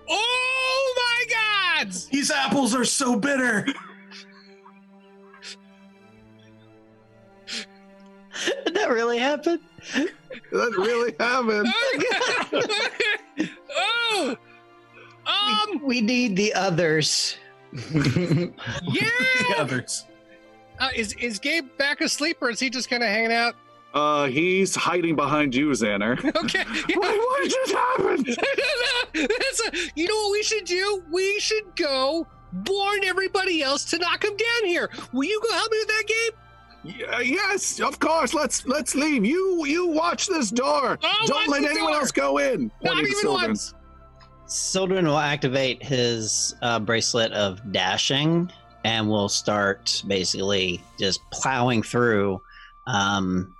[0.10, 1.92] Oh my God!
[2.12, 3.66] These apples are so bitter.
[9.38, 9.60] That
[10.52, 11.64] really happen?
[11.64, 12.68] That really
[13.38, 13.50] happened.
[13.76, 14.36] oh,
[15.26, 17.38] um, We need the others.
[17.74, 17.82] yeah.
[17.92, 18.54] The
[18.92, 19.56] yeah.
[19.58, 20.06] others.
[20.80, 23.56] Uh, is is Gabe back asleep, or is he just kind of hanging out?
[23.94, 26.18] Uh, he's hiding behind you, Xander.
[26.44, 26.64] Okay.
[26.96, 28.28] what, what just happened?
[28.30, 31.04] A, you know what we should do?
[31.12, 32.26] We should go
[32.68, 34.90] warn everybody else to knock him down here.
[35.12, 36.34] Will you go help me with that, Gabe?
[36.84, 38.34] Y- yes, of course.
[38.34, 39.24] Let's let's leave.
[39.26, 40.98] You you watch this door.
[41.04, 42.02] I'll Don't let anyone door.
[42.02, 42.72] else go in.
[42.84, 43.48] Not Pointing to even Sylvan.
[43.50, 43.74] once.
[44.48, 48.52] Sildren will activate his uh, bracelet of dashing
[48.84, 52.42] and will start basically just plowing through
[52.88, 53.56] um,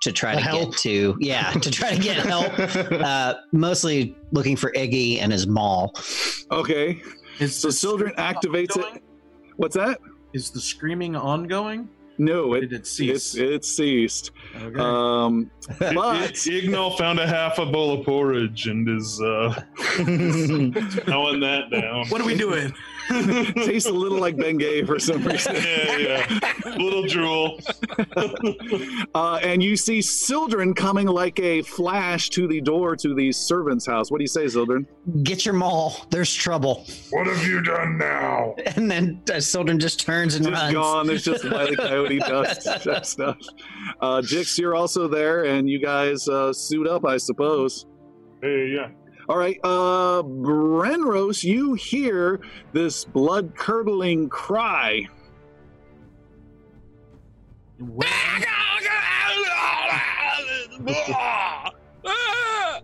[0.00, 0.70] to try to Help.
[0.70, 2.52] get to yeah to try to get help.
[2.92, 5.92] uh, mostly looking for Iggy and his maul.
[6.50, 7.02] Okay.
[7.38, 8.34] Is So the Sildren screaming
[8.66, 9.02] activates it.
[9.56, 10.00] What's that?
[10.32, 11.88] Is the screaming ongoing?
[12.18, 13.34] No, Or it did it cease?
[13.36, 14.32] it ceased.
[14.60, 14.78] Okay.
[14.80, 15.50] Um,
[15.80, 19.54] I- but Ignal found a half a bowl of porridge and is uh,
[19.98, 22.06] knowing that down.
[22.08, 22.74] what are we doing?
[23.54, 25.56] tastes a little like Bengay for some reason.
[25.56, 26.74] yeah, yeah.
[26.76, 27.58] Little drool.
[29.14, 33.86] uh, and you see Sildren coming like a flash to the door to the servant's
[33.86, 34.10] house.
[34.10, 34.86] What do you say, Sildren?
[35.22, 36.06] Get your maul.
[36.10, 36.86] There's trouble.
[37.10, 38.54] What have you done now?
[38.76, 40.74] And then uh, Sildren just turns and Just runs.
[40.74, 41.06] gone.
[41.06, 41.76] There's just Wile E.
[41.76, 43.36] Coyote dust that stuff.
[44.00, 47.86] Uh, Jix, you're also there, and you guys uh, suit up, I suppose.
[48.42, 48.90] Hey, yeah.
[49.28, 52.40] All right, uh, Brenros, you hear
[52.72, 55.06] this blood curdling cry.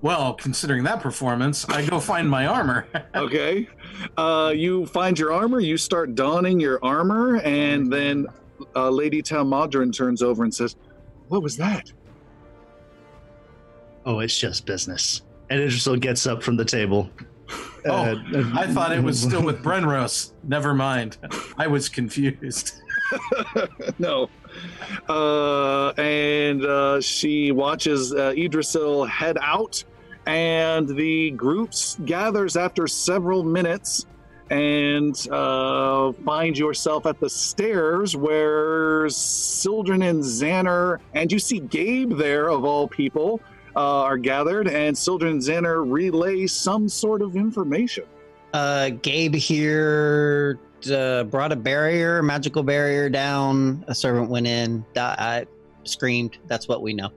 [0.00, 2.86] Well, considering that performance, I go find my armor.
[3.16, 3.68] Okay,
[4.16, 8.28] uh, you find your armor, you start donning your armor, and then
[8.76, 10.76] uh, Lady Talmadrin turns over and says,
[11.26, 11.92] "What was that?"
[14.06, 15.22] oh, it's just business.
[15.50, 17.10] And Idrisil gets up from the table.
[17.86, 18.16] Oh, Uh,
[18.54, 20.32] I thought it was still with Brenros.
[20.44, 21.16] Never mind.
[21.56, 22.74] I was confused.
[23.98, 24.28] no.
[25.08, 29.82] Uh, and uh, she watches uh, Idrisil head out,
[30.26, 34.04] and the groups gathers after several minutes
[34.50, 42.14] and uh, find yourself at the stairs where Sildren and Xander, and you see Gabe
[42.14, 43.40] there, of all people,
[43.78, 48.04] uh, are gathered, and Sildren and Xander relay some sort of information.
[48.52, 50.58] Uh, Gabe here
[50.92, 53.84] uh, brought a barrier, magical barrier down.
[53.86, 55.46] A servant went in, died,
[55.84, 56.38] screamed.
[56.46, 57.10] That's what we know.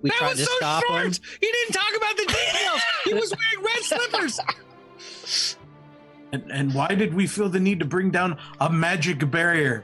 [0.00, 1.04] We that tried was to so stop short.
[1.04, 1.12] him.
[1.40, 2.82] He didn't talk about the details.
[3.04, 4.40] he was wearing red slippers.
[6.30, 9.82] And, and why did we feel the need to bring down a magic barrier?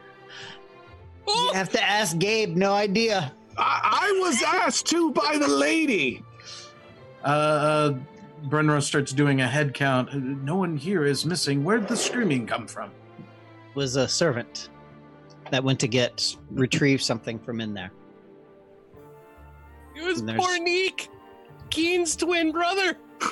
[1.26, 2.54] You have to ask Gabe.
[2.54, 3.32] No idea.
[3.56, 6.22] I, I was asked to by the lady.
[7.24, 7.94] Uh, uh,
[8.48, 10.12] Brenros starts doing a head count.
[10.14, 11.64] No one here is missing.
[11.64, 12.90] Where'd the screaming come from?
[13.74, 14.68] Was a servant
[15.50, 17.90] that went to get retrieve something from in there.
[19.96, 21.08] it was and poor Neek,
[21.70, 22.96] Keen's twin brother.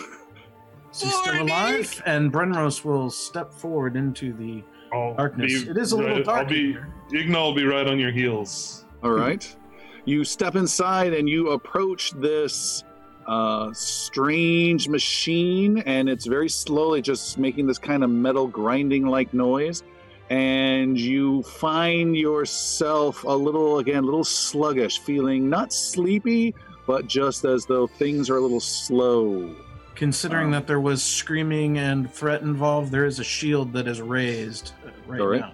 [0.92, 1.48] Is he still Morning.
[1.50, 2.02] alive?
[2.06, 4.62] And Brenros will step forward into the.
[4.92, 5.64] I'll Darkness.
[5.64, 6.72] be It is a little right- dark I'll be,
[7.10, 8.84] in Ignal will be right on your heels.
[9.02, 9.54] All right.
[10.04, 12.82] You step inside and you approach this
[13.26, 19.32] uh, strange machine, and it's very slowly just making this kind of metal grinding like
[19.32, 19.84] noise.
[20.28, 26.54] And you find yourself a little, again, a little sluggish, feeling not sleepy,
[26.86, 29.54] but just as though things are a little slow.
[29.94, 34.00] Considering Um, that there was screaming and threat involved, there is a shield that is
[34.00, 35.40] raised uh, right, All right.
[35.40, 35.52] now.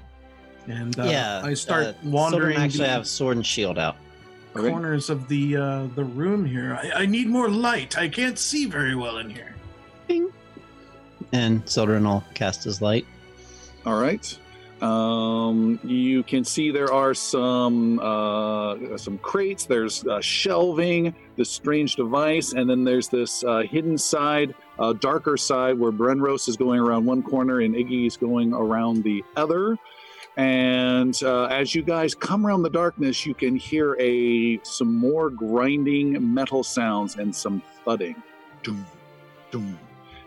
[0.68, 3.96] And uh, yeah, I start uh, wandering Sildren actually the have sword and shield out.
[4.58, 4.70] Okay.
[4.70, 6.78] corners of the uh, the room here.
[6.82, 7.96] I, I need more light.
[7.96, 9.54] I can't see very well in here.
[11.32, 13.06] And Sildren will cast his light.
[13.84, 14.38] All right.
[14.80, 19.66] Um, you can see there are some uh, some crates.
[19.66, 25.36] There's uh, shelving, this strange device, and then there's this uh, hidden side, uh, darker
[25.36, 29.76] side where Brenros is going around one corner and Iggy is going around the other.
[30.38, 35.30] And uh, as you guys come around the darkness, you can hear a some more
[35.30, 38.14] grinding metal sounds and some thudding.
[38.62, 38.86] Doom,
[39.50, 39.76] doom.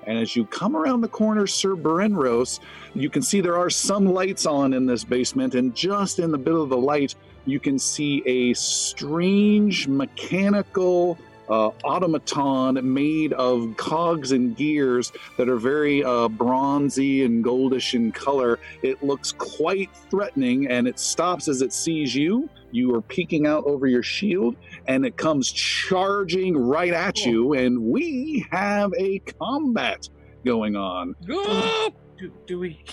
[0.03, 2.59] And as you come around the corner, Sir Brenros,
[2.93, 6.37] you can see there are some lights on in this basement, and just in the
[6.37, 7.15] bit of the light,
[7.45, 11.17] you can see a strange mechanical
[11.51, 18.11] uh, automaton made of cogs and gears that are very uh, bronzy and goldish in
[18.11, 18.57] color.
[18.81, 22.49] It looks quite threatening and it stops as it sees you.
[22.71, 24.55] You are peeking out over your shield
[24.87, 27.53] and it comes charging right at you.
[27.53, 30.07] And we have a combat
[30.45, 31.15] going on.
[31.25, 32.83] Do, do we?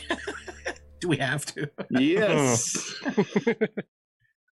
[1.00, 1.70] do we have to?
[1.90, 3.00] Yes.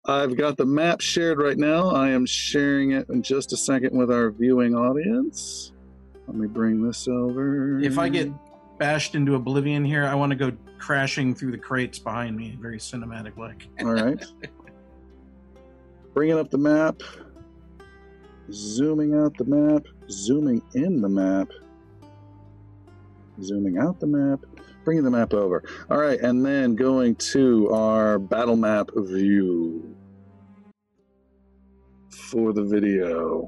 [0.07, 1.89] I've got the map shared right now.
[1.89, 5.71] I am sharing it in just a second with our viewing audience.
[6.27, 7.79] Let me bring this over.
[7.79, 8.31] If I get
[8.77, 12.77] bashed into oblivion here, I want to go crashing through the crates behind me, very
[12.77, 13.67] cinematic like.
[13.81, 14.23] All right.
[16.13, 17.01] Bringing up the map.
[18.51, 19.85] Zooming out the map.
[20.09, 21.49] Zooming in the map.
[23.41, 24.39] Zooming out the map.
[24.83, 25.63] Bringing the map over.
[25.89, 29.94] All right, and then going to our battle map view
[32.15, 33.45] for the video.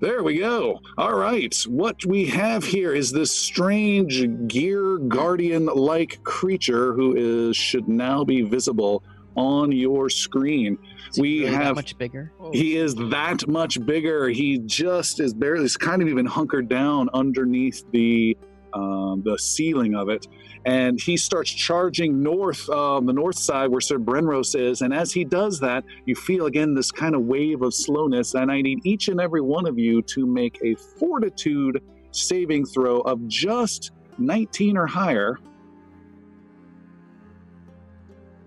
[0.00, 0.80] There we go.
[0.98, 1.54] All right.
[1.68, 8.24] What we have here is this strange gear guardian like creature who is should now
[8.24, 9.04] be visible
[9.36, 10.76] on your screen.
[11.12, 12.32] Is We really that have- much bigger.
[12.52, 14.28] He is that much bigger.
[14.28, 18.36] He just is barely, he's kind of even hunkered down underneath the
[18.74, 20.26] um, the ceiling of it,
[20.64, 24.82] and he starts charging north, um, the north side where Sir Brenros is.
[24.82, 28.34] And as he does that, you feel again this kind of wave of slowness.
[28.34, 31.82] And I need each and every one of you to make a Fortitude
[32.12, 35.38] saving throw of just 19 or higher,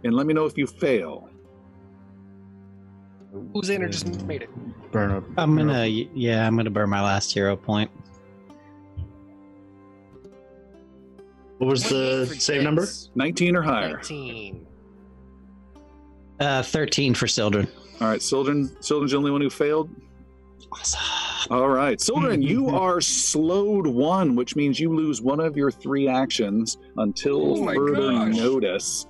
[0.03, 1.29] and let me know if you fail.
[3.53, 4.49] Who's in or just made it?
[4.91, 5.23] Burn up.
[5.37, 7.91] I'm gonna, yeah, I'm gonna burn my last hero point.
[11.57, 12.85] What was the For save number?
[13.15, 13.95] 19 or higher.
[13.97, 14.67] 19.
[16.39, 17.67] Uh, 13 for Sildren.
[18.01, 18.75] All right, Sildren.
[18.81, 19.89] Sildren's the only one who failed.
[20.71, 20.99] Awesome.
[21.51, 26.07] All right, Sildren, you are slowed one, which means you lose one of your three
[26.09, 28.35] actions until Oh further gosh.
[28.35, 29.05] notice.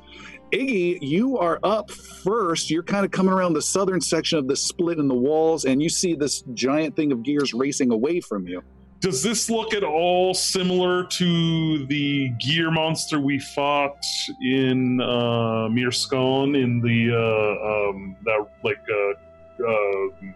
[0.51, 2.69] Iggy, you are up first.
[2.69, 5.81] You're kind of coming around the southern section of the split in the walls, and
[5.81, 8.61] you see this giant thing of gears racing away from you.
[9.05, 14.03] Does this look at all similar to the gear monster we fought
[14.41, 20.31] in uh, Mirskan in the uh, um, that like uh, uh,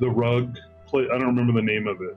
[0.00, 0.58] the rug?
[0.86, 2.14] Play, I don't remember the name of it.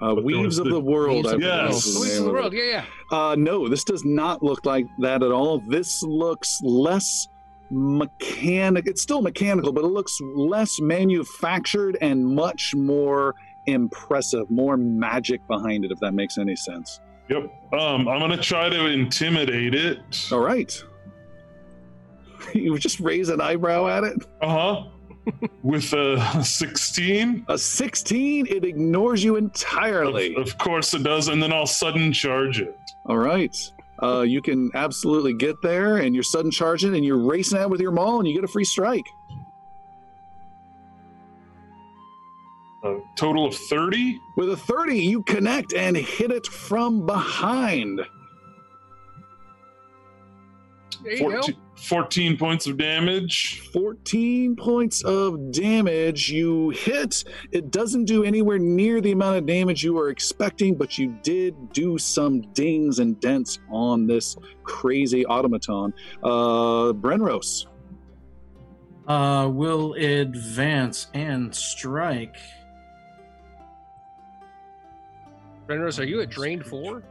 [0.00, 1.26] Uh, Weaves of the- the World.
[1.26, 1.70] I Weaves of the World.
[1.74, 2.40] is the Who is name in the of it.
[2.40, 2.52] world?
[2.52, 3.18] Yeah, yeah.
[3.30, 5.58] Uh, no, this does not look like that at all.
[5.68, 7.26] This looks less
[7.72, 8.86] mechanic.
[8.86, 13.34] It's still mechanical, but it looks less manufactured and much more
[13.66, 17.00] impressive, more magic behind it, if that makes any sense.
[17.28, 17.44] Yep.
[17.72, 19.98] Um, I'm gonna try to intimidate it.
[20.32, 20.82] All right.
[22.54, 24.26] You just raise an eyebrow at it.
[24.42, 24.84] Uh huh.
[25.62, 27.46] With a 16.
[27.48, 30.34] A 16, it ignores you entirely.
[30.34, 32.76] Of, of course it does, and then I'll sudden charge it.
[33.06, 33.56] All right.
[34.02, 37.80] Uh, you can absolutely get there, and you're sudden charging, and you're racing out with
[37.80, 39.06] your maul, and you get a free strike.
[42.84, 44.18] A total of 30.
[44.36, 48.00] With a 30, you connect and hit it from behind.
[51.04, 53.60] There 14, 14 points of damage.
[53.72, 56.30] 14 points of damage.
[56.30, 57.24] You hit.
[57.50, 61.72] It doesn't do anywhere near the amount of damage you were expecting, but you did
[61.72, 65.92] do some dings and dents on this crazy automaton.
[66.22, 67.66] Uh, Brenros.
[69.08, 72.36] Uh, will advance and strike.
[75.68, 77.02] Brenros, are you at drained four?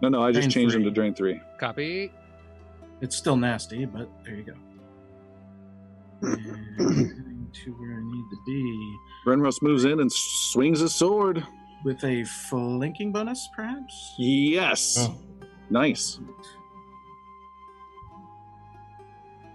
[0.00, 0.90] No, no, I just Drain changed him three.
[0.90, 1.40] to drain three.
[1.58, 2.12] Copy.
[3.00, 4.52] It's still nasty, but there you go.
[6.78, 8.96] And getting to where I need to be
[9.26, 11.44] Brenros moves in and swings his sword.
[11.84, 14.14] with a flanking bonus, perhaps.
[14.18, 14.96] Yes.
[15.00, 15.16] Oh.
[15.70, 16.18] Nice.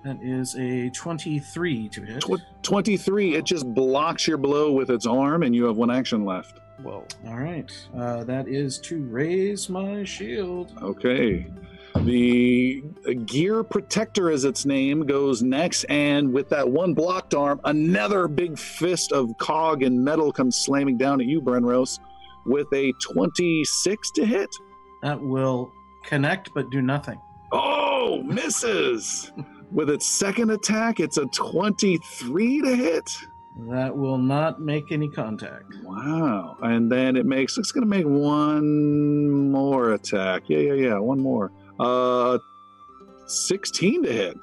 [0.04, 2.22] That is a twenty-three to hit.
[2.22, 3.36] Tw- 23.
[3.36, 6.60] It just blocks your blow with its arm, and you have one action left.
[6.82, 7.06] Whoa.
[7.28, 10.74] All right, uh, that is to raise my shield.
[10.82, 11.48] Okay.
[11.96, 12.84] The
[13.26, 18.58] gear protector, as its name, goes next, and with that one blocked arm, another big
[18.60, 22.00] fist of cog and metal comes slamming down at you, Brenros,
[22.46, 24.50] with a 26 to hit.
[25.02, 25.72] That will
[26.04, 27.20] connect but do nothing.
[27.52, 29.32] Oh, misses!
[29.72, 33.10] with its second attack, it's a 23 to hit.
[33.66, 35.76] That will not make any contact.
[35.84, 36.58] Wow.
[36.62, 40.44] And then it makes, it's going to make one more attack.
[40.48, 41.52] Yeah, yeah, yeah, one more.
[41.80, 42.38] Uh,
[43.26, 44.38] 16 to hit.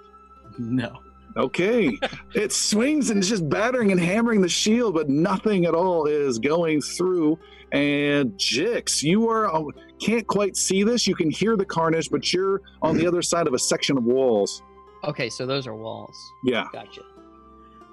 [0.59, 0.99] No.
[1.37, 1.99] Okay.
[2.35, 6.39] it swings and it's just battering and hammering the shield, but nothing at all is
[6.39, 7.39] going through.
[7.73, 9.63] And Jix, you are uh,
[10.01, 11.07] can't quite see this.
[11.07, 14.05] You can hear the carnage, but you're on the other side of a section of
[14.05, 14.63] walls.
[15.03, 16.17] Okay, so those are walls.
[16.45, 16.67] Yeah.
[16.73, 17.03] Gotcha.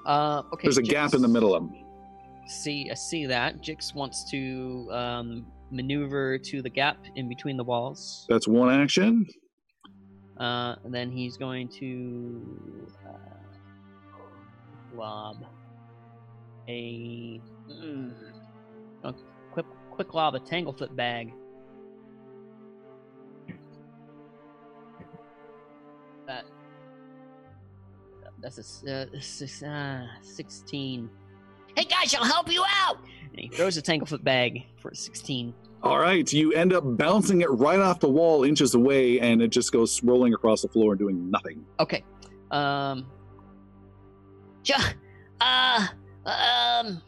[0.05, 0.63] Uh, okay.
[0.63, 1.85] There's a gap in the middle of them.
[2.47, 3.61] See, I see that.
[3.61, 8.25] Jix wants to um, maneuver to the gap in between the walls.
[8.29, 9.27] That's one action.
[10.37, 14.17] Uh, and then he's going to uh,
[14.95, 15.45] lob
[16.67, 18.13] a, mm,
[19.03, 19.13] a
[19.51, 21.31] quick quick lob a tanglefoot bag.
[28.41, 31.09] That's a s- uh, six, uh, sixteen.
[31.75, 32.97] Hey guys, I'll help you out.
[33.31, 35.53] And he throws a tanglefoot bag for a sixteen.
[35.83, 36.31] All right.
[36.31, 40.03] You end up bouncing it right off the wall inches away, and it just goes
[40.03, 41.65] rolling across the floor and doing nothing.
[41.79, 42.03] Okay.
[42.51, 43.07] Um.
[44.63, 44.73] Ju-
[45.39, 45.87] uh,
[46.25, 47.01] um,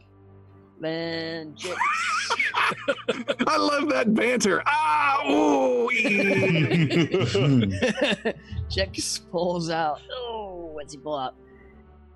[0.79, 1.75] Then Jix.
[3.47, 4.63] I love that banter.
[4.65, 6.07] Ah, ooh, ee.
[8.69, 10.01] Jix pulls out.
[10.11, 10.52] Oh,
[10.83, 11.35] what's he pull out?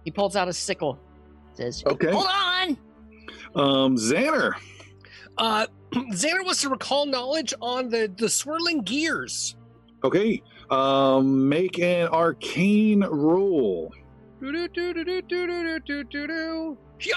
[0.04, 1.00] He pulls out a sickle.
[1.54, 2.78] Says, "Okay, hold on."
[3.56, 4.54] Um, Xander.
[5.38, 9.56] Uh, Xander wants to recall knowledge on the the swirling gears.
[10.04, 10.42] Okay.
[10.70, 13.94] Um, make an arcane roll.
[17.00, 17.16] Yeah.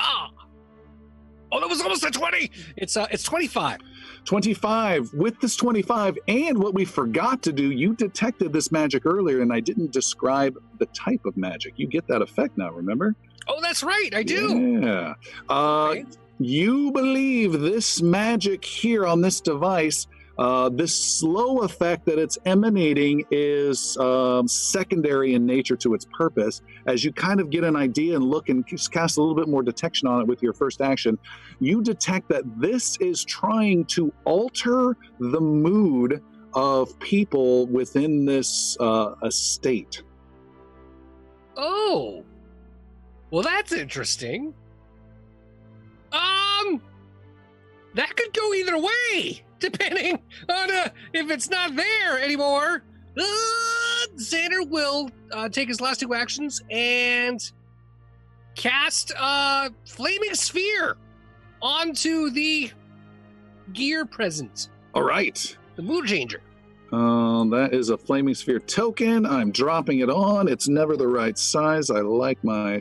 [1.52, 2.52] Oh, that was almost a twenty.
[2.77, 3.81] It's uh, it's twenty five.
[4.25, 9.41] 25 with this 25 and what we forgot to do you detected this magic earlier
[9.41, 11.75] and i didn't describe the type of magic.
[11.77, 13.15] You get that effect now remember?
[13.47, 14.11] Oh, that's right.
[14.13, 14.81] I do.
[14.83, 15.15] yeah.
[15.49, 15.97] Uh,
[16.39, 20.09] you believe this magic here on this device
[20.41, 26.62] uh, this slow effect that it's emanating is um, secondary in nature to its purpose.
[26.87, 29.62] As you kind of get an idea and look and cast a little bit more
[29.62, 31.19] detection on it with your first action,
[31.61, 36.23] you detect that this is trying to alter the mood
[36.55, 40.03] of people within this uh, estate.
[41.55, 42.25] Oh.
[43.31, 44.55] Well, that's interesting.
[46.12, 46.83] Um,
[47.95, 50.19] that could go either way, depending
[50.49, 52.82] on uh, if it's not there anymore.
[53.19, 53.24] Uh,
[54.16, 57.53] Xander will uh, take his last two actions and
[58.55, 60.97] cast a Flaming Sphere
[61.61, 62.70] onto the
[63.73, 65.57] gear present, All right.
[65.77, 66.41] the mood changer.
[66.93, 69.24] Um, that is a flaming sphere token.
[69.24, 70.49] I'm dropping it on.
[70.49, 71.89] It's never the right size.
[71.91, 72.81] I like my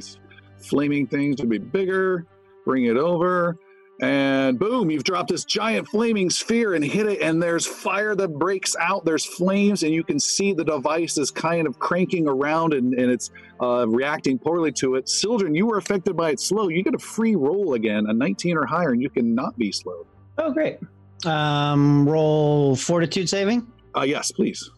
[0.57, 2.25] flaming things to be bigger.
[2.65, 3.57] Bring it over.
[4.01, 8.29] And boom, you've dropped this giant flaming sphere and hit it, and there's fire that
[8.29, 9.03] breaks out.
[9.03, 13.11] There's flames, and you can see the device is kind of cranking around and, and
[13.11, 13.31] it's
[13.61, 15.09] uh, reacting poorly to it.
[15.09, 16.69] Sildren, you were affected by it slow.
[16.69, 20.07] You get a free roll again, a 19 or higher, and you cannot be slowed.
[20.37, 20.77] Oh, great.
[21.25, 23.67] Um, roll fortitude saving.
[23.95, 24.69] Uh, yes, please.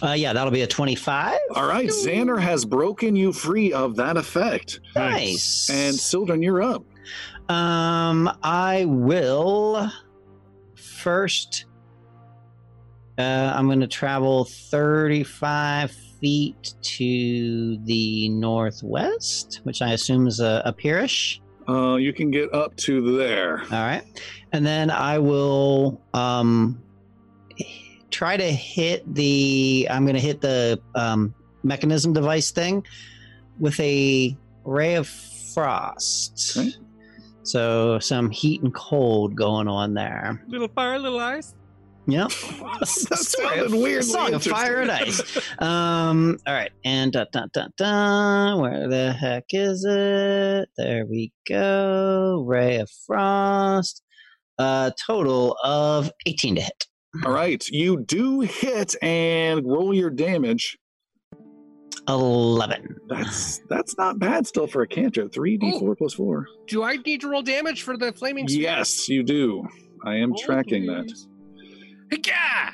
[0.00, 1.38] Uh, yeah, that'll be a 25.
[1.54, 4.80] All right, Xander has broken you free of that effect.
[4.94, 5.70] Nice.
[5.70, 6.84] And Sildren, you're up.
[7.48, 9.90] Um, I will
[10.74, 11.66] first.
[13.16, 20.62] Uh, I'm going to travel 35 feet to the northwest, which I assume is a,
[20.64, 21.40] a peerish.
[21.68, 23.60] Uh, you can get up to there.
[23.60, 24.02] All right,
[24.52, 26.82] and then I will um
[28.10, 29.86] try to hit the.
[29.90, 32.86] I'm going to hit the um, mechanism device thing
[33.58, 36.56] with a ray of frost.
[36.56, 36.72] Okay.
[37.44, 40.42] So some heat and cold going on there.
[40.48, 41.54] Little fire, little ice.
[42.06, 42.30] Yep.
[42.80, 45.22] That sounded weirdly Song of fire and ice.
[45.58, 46.38] Um.
[46.46, 46.72] All right.
[46.84, 48.56] And da da da da.
[48.56, 50.68] Where the heck is it?
[50.76, 52.44] There we go.
[52.46, 54.02] Ray of frost.
[54.58, 56.86] A total of 18 to hit.
[57.24, 60.76] All right, you do hit and roll your damage.
[62.08, 63.00] 11.
[63.08, 65.32] That's that's not bad still for a cantrip.
[65.32, 66.46] Three d four plus four.
[66.66, 68.62] Do I need to roll damage for the flaming sphere?
[68.62, 69.66] Yes, you do.
[70.04, 71.10] I am Oh, tracking that.
[72.26, 72.70] Yeah.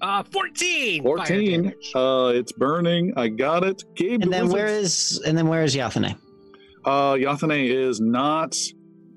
[0.00, 1.02] Uh, 14.
[1.02, 1.72] Fourteen.
[1.94, 3.12] Uh, it's burning.
[3.16, 3.84] I got it.
[3.94, 6.16] Gabe, And then where wizard- is and then where is Yathane?
[6.84, 8.56] Uh, Yathane is not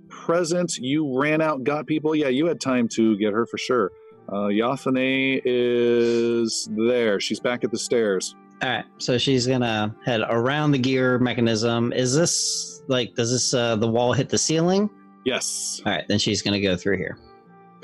[0.09, 0.77] present.
[0.77, 2.13] You ran out, got people.
[2.15, 3.91] Yeah, you had time to get her for sure.
[4.29, 7.19] Uh, Yathane is there.
[7.19, 8.35] She's back at the stairs.
[8.65, 8.85] All right.
[8.97, 11.93] So she's gonna head around the gear mechanism.
[11.93, 14.89] Is this like does this uh the wall hit the ceiling?
[15.23, 15.81] Yes.
[15.85, 16.03] All right.
[16.07, 17.19] Then she's gonna go through here.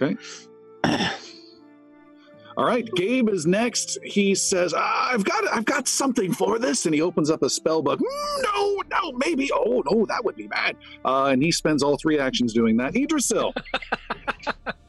[0.01, 0.17] Okay.
[2.57, 3.97] All right, Gabe is next.
[4.03, 7.49] He says, "Ah, "I've got, I've got something for this," and he opens up a
[7.49, 7.99] spell book.
[7.99, 9.49] "Mm, No, no, maybe.
[9.53, 10.75] Oh no, that would be bad.
[11.05, 12.93] Uh, and he spends all three actions doing that.
[12.93, 13.53] Idrisil.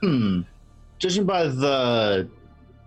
[0.02, 0.40] Hmm.
[0.98, 2.28] Judging by the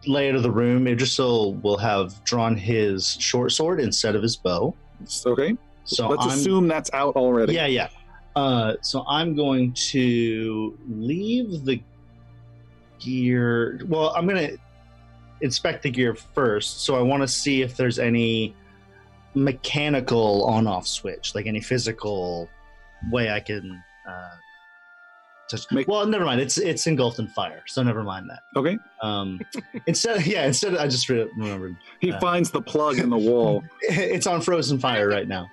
[0.08, 4.76] layout of the room, Idrisil will have drawn his short sword instead of his bow.
[5.26, 5.56] okay.
[5.84, 7.54] So Let's I'm, assume that's out already.
[7.54, 7.90] Yeah, yeah.
[8.36, 11.82] Uh, so I'm going to leave the
[13.00, 13.82] gear.
[13.88, 14.58] Well, I'm going to
[15.42, 16.82] inspect the gear first.
[16.84, 18.56] So I want to see if there's any
[19.36, 22.50] mechanical on-off switch, like any physical
[23.12, 23.82] way I can.
[24.10, 24.36] Uh,
[25.50, 25.66] touch.
[25.72, 26.42] Make- well, never mind.
[26.42, 28.44] It's it's engulfed in fire, so never mind that.
[28.56, 28.78] Okay.
[29.02, 29.40] Um,
[29.88, 30.46] instead, yeah.
[30.46, 33.64] Instead, I just re- remembered He Uh, finds the plug in the wall.
[33.82, 35.50] it's on frozen fire right now.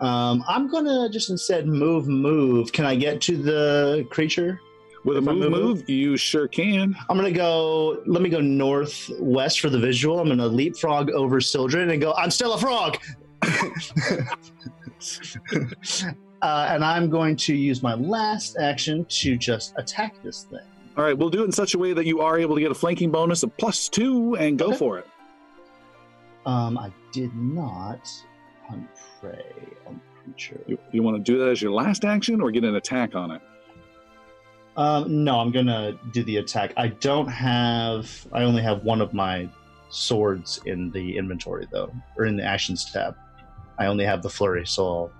[0.00, 2.72] Um, I'm gonna just instead move, move.
[2.72, 4.60] Can I get to the creature?
[5.04, 6.96] With a move, move- move, you sure can.
[7.10, 8.02] I'm gonna go.
[8.06, 10.18] Let me go northwest for the visual.
[10.18, 12.14] I'm gonna leapfrog over Sildren and go.
[12.14, 12.96] I'm still a frog.
[16.44, 20.60] uh, and I'm going to use my last action to just attack this thing.
[20.96, 22.70] All right, we'll do it in such a way that you are able to get
[22.70, 24.76] a flanking bonus of plus two and go Okay.
[24.76, 25.06] for it.
[26.44, 28.06] Um, I did not
[28.68, 28.86] hunt
[29.20, 29.42] prey
[29.86, 30.60] on the creature.
[30.66, 33.30] You, you want to do that as your last action or get an attack on
[33.30, 33.40] it?
[34.76, 36.72] Um, no, I'm gonna do the attack.
[36.76, 38.10] I don't have.
[38.32, 39.48] I only have one of my
[39.88, 43.16] swords in the inventory though, or in the actions tab.
[43.78, 45.12] I only have the flurry, so I'll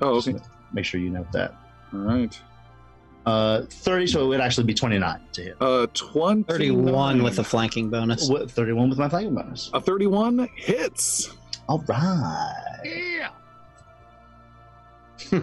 [0.00, 0.38] Oh, just okay.
[0.72, 1.54] make sure you note that.
[1.92, 2.40] All right.
[3.26, 5.56] Uh, thirty, so it would actually be twenty-nine to hit.
[5.60, 6.42] Uh, 20.
[6.42, 8.28] 31 with a flanking bonus.
[8.28, 9.70] What, Thirty-one with my flanking bonus.
[9.72, 11.34] A 31 hits.
[11.68, 12.80] All right.
[12.84, 13.30] Yeah.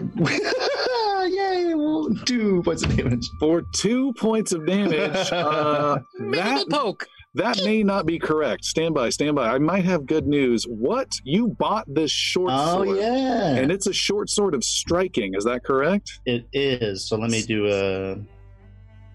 [1.24, 1.74] Yay!
[1.74, 3.30] Well, two points of damage.
[3.40, 5.00] For two points of damage.
[5.32, 7.06] Uh, that, little poke.
[7.34, 8.64] That may not be correct.
[8.64, 9.48] Stand by, stand by.
[9.48, 10.64] I might have good news.
[10.64, 11.08] What?
[11.24, 12.98] You bought this short Oh sword.
[12.98, 15.34] yeah, And it's a short sword of striking.
[15.34, 16.20] Is that correct?
[16.26, 17.04] it is.
[17.08, 18.16] So let me do a.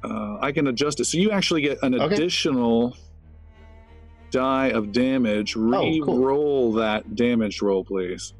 [0.07, 1.06] Uh, I can adjust it.
[1.06, 2.14] So you actually get an Okay.
[2.15, 2.95] additional
[4.31, 5.56] die of damage.
[5.56, 6.18] Oh, cool.
[6.19, 8.34] Re-roll that damage roll, please.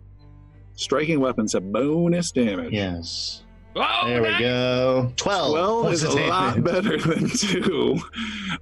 [0.76, 2.72] Striking weapons have bonus damage.
[2.74, 3.44] Yes.
[3.80, 4.40] Oh, There we nice.
[4.42, 5.14] go.
[5.16, 5.52] Twelve.
[5.52, 8.00] 12 points is a lot better than two.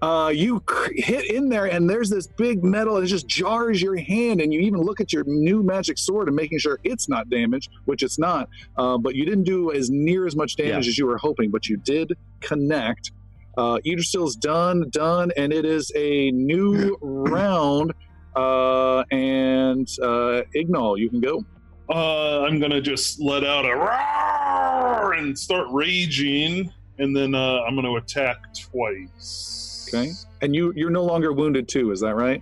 [0.02, 3.82] Uh, you cr- hit in there, and there's this big metal, and it just jars
[3.82, 4.42] your hand.
[4.42, 7.70] And you even look at your new magic sword and making sure it's not damaged,
[7.86, 8.50] which it's not.
[8.78, 10.90] Uh, but you didn't do as near as much damage Yeah.
[10.90, 13.12] as you were hoping, but you did connect.
[13.58, 17.94] Uh, Idrisil's done, done, and it is a new round.
[18.36, 21.46] Uh, and uh, Ignal, you can go.
[21.90, 27.76] Uh, I'm gonna just let out a roar and start raging, and then uh, I'm
[27.76, 29.88] gonna attack twice.
[29.94, 30.12] Okay.
[30.41, 32.41] And you, you're no longer wounded, too, is that right?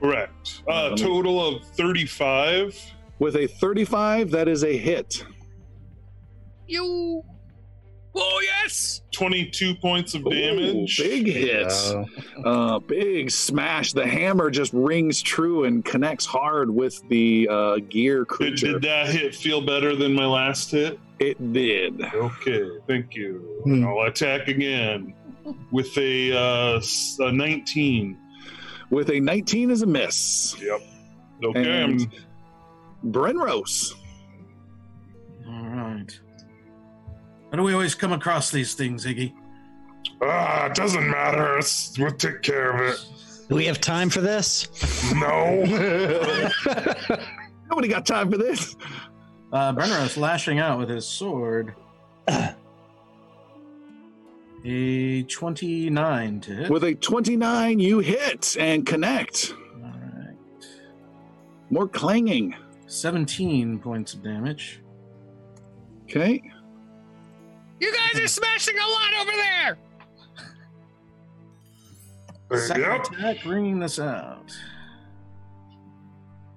[0.00, 0.62] Correct.
[0.68, 2.78] Uh, Uh, me- total of 35.
[3.18, 5.24] With a 35, that is a hit.
[6.66, 7.22] You.
[8.16, 9.00] Oh, yes.
[9.12, 10.98] 22 points of Ooh, damage.
[10.98, 11.66] big hit.
[11.72, 12.04] Uh,
[12.44, 13.92] Uh, big smash.
[13.92, 18.72] The hammer just rings true and connects hard with the uh, gear Did, creature.
[18.74, 20.98] did that hit feel better than my last hit?
[21.20, 22.00] It did.
[22.02, 23.60] Okay, thank you.
[23.64, 23.86] Hmm.
[23.86, 25.14] I'll attack again
[25.70, 28.18] with a, uh, s- a 19.
[28.90, 30.56] With a 19 as a miss.
[30.60, 30.80] Yep.
[31.44, 33.94] Okay, And I'm Brenros.
[35.46, 36.20] All right.
[37.54, 39.32] How do we always come across these things, Iggy?
[40.20, 41.56] Ah, it doesn't matter.
[41.56, 43.00] It's- we'll take care of it.
[43.48, 44.66] Do we have time for this?
[45.14, 45.62] No.
[47.70, 48.74] Nobody got time for this.
[49.52, 51.76] Uh, Brenneros lashing out with his sword.
[54.64, 56.70] A 29 to hit.
[56.70, 59.54] With a 29, you hit and connect.
[59.80, 60.36] All right.
[61.70, 62.56] More clanging.
[62.88, 64.80] 17 points of damage.
[66.02, 66.42] Okay.
[67.84, 69.76] You guys are smashing a lot over there.
[72.66, 73.04] Second yep.
[73.04, 74.56] attack, ringing this out,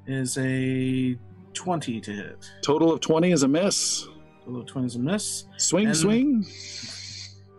[0.06, 1.18] is a
[1.54, 2.50] 20 to hit.
[2.64, 4.08] Total of 20 is a miss.
[4.46, 5.44] Total of 20 is a miss.
[5.58, 6.46] Swing, And- swing.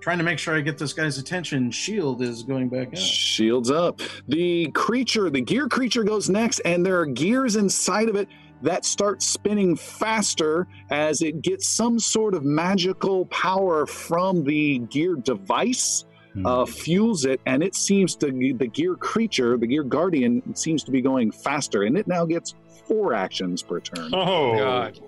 [0.00, 1.70] Trying to make sure I get this guy's attention.
[1.70, 2.96] Shield is going back up.
[2.96, 4.00] Shields up.
[4.28, 8.28] The creature, the gear creature goes next, and there are gears inside of it
[8.62, 15.14] that starts spinning faster as it gets some sort of magical power from the gear
[15.16, 16.04] device.
[16.44, 20.92] Uh, fuels it, and it seems to the gear creature, the gear guardian, seems to
[20.92, 22.54] be going faster, and it now gets
[22.86, 24.10] four actions per turn.
[24.14, 25.00] Oh, God.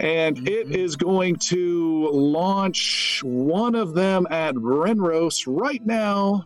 [0.00, 6.44] And it is going to launch one of them at Brenros right now.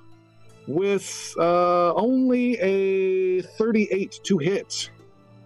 [0.67, 4.91] with uh, only a 38 to hit.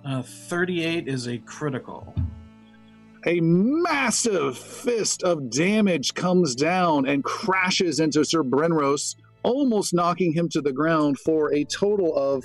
[0.05, 2.15] Uh, 38 is a critical.
[3.27, 10.49] A massive fist of damage comes down and crashes into Sir Brenros, almost knocking him
[10.51, 12.45] to the ground for a total of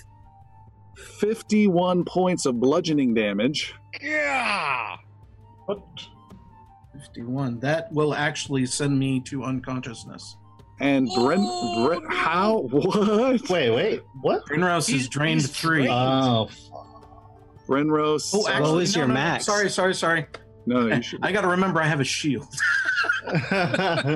[1.19, 3.73] 51 points of bludgeoning damage.
[4.01, 4.97] Yeah.
[5.65, 5.80] What?
[6.99, 7.59] 51.
[7.59, 10.38] That will actually send me to unconsciousness.
[10.80, 12.09] And Bren, Oh, Bren no.
[12.15, 12.57] how?
[12.71, 13.49] What?
[13.49, 14.01] Wait, wait.
[14.21, 14.43] What?
[14.47, 15.84] Brenros He's- is drained he's three.
[15.85, 15.91] drained.
[15.93, 16.49] Oh,
[17.73, 18.31] Brenros.
[18.33, 19.19] oh, actually, What was no, your no, no.
[19.19, 19.45] max?
[19.45, 20.27] Sorry, sorry, sorry.
[20.65, 21.19] no, you should.
[21.23, 22.47] I got to remember I have a shield.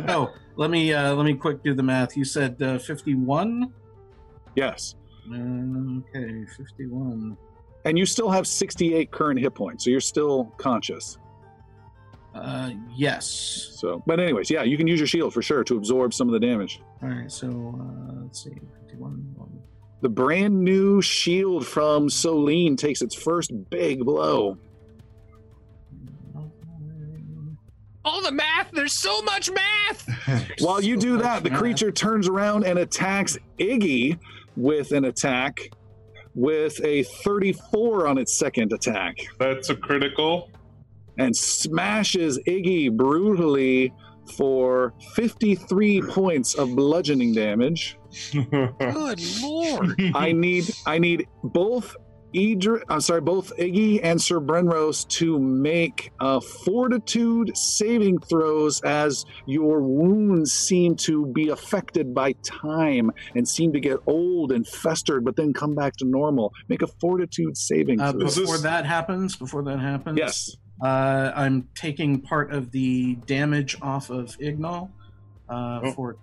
[0.09, 2.15] Oh, let me uh, let me quick do the math.
[2.17, 3.71] You said uh, 51.
[4.55, 4.95] yes.
[5.29, 7.37] Okay, 51.
[7.85, 11.17] And you still have 68 current hit points, so you're still conscious.
[12.33, 13.25] Uh, yes.
[13.75, 16.33] So, but anyways, yeah, you can use your shield for sure to absorb some of
[16.33, 16.81] the damage.
[17.01, 17.31] All right.
[17.31, 18.51] So uh, let's see.
[18.89, 19.33] 51.
[19.35, 19.61] one.
[20.01, 24.57] The brand new shield from Solene takes its first big blow.
[28.05, 28.71] All the math.
[28.71, 30.07] There's so much math.
[30.59, 34.17] While you do that, the much creature turns around and attacks Iggy
[34.55, 35.59] with an attack
[36.35, 40.51] with a 34 on its second attack That's a critical.
[41.17, 43.91] and smashes Iggy brutally
[44.31, 47.97] for 53 points of bludgeoning damage.
[48.33, 49.95] Good lord.
[50.15, 51.95] I need I need both
[52.35, 59.25] Idri, I'm sorry, both Iggy and Sir Brenros to make uh, fortitude saving throws as
[59.45, 65.23] your wounds seem to be affected by time and seem to get old and festered,
[65.23, 66.51] but then come back to normal.
[66.67, 68.19] Make a fortitude saving Uh, throw.
[68.25, 70.55] Before this- that happens, before that happens, yes.
[70.81, 74.91] Uh, I'm taking part of the damage off of Ignal.
[75.49, 75.91] Uh, Oh.
[75.93, 76.17] For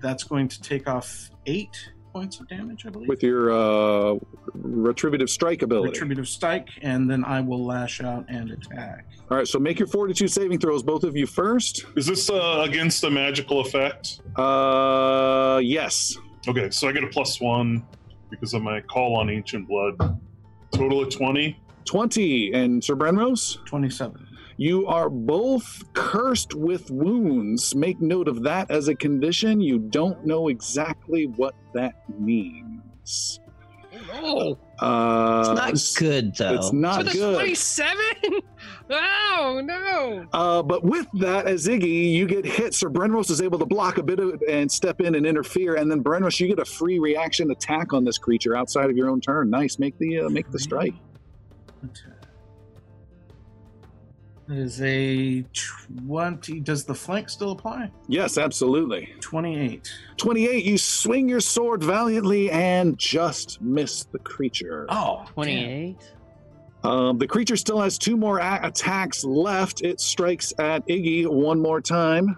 [0.00, 3.08] that's going to take off eight points of damage, I believe.
[3.08, 4.18] With your uh,
[4.54, 5.90] retributive strike ability.
[5.90, 9.06] retributive strike, and then I will lash out and attack.
[9.30, 11.84] All right, so make your fortitude saving throws, both of you first.
[11.96, 14.20] Is this uh, against a magical effect?
[14.36, 16.16] Uh, yes.
[16.48, 17.84] Okay, so I get a plus one
[18.30, 20.20] because of my call on ancient blood.
[20.72, 21.58] Total of 20.
[21.86, 22.52] 20.
[22.52, 23.64] And Sir Brenros?
[23.64, 24.26] Twenty-seven.
[24.58, 27.74] You are both cursed with wounds.
[27.74, 29.60] Make note of that as a condition.
[29.60, 33.40] You don't know exactly what that means.
[34.12, 36.54] Oh, Uh, It's not good though.
[36.54, 37.34] It's not with a good.
[37.34, 37.96] 27?
[38.88, 40.24] Oh, no.
[40.32, 42.72] Uh, but with that, as Iggy, you get hit.
[42.72, 45.74] Sir Brenros is able to block a bit of it and step in and interfere.
[45.74, 49.08] And then Brenros, you get a free reaction attack on this creature outside of your
[49.10, 49.50] own turn.
[49.50, 49.78] Nice.
[49.80, 50.94] Make the uh, make the strike.
[51.90, 52.12] Attack.
[54.48, 55.44] That is a
[56.06, 56.60] twenty.
[56.60, 57.90] Does the flank still apply?
[58.06, 59.12] Yes, absolutely.
[59.20, 59.92] Twenty-eight.
[60.18, 60.64] 28.
[60.64, 64.86] You swing your sword valiantly and just miss the creature.
[64.88, 65.96] Oh, 28.
[66.84, 69.82] Um, the creature still has two more a- attacks left.
[69.82, 72.36] It strikes at Iggy one more time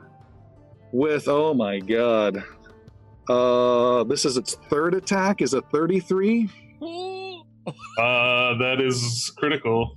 [0.92, 2.42] with, oh my god.
[3.28, 6.48] Uh, this is its third attack, is a 33.
[7.98, 9.96] Uh, that is critical.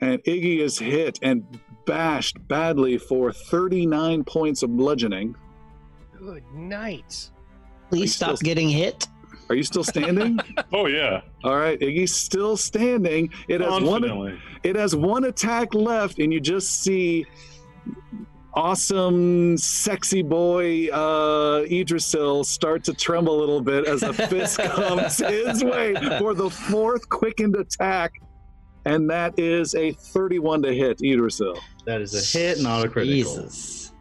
[0.00, 1.44] And Iggy is hit and
[1.86, 5.34] bashed badly for 39 points of bludgeoning.
[6.18, 7.30] good night.
[7.90, 9.06] Please stop still- getting hit.
[9.50, 10.38] Are you still standing?
[10.72, 11.20] Oh, yeah.
[11.44, 13.30] All right, Iggy's still standing.
[13.46, 17.26] It has one It has one attack left, and you just see
[18.54, 25.18] awesome, sexy boy uh, Idrisil start to tremble a little bit as a fist comes
[25.18, 28.12] his way for the fourth quickened attack.
[28.86, 31.58] And that is a 31 to hit Idrisil.
[31.86, 33.14] that is a hit, not a critical.
[33.14, 33.92] Jesus.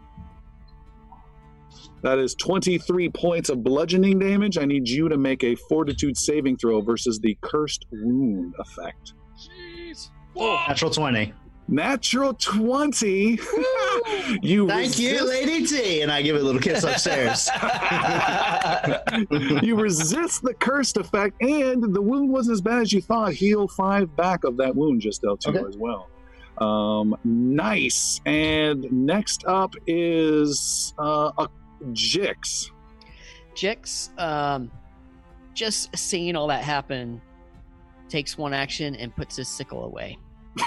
[2.02, 4.58] That is 23 points of bludgeoning damage.
[4.58, 9.14] I need you to make a fortitude saving throw versus the cursed wound effect.
[9.38, 10.10] Jeez.
[10.34, 10.58] Whoa.
[10.68, 11.34] Natural 20.
[11.68, 13.40] Natural 20.
[14.42, 16.02] you Thank you, Lady T.
[16.02, 17.50] And I give it a little kiss upstairs.
[19.64, 23.34] you resist the cursed effect, and the wound wasn't as bad as you thought.
[23.34, 25.64] Heal five back of that wound just dealt to Okay.
[25.68, 26.10] as well.
[26.58, 28.20] Um, nice.
[28.26, 31.48] And next up is uh, a
[31.92, 32.70] Jix.
[33.56, 34.72] Jix, um,
[35.54, 37.22] just seeing all that happen,
[38.10, 40.18] takes one action and puts his sickle away.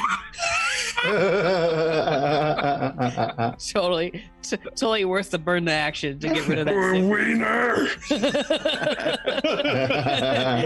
[3.59, 6.75] Totally, t- totally worth the burn the action to get rid of that.
[6.75, 7.87] Wiener!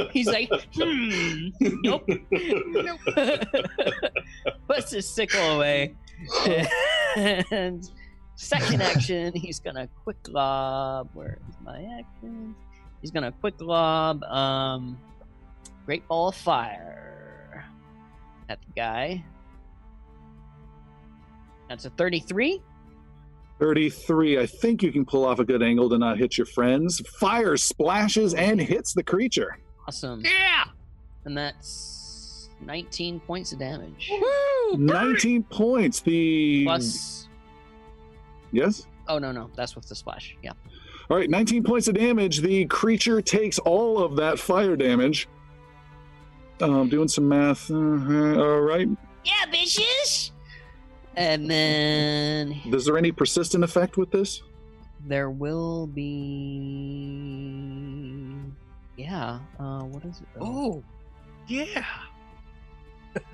[0.12, 1.48] He's like, hmm,
[1.82, 3.01] nope, nope.
[4.66, 5.94] puts his sickle away
[7.51, 7.90] and
[8.36, 11.09] second action, he's gonna quick lob.
[11.12, 12.55] Where is my action?
[13.01, 14.22] He's gonna quick lob.
[14.24, 14.98] Um,
[15.86, 16.99] great ball of fire
[18.51, 19.24] at the guy.
[21.68, 22.60] That's a thirty-three.
[23.60, 24.39] 33.
[24.39, 26.98] I think you can pull off a good angle to not hit your friends.
[27.18, 29.59] Fire splashes and hits the creature.
[29.86, 30.22] Awesome.
[30.24, 30.64] Yeah.
[31.27, 34.10] And that's 19 points of damage.
[34.10, 34.78] Woo!
[34.78, 36.01] 19 points.
[36.01, 37.28] The Plus.
[38.51, 38.86] yes.
[39.09, 39.51] Oh, no, no.
[39.56, 40.39] That's with the splash.
[40.43, 40.52] Yeah.
[41.10, 42.40] All right, 19 points of damage.
[42.40, 45.28] The creature takes all of that fire damage.
[46.62, 47.70] Um, doing some math.
[47.70, 48.89] Uh, all right.
[49.24, 50.31] Yeah, bitches.
[51.16, 54.43] And then Is there any persistent effect with this?
[55.07, 56.61] there will be.
[58.97, 59.39] Yeah.
[59.59, 60.27] Uh, what is it?
[60.35, 60.43] though?
[60.43, 60.85] Oh,
[61.47, 61.85] yeah.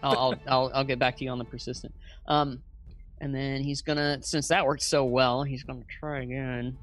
[0.02, 1.92] I'll, I'll, I'll, I'll get back to you on the persistent.
[2.28, 2.62] Um,
[3.20, 6.78] and then he's gonna, since that worked so well, he's gonna try again.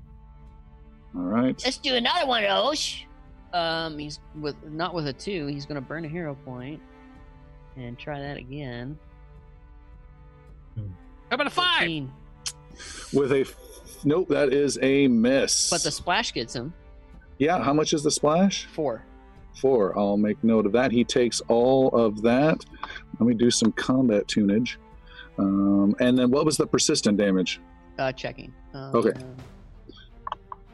[1.15, 1.59] All right.
[1.63, 3.05] Let's do another one of those.
[3.53, 5.45] Um, he's with not with a two.
[5.47, 6.81] He's gonna burn a hero point
[7.77, 8.97] and try that again.
[10.75, 11.79] How about a five?
[11.79, 12.11] 14.
[13.13, 13.53] With a
[14.03, 15.69] nope, that is a miss.
[15.69, 16.73] But the splash gets him
[17.39, 18.65] yeah, how much is the splash?
[18.67, 19.03] four.
[19.59, 19.97] Four.
[19.97, 20.91] I'll make note of that.
[20.91, 22.63] He takes all of that.
[23.19, 24.77] Let me do some combat tunage.
[25.37, 27.59] Um, and then what was the persistent damage?
[27.99, 28.53] Uh, checking.
[28.73, 29.11] Uh, Okay.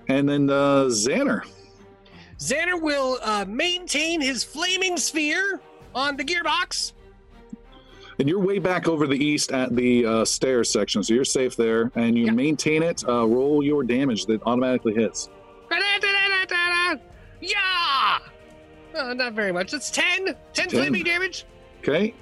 [0.07, 1.43] And then uh, Xander.
[2.39, 5.59] Xander will uh, maintain his flaming sphere
[5.93, 6.93] on the gearbox.
[8.17, 11.55] And you're way back over the east at the uh, stairs section, so you're safe
[11.55, 11.91] there.
[11.95, 12.33] And you Yep.
[12.35, 13.03] maintain it.
[13.07, 15.29] Uh, roll your damage that automatically hits.
[17.41, 18.17] Yeah!
[18.93, 19.71] Uh, not very much.
[19.71, 20.25] That's 10.
[20.25, 20.69] 10 10.
[20.69, 21.45] flaming damage.
[21.79, 22.13] Okay.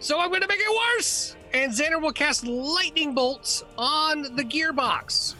[0.00, 1.34] So I'm going to make it worse.
[1.54, 5.34] And Xander will cast lightning bolts on the gearbox.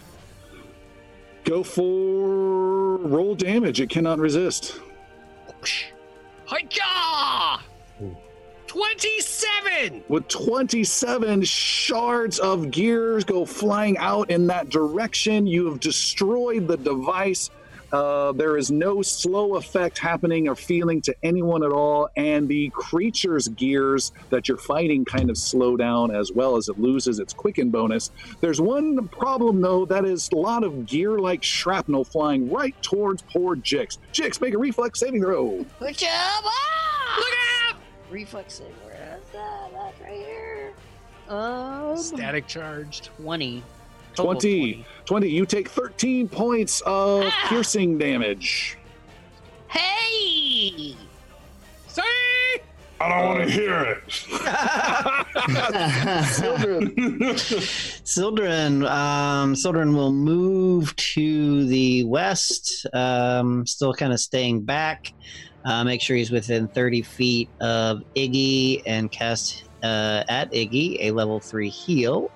[1.47, 3.81] Go for roll damage.
[3.81, 4.81] It cannot resist.
[6.47, 7.61] Hi-ya!
[8.67, 10.03] 27!
[10.09, 16.77] With 27 shards of gears go flying out in that direction, you have destroyed the
[16.77, 17.51] device.
[17.97, 22.69] Uh, there is no slow effect happening or feeling to anyone at all, and the
[22.75, 27.33] creature's gears that you're fighting kind of slow down as well as it loses its
[27.33, 28.11] quicken bonus.
[28.43, 33.57] There's one problem though, that is a lot of gear-like shrapnel flying right towards poor
[33.57, 33.97] Jix.
[34.13, 35.65] Jix, make a reflex saving throw.
[35.79, 36.11] Good job.
[36.45, 37.17] Ah!
[37.17, 37.81] Look out!
[38.11, 38.67] Reflex save.
[38.85, 39.71] Where is that?
[39.73, 40.73] That's right here.
[41.31, 43.09] Um, Static charged.
[43.23, 43.63] 20.
[44.17, 44.85] Total 20.
[45.05, 45.29] 20.
[45.29, 47.47] You take 13 points of Ah!
[47.49, 48.77] piercing damage.
[49.69, 50.97] Hey!
[51.89, 52.03] See?
[52.99, 54.13] I don't want to hear it.
[58.05, 65.13] Sildren, um, Sildren will move to the west, um, still kind of staying back.
[65.65, 71.11] Uh, make sure he's within 30 feet of Iggy and cast uh, at Iggy a
[71.11, 72.31] level 3 heal.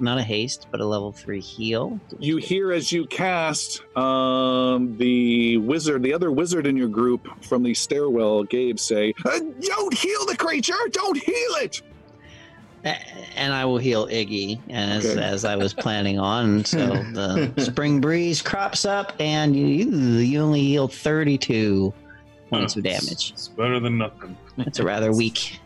[0.00, 2.00] Not a haste, but a level 3 heal.
[2.18, 7.62] You hear as you cast um, the wizard, the other wizard in your group from
[7.62, 10.74] the stairwell, Gabe, say, "Uh, Don't heal the creature!
[10.90, 11.82] Don't heal it!
[13.36, 15.22] And I will heal Iggy as, Okay.
[15.22, 16.64] as I was planning on.
[16.64, 16.78] So
[17.12, 21.94] the spring breeze crops up, and you, you only heal 32
[22.50, 23.30] points of damage.
[23.32, 24.36] It's better than nothing.
[24.58, 25.60] It's a rather weak.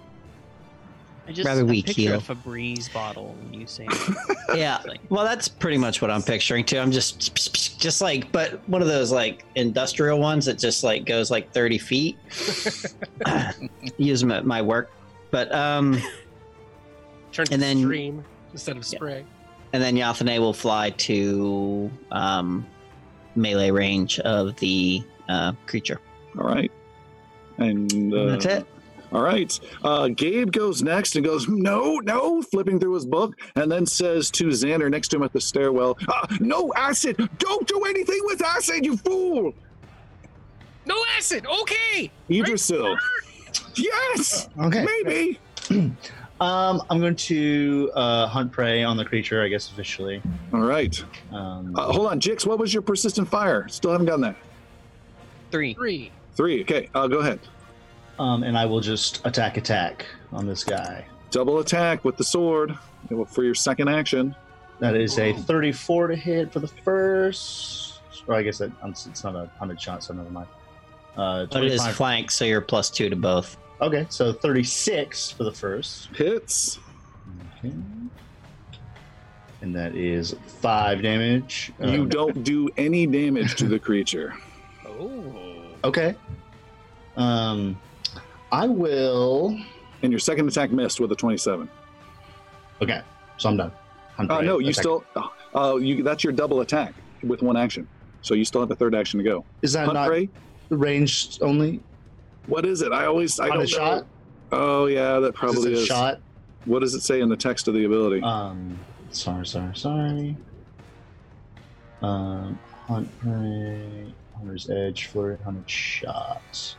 [1.29, 2.15] I just Rather weak picture heal.
[2.15, 3.89] a Febreze bottle when you say
[4.55, 4.81] Yeah.
[5.09, 6.79] Well, that's pretty much what I'm picturing too.
[6.79, 7.35] I'm just,
[7.81, 11.79] just like, but one of those like industrial ones that just like goes like 30
[11.79, 12.17] feet.
[13.99, 14.91] Use them at my work,
[15.31, 15.95] but um,
[17.33, 18.97] Turn And to then- stream instead of Yeah.
[18.99, 19.25] spray.
[19.73, 22.67] and then Yathane will fly to um,
[23.35, 26.01] melee range of the uh, creature.
[26.39, 26.71] All right.
[27.59, 28.67] And uh, That's it.
[29.13, 29.59] All right.
[29.85, 34.31] Uh, Gabe goes next and goes, No, no, flipping through his book, and then says
[34.33, 37.17] to Xander next to him at the stairwell, uh, No acid!
[37.39, 39.55] Don't do anything with acid, you fool!
[40.85, 41.47] No acid.
[41.63, 42.11] Okay.
[42.31, 42.97] Idrisil.
[43.77, 44.49] Yes!
[44.61, 44.85] Okay.
[45.05, 45.39] Maybe!
[46.39, 50.21] Um, I'm going to uh, hunt prey on the creature, I guess officially.
[50.53, 51.03] All right.
[51.33, 53.67] Um, Uh, hold on, Jix, what was your persistent fire?
[53.69, 54.37] Still haven't gotten that.
[55.51, 55.73] three.
[55.73, 56.13] Three.
[56.35, 56.61] Three.
[56.61, 57.41] Okay, uh, go ahead.
[58.19, 61.05] Um, and I will just attack, attack on this guy.
[61.31, 62.77] Double attack with the sword
[63.29, 64.35] for your second action.
[64.79, 68.01] That is a 34 to hit for the first.
[68.27, 70.49] Or I guess that um, it's not a hundred shot, so never mind.
[71.17, 71.97] Uh, But it is 25.
[71.97, 73.57] flank, so you're plus two to both.
[73.81, 76.09] Okay, so 36 for the first.
[76.17, 76.79] Hits.
[77.59, 77.73] Okay.
[79.63, 81.73] and that is five damage.
[81.81, 84.35] You Um, don't do any damage to the creature.
[84.99, 85.63] Oh.
[85.85, 86.15] Okay.
[87.19, 87.79] Um,
[88.57, 89.59] I will.
[90.03, 91.69] And your second attack missed with a 27.
[92.81, 93.03] Okay,
[93.37, 93.73] so I'm done.
[94.17, 95.05] I'm Uh, no, you Attack- still.
[95.55, 97.87] Uh, you that's your double attack with one action.
[98.23, 99.45] So you still have a third action to go.
[99.61, 100.29] Is that Hunt not prey?
[100.71, 101.81] range only?
[102.47, 102.93] What is it?
[102.93, 103.97] I always I On don't a shot?
[104.01, 104.07] know.
[104.53, 105.87] Oh yeah, that probably a is.
[105.87, 106.21] shot?
[106.65, 108.23] What does it say in the text of the ability?
[108.23, 108.79] Um,
[109.11, 110.37] sorry, sorry, sorry.
[112.03, 116.77] Um, hunt prey, hunter's edge, flurry, hunted shot.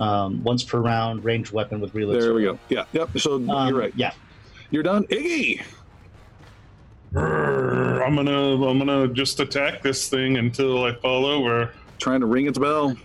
[0.00, 2.20] Um, once per round, ranged weapon with reload.
[2.22, 2.58] there we go.
[2.70, 3.10] Yeah, yep.
[3.18, 3.92] So Um, you're right.
[3.94, 4.12] Yeah.
[4.70, 5.04] You're done.
[5.04, 5.62] Iggy.
[7.16, 11.72] I'm gonna I'm gonna just attack this thing until I fall over.
[11.98, 12.96] Trying to ring its bell.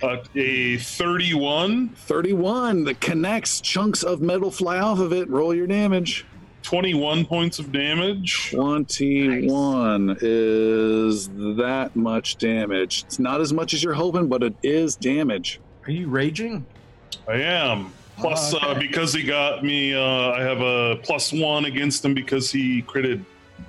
[0.00, 3.60] Uh, a 31, 31 that connects.
[3.60, 5.28] Chunks of metal fly off of it.
[5.28, 6.24] Roll your damage.
[6.78, 8.50] 21 points of damage.
[8.50, 13.04] 21 is that much damage.
[13.06, 15.60] It's not as much as you're hoping, but it is damage.
[15.86, 16.66] Are you raging?
[17.26, 17.90] I am.
[18.18, 22.12] Plus, Oh, uh, because he got me, uh, I have a plus one against him
[22.12, 23.24] because he critted,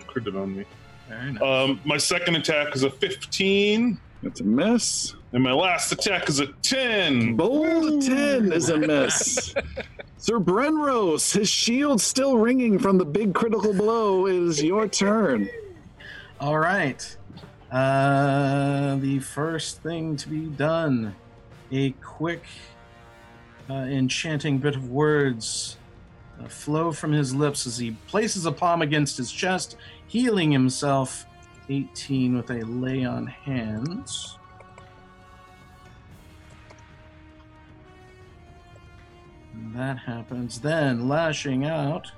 [0.06, 0.66] critted on me.
[1.08, 1.42] Very nice.
[1.42, 5.16] Um, my second attack is a 15, It's a miss.
[5.32, 7.38] and my last attack is a 10.
[7.38, 9.54] Bold 10 is a miss.
[10.22, 14.28] Sir Brenros, his shield still ringing from the big critical blow.
[14.28, 15.48] It is your turn.
[16.41, 17.18] All right.
[17.72, 21.16] Uh, the first thing to be done,
[21.72, 22.44] a quick
[23.70, 25.78] uh, enchanting bit of words
[26.44, 29.78] uh, flow from his lips as he places a palm against his chest,
[30.08, 31.26] healing himself.
[31.70, 34.39] 18 with a lay on hands.
[39.60, 40.61] And that happens.
[40.61, 42.11] Then lashing out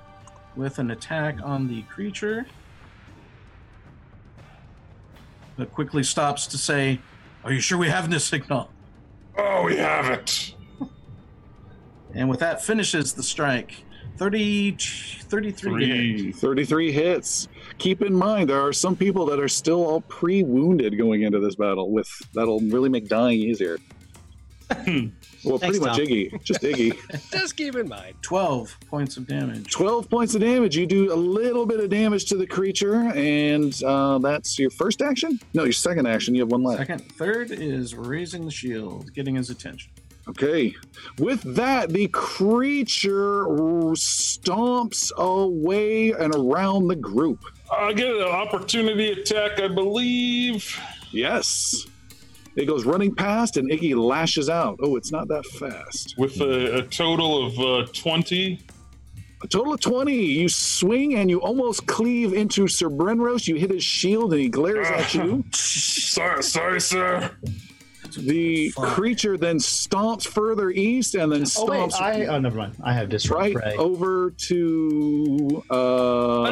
[0.54, 2.46] with an attack on the creature
[5.56, 6.98] but quickly stops to say,
[7.44, 8.70] Are you sure we have this signal?
[9.36, 10.54] Oh, we have it.
[12.14, 13.86] And with that, finishes the strike.
[14.18, 16.36] 30, 33 to hit.
[16.36, 17.48] 33 hits.
[17.78, 21.40] Keep in mind, there are some people that are still all pre wounded going into
[21.40, 23.78] this battle, with that'll really make dying easier.
[25.44, 26.06] well, pretty Thanks, much Tom.
[26.06, 26.42] Iggy.
[26.42, 27.30] Just Iggy.
[27.30, 28.14] Just keep in mind.
[28.22, 29.70] 12 points of damage.
[29.70, 30.76] 12 points of damage.
[30.76, 35.02] You do a little bit of damage to the creature, and uh, that's your first
[35.02, 35.40] action?
[35.54, 36.34] No, your second action.
[36.34, 36.78] You have one left.
[36.78, 39.90] Second, third is raising the shield, getting his attention.
[40.28, 40.72] Okay.
[41.18, 43.44] With that, the creature
[43.94, 47.44] stomps away and around the group.
[47.72, 50.78] I get an opportunity attack, I believe.
[51.10, 51.86] Yes.
[52.54, 54.78] It goes running past, and Iggy lashes out.
[54.82, 56.14] Oh, it's not that fast.
[56.18, 58.60] With a, a total of uh, 20.
[59.42, 60.14] A total of 20.
[60.14, 63.48] You swing and you almost cleave into Sir Brenros.
[63.48, 65.44] You hit his shield, and he glares at you.
[65.52, 67.30] Sorry, sorry, sir.
[68.18, 68.88] The Fuck.
[68.88, 71.56] creature then stomps further east and then stomps.
[71.58, 72.76] Oh wait, stomps I oh never mind.
[72.84, 73.76] I have disrupt right prey.
[73.76, 75.64] over to.
[75.70, 76.42] Uh,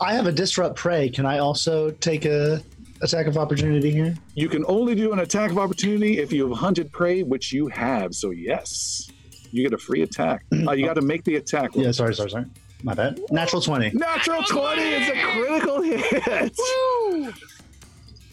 [0.00, 1.08] I have a disrupt prey.
[1.08, 2.62] Can I also take a
[3.02, 4.14] attack of opportunity here?
[4.34, 7.68] You can only do an attack of opportunity if you have hunted prey, which you
[7.68, 8.14] have.
[8.14, 9.08] So yes,
[9.50, 10.44] you get a free attack.
[10.66, 11.74] Uh, you got to make the attack.
[11.74, 11.84] roll.
[11.84, 12.44] Yeah, sorry, sorry, sorry.
[12.82, 13.20] My bad.
[13.30, 13.90] Natural twenty.
[13.90, 16.56] Natural twenty is a critical hit.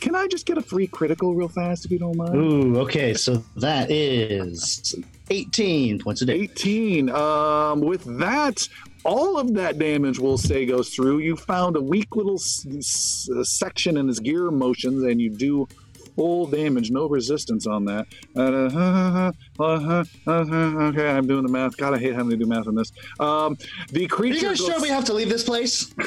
[0.02, 2.36] Can I just get a free critical real fast if you don't mind?
[2.36, 4.94] Ooh, okay, so that is
[5.30, 6.34] eighteen points a day.
[6.36, 7.10] 18.
[7.10, 8.68] Um, with that,
[9.06, 11.19] all of that damage, we'll say, goes through.
[11.19, 15.30] You found a weak little s- s- uh, section in his gear motions, and you
[15.30, 15.68] do
[16.15, 18.07] full damage, no resistance on that.
[18.38, 21.76] Uh, uh, okay, I'm doing the math.
[21.77, 22.91] God, I hate having to do math on this.
[23.19, 23.57] Um,
[23.91, 24.48] the Are you creature.
[24.48, 25.88] guys sure goes- we have to leave this place?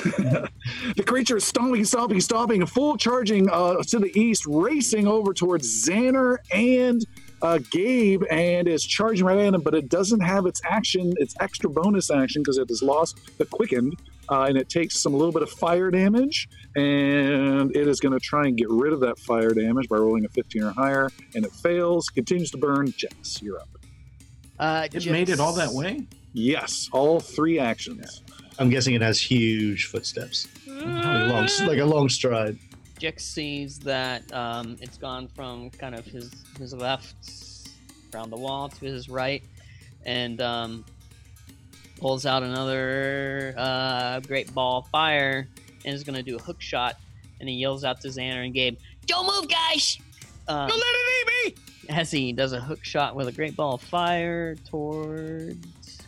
[0.96, 5.86] the creature is stomping, stomping, stomping, full charging uh, to the east, racing over towards
[5.86, 7.04] Xander and
[7.42, 9.60] uh, Gabe, and is charging right at him.
[9.60, 13.44] But it doesn't have its action, its extra bonus action, because it has lost the
[13.46, 13.96] quickened,
[14.28, 16.48] uh, and it takes some little bit of fire damage.
[16.76, 20.24] And it is going to try and get rid of that fire damage by rolling
[20.24, 22.08] a 15 or higher, and it fails.
[22.08, 22.92] Continues to burn.
[22.96, 23.68] Jess, you're up.
[24.58, 26.06] Uh, It made it all that way?
[26.32, 28.22] Yes, all three actions.
[28.58, 30.84] I'm guessing it has huge footsteps, like
[31.28, 32.58] long, like a long stride.
[32.98, 37.14] Jix sees that um, it's gone from kind of his his left
[38.14, 39.42] around the wall to his right,
[40.04, 40.84] and um,
[42.00, 45.46] pulls out another uh, great ball of fire
[45.84, 46.96] and is going to do a hook shot.
[47.40, 49.96] And he yells out to Xander and Gabe, Don't move, guys.
[50.48, 51.62] um, Don't let it eat me!
[51.90, 55.98] as he does a hook shot with a great ball of fire towards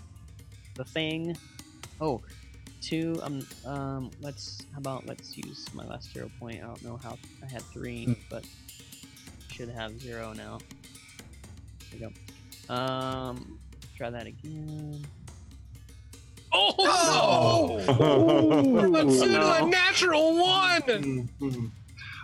[0.75, 1.37] the thing.
[2.01, 2.21] Oh,
[2.81, 3.19] two.
[3.23, 6.63] Um, um, let's how about let's use my last zero point.
[6.63, 8.13] I don't know how I had three, Hmm.
[8.29, 8.45] but
[9.51, 10.59] should have zero now.
[11.91, 12.15] There we
[12.69, 12.75] go.
[12.75, 13.59] Um,
[13.97, 15.05] try that again.
[16.53, 18.63] Oh, no!
[18.89, 21.29] Let's do a natural one.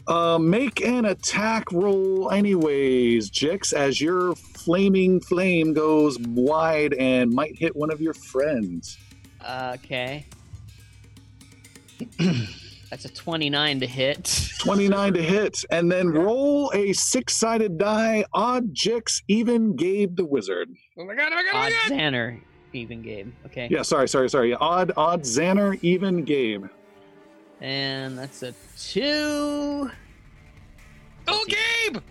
[0.08, 7.58] Uh, make an attack roll, anyways, Jix, as your flaming flame goes wide and might
[7.58, 8.98] hit one of your friends.
[9.44, 10.24] Okay.
[12.90, 14.50] That's a twenty-nine to hit.
[14.60, 20.24] 29 to hit, and then roll a six sided die, odd Jix, even Gabe the
[20.24, 20.68] wizard.
[20.96, 21.32] Oh my god!
[21.32, 21.50] Oh my god!
[21.52, 21.98] Oh my Odd god!
[21.98, 22.40] Xander,
[22.72, 23.34] even game.
[23.46, 23.68] Okay.
[23.70, 24.54] Yeah, sorry, sorry, sorry.
[24.54, 26.66] Odd, odd Xander, even Gabe.
[27.60, 29.90] And that's a two.
[31.28, 32.02] Oh, Gabe!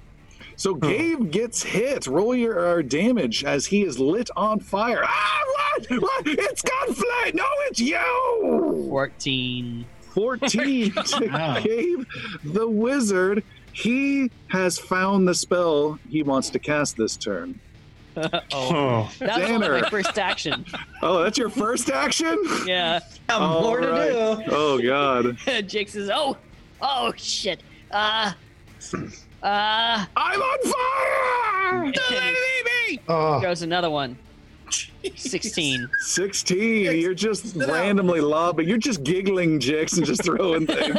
[0.58, 2.08] So Gabe gets hit.
[2.08, 5.02] Roll your uh, damage as he is lit on fire.
[5.04, 5.42] Ah,
[5.80, 6.02] what?
[6.02, 6.28] What?
[6.28, 7.36] It's got flame.
[7.36, 7.98] No, it's you.
[8.90, 9.86] Fourteen.
[10.14, 11.60] 14 to Wow.
[11.60, 12.04] Gabe
[12.46, 13.44] the wizard.
[13.74, 17.60] He has found the spell he wants to cast this turn.
[18.16, 19.12] oh, Oh.
[19.20, 19.90] that was only my Xander.
[19.90, 20.66] first action.
[21.02, 22.42] Oh, that's your first action?
[22.66, 23.02] Yeah.
[23.28, 24.44] Got All more to do.
[24.52, 25.38] Oh, God.
[25.68, 26.38] Jake says, "Oh,
[26.82, 27.60] Oh shit.
[27.92, 28.32] Uh.
[29.46, 30.06] Uh.
[30.18, 31.84] I'm on fire!
[31.86, 31.94] and
[32.88, 34.18] he Oh, throws another one.
[35.16, 35.88] Sixteen.
[36.00, 37.00] 16.
[37.00, 38.68] You're just randomly lobbing.
[38.68, 40.98] You're just giggling, Jix, and just throwing things.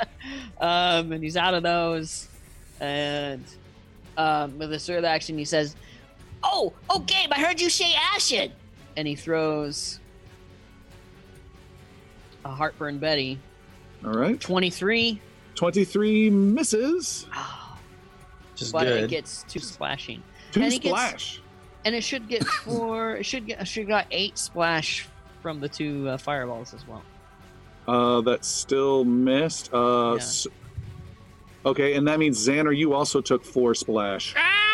[0.60, 2.28] um, and he's out of those.
[2.80, 3.44] And
[4.16, 5.76] um, with a third action, he says,
[6.42, 6.72] Oh.
[6.88, 7.30] Oh, Gabe.
[7.32, 8.52] I heard you say acid.
[8.96, 10.00] and he throws
[12.46, 13.38] a heartburn Betty.
[14.06, 14.40] All right.
[14.40, 15.20] Twenty-three.
[15.54, 17.26] 23 misses.
[18.58, 20.22] Just but it gets two splashing,
[20.52, 21.40] Two And he gets- splash.
[21.84, 23.16] and it should get four.
[23.16, 23.60] it should get.
[23.60, 25.06] It should got eight splash
[25.42, 27.02] from the two uh, fireballs as well.
[27.86, 29.72] Uh, that still missed.
[29.72, 30.22] Uh, Yeah.
[30.22, 30.46] s-
[31.64, 34.67] okay, and that means Xander, you also took four splash Ow!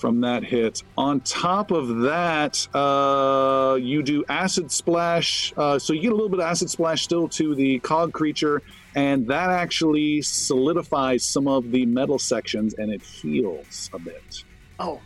[0.00, 0.82] From that hit.
[0.96, 5.52] On top of that, uh, you do acid splash.
[5.56, 8.62] Uh, so you get a little bit of acid splash still to the cog creature,
[8.94, 14.44] and that actually solidifies some of the metal sections and it heals a bit.
[14.78, 15.00] Oh.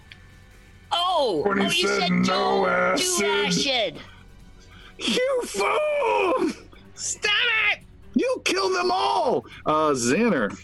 [0.92, 1.42] Oh.
[1.44, 3.18] When he oh, you said said no don't acid.
[3.18, 3.98] do acid.
[4.98, 6.52] You fool!
[6.94, 7.32] Stop
[7.72, 7.80] it!
[8.14, 9.44] You kill them all!
[9.66, 10.56] Uh, Xander.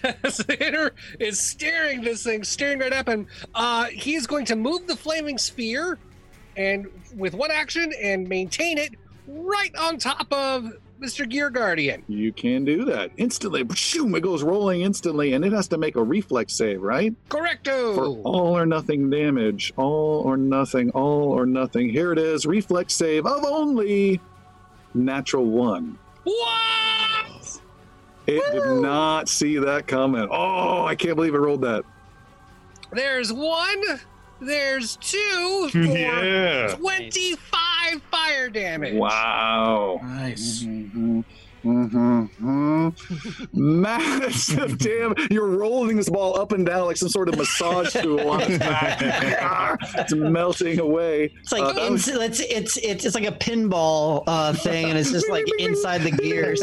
[0.00, 4.96] Xander is staring this thing, staring right up, and uh, he's going to move the
[4.96, 5.98] flaming sphere,
[6.56, 6.86] and
[7.16, 8.94] with one action, and maintain it
[9.26, 11.28] right on top of Mr.
[11.28, 12.04] Gear Guardian.
[12.06, 13.64] You can do that instantly.
[13.64, 17.12] Shoom, it goes rolling instantly, and it has to make a reflex save, right?
[17.28, 17.94] Correcto.
[17.94, 19.72] For all or nothing damage.
[19.76, 21.88] All or nothing, all or nothing.
[21.88, 22.46] Here it is.
[22.46, 24.20] Reflex save of only
[24.94, 25.98] natural one.
[26.22, 27.26] What?
[28.26, 30.28] It did not see that coming.
[30.30, 31.84] Oh, I can't believe it rolled that.
[32.92, 33.82] There's one.
[34.40, 35.68] There's two.
[35.72, 36.74] For Yeah.
[36.76, 38.94] 25 fire damage.
[38.94, 40.00] Wow.
[40.02, 40.62] Nice.
[40.62, 41.20] Mm-hmm.
[41.64, 42.88] Mm-hmm.
[43.52, 45.14] Massive damn!
[45.30, 48.58] You're rolling this ball up and down like some sort of massage tool on its
[48.58, 48.98] back.
[49.96, 51.32] it's melting away.
[51.40, 54.98] It's like Uh, that was- it's, it's it's it's like a pinball uh, thing, and
[54.98, 56.60] it's just like inside the gears.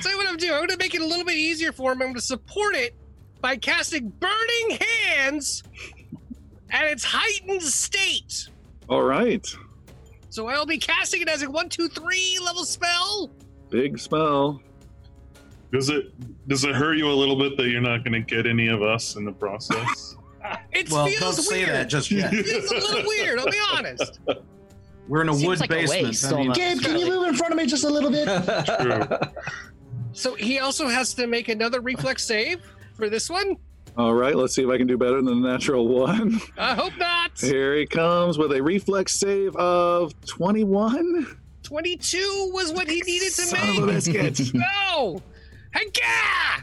[0.00, 2.02] So what I'm doing, I'm gonna make it a little bit easier for him.
[2.02, 2.94] I'm gonna support it
[3.40, 5.62] by casting Burning Hands
[6.70, 8.48] at its heightened state.
[8.88, 9.46] All right.
[10.30, 13.30] So I'll be casting it as a one, two, three level spell.
[13.70, 14.60] Big spell.
[15.72, 16.12] Does it
[16.48, 18.82] does it hurt you a little bit that you're not going to get any of
[18.82, 20.16] us in the process?
[20.72, 22.32] It Well, feels don't say that just yet.
[22.34, 23.38] It feels a little weird.
[23.38, 24.18] I'll be honest.
[25.06, 26.02] We're in a Seems wood like a basement.
[26.08, 26.52] waste I mean.
[26.52, 28.26] Gabe, can you move in front of me just a little bit?
[28.80, 29.06] True.
[30.12, 32.60] So he also has to make another reflex save
[32.94, 33.56] for this one.
[33.96, 34.34] All right.
[34.34, 36.40] Let's see if I can do better than the natural one.
[36.58, 37.38] I hope not.
[37.38, 41.38] Here he comes with a reflex save of 21.
[41.62, 43.86] 22 was what he needed to Son make.
[43.86, 44.54] biscuit.
[44.54, 45.20] No!
[45.74, 46.62] Heka!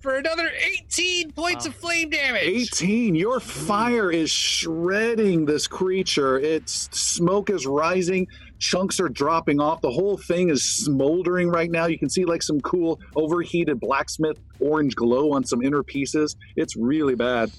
[0.00, 1.70] For another 18 points Wow.
[1.70, 2.42] of flame damage.
[2.44, 3.14] 18.
[3.14, 6.38] Your fire is shredding this creature.
[6.38, 8.28] Its smoke is rising.
[8.64, 9.82] Chunks are dropping off.
[9.82, 11.84] The whole thing is smoldering right now.
[11.84, 16.34] You can see like some cool overheated blacksmith orange glow on some inner pieces.
[16.56, 17.50] It's really bad.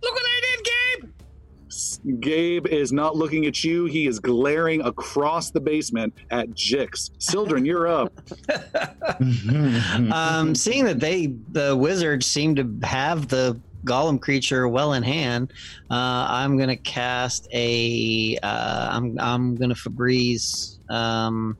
[0.00, 0.64] Look what I did,
[1.00, 2.20] Gabe!
[2.20, 3.86] Gabe is not looking at you.
[3.86, 7.10] He is glaring across the basement at Jix.
[7.18, 8.12] Sildren, you're up.
[10.12, 15.52] um, seeing that they the wizards seem to have the golem creature well in hand,
[15.90, 18.38] uh, I'm gonna cast a.
[18.42, 20.78] Uh, I'm I'm gonna Febreze.
[20.90, 21.56] Um,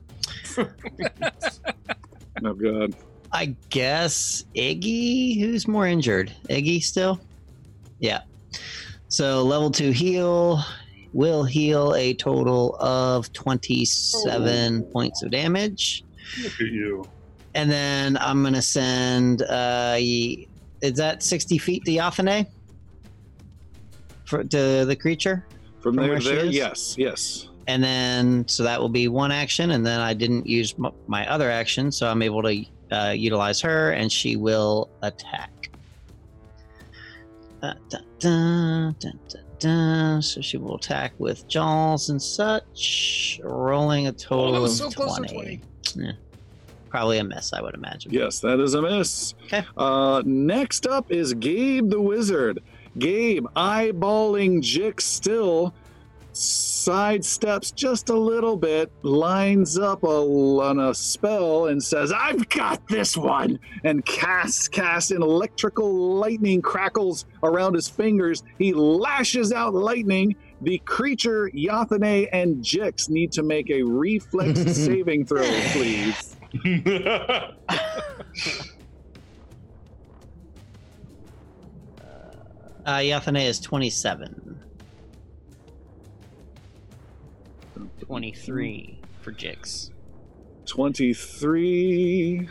[2.43, 2.95] Oh god.
[3.33, 6.33] I guess Iggy, who's more injured?
[6.49, 7.19] Iggy still?
[7.99, 8.21] Yeah.
[9.09, 10.61] So level two heal
[11.11, 16.03] will heal a total of 27 points of damage.
[16.41, 17.03] Look at you.
[17.55, 20.45] And then I'm going to send, uh, y-
[20.81, 22.47] is that 60 feet to Yathane?
[24.25, 25.45] For, to the creature?
[25.81, 26.55] From, From there where to she there, is?
[26.55, 27.47] yes, yes.
[27.67, 29.71] And then, so that will be one action.
[29.71, 33.61] And then I didn't use m- my other action, so I'm able to uh, utilize
[33.61, 35.51] her, and she will attack.
[37.61, 40.21] Uh, dun, dun, dun, dun, dun.
[40.21, 45.17] So she will attack with jaws and such, rolling a total Oh, of so close
[45.17, 45.61] to 20.
[45.95, 46.11] Yeah.
[46.89, 48.11] Probably a miss, I would imagine.
[48.11, 49.35] Yes, that is a miss.
[49.45, 49.63] Okay.
[49.77, 52.61] Uh, next up is Gabe the Wizard.
[52.97, 55.73] Gabe, eyeballing Jix still,
[56.33, 62.87] sidesteps just a little bit, lines up a, on a spell, and says, I've got
[62.87, 63.59] this one!
[63.83, 68.43] And casts, casts an electrical lightning crackles around his fingers.
[68.57, 70.35] He lashes out lightning.
[70.61, 76.35] The creature, Yathane, and Jix need to make a reflex saving throw, please.
[82.85, 84.59] Uh, Yathane is 27.
[87.99, 89.91] 23 for Jix.
[90.65, 92.49] 23.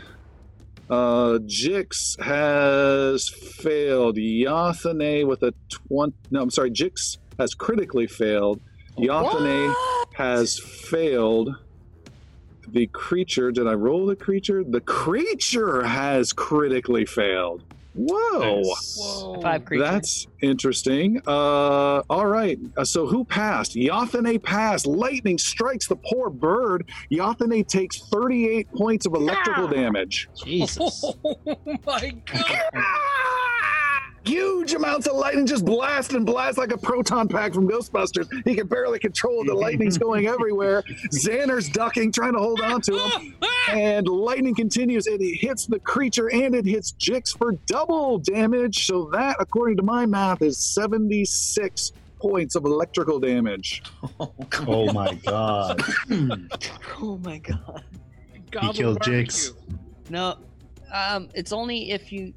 [0.89, 0.95] Uh,
[1.43, 4.15] Jix has failed.
[4.15, 5.53] Yathane with a
[5.87, 6.13] 20.
[6.31, 6.71] No, I'm sorry.
[6.71, 8.61] Jix has critically failed.
[8.97, 9.73] Yathane
[10.13, 11.55] has failed.
[12.71, 13.51] The creature.
[13.51, 14.63] Did I roll the creature?
[14.63, 17.63] The creature has critically failed.
[17.95, 18.61] Whoa.
[18.63, 19.41] Whoa.
[19.41, 19.89] Five creatures.
[19.89, 21.21] That's interesting.
[21.27, 22.57] Uh, all right.
[22.77, 23.75] Uh, so who passed?
[23.75, 24.85] Yathane passed.
[24.85, 26.89] Lightning strikes the poor bird.
[27.11, 30.29] Yathane takes 38 points of electrical damage.
[30.45, 31.03] Jesus.
[31.25, 32.83] Oh my god.
[34.23, 38.27] Huge amounts of lightning just blast and blast like a proton pack from Ghostbusters.
[38.45, 39.47] He can barely control it.
[39.47, 40.83] The lightning's going everywhere.
[41.13, 43.35] Xander's ducking, trying to hold on to him.
[43.71, 45.05] And lightning continues.
[45.05, 48.87] It hits the creature and it hits Jix for double damage.
[48.87, 53.83] So that, according to my math, is 76 points of electrical damage.
[54.67, 55.81] Oh my god.
[57.01, 57.83] oh my god.
[58.51, 59.25] Goblin killed barbecue.
[59.25, 59.53] Jix.
[60.09, 60.37] No,
[60.91, 62.33] um, it's only if you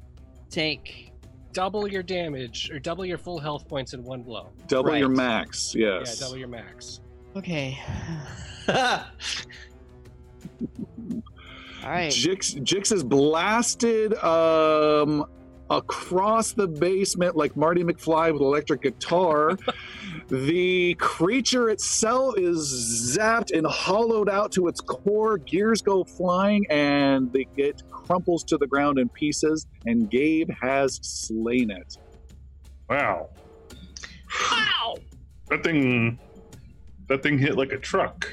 [0.49, 1.12] take.
[1.53, 4.51] Double your damage or double your full health points in one blow.
[4.67, 6.19] Double your max, yes.
[6.19, 7.01] Yeah, double your max.
[7.35, 7.79] Okay.
[8.67, 9.03] All
[11.89, 12.11] right.
[12.11, 15.25] Jix, Jix is blasted um,
[15.69, 19.57] across the basement like Marty McFly with electric guitar.
[20.29, 25.39] the creature itself is zapped and hollowed out to its core.
[25.39, 29.65] Gears go flying and they it crumples to the ground in pieces.
[29.85, 31.97] And Gabe has slain it.
[32.89, 33.29] wow.
[34.51, 34.95] Wow!
[35.49, 36.17] That thing.
[37.07, 38.27] That thing hit like a truck.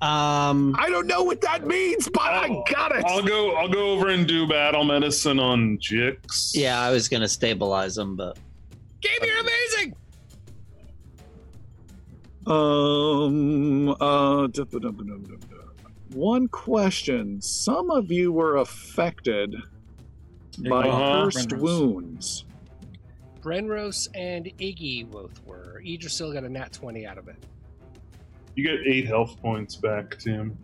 [0.00, 3.04] Um, I don't know what that means, but I Oh, got it.
[3.06, 3.54] I'll go.
[3.56, 6.52] I'll go over and do battle medicine on Jix.
[6.54, 8.38] yeah, I was gonna stabilize him, but
[9.00, 9.94] Gabe, you're amazing!
[12.46, 13.88] Um.
[14.00, 14.48] Uh.
[16.16, 19.54] One question: Some of you were affected
[20.66, 21.24] by Uh-huh.
[21.24, 22.44] cursed wounds.
[23.42, 25.82] Brenros and Iggy both were.
[25.84, 27.36] Idrisil got a nat 20 out of it.
[28.54, 30.56] You get eight health points back, Tim.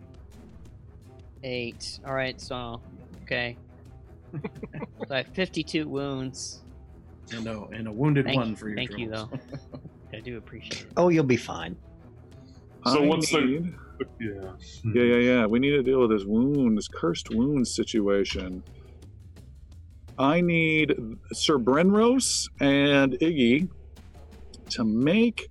[1.43, 1.99] Eight.
[2.03, 2.41] All right.
[2.41, 2.81] So,
[3.21, 3.55] okay.
[4.33, 4.39] so
[5.11, 6.61] I have 52 wounds.
[7.31, 9.29] And a, and a wounded Thank, one for your thank you, though.
[10.11, 10.87] I do appreciate it.
[10.97, 11.75] oh, you'll be fine.
[12.87, 13.75] So I what's the- need-
[14.19, 14.51] Yeah.
[14.93, 15.45] Yeah, yeah, yeah.
[15.45, 18.63] We need to deal with this wound, this cursed wound situation.
[20.17, 20.95] I need
[21.31, 23.69] Sir Brenros and Iggy
[24.71, 25.49] to make.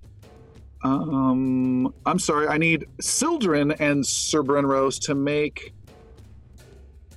[0.83, 2.47] Um, I'm sorry.
[2.47, 5.73] I need Sildren and Sir Brenros to make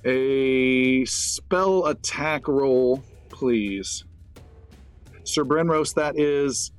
[0.05, 4.05] a spell attack roll, please.
[5.23, 6.71] Sir Brenros, that is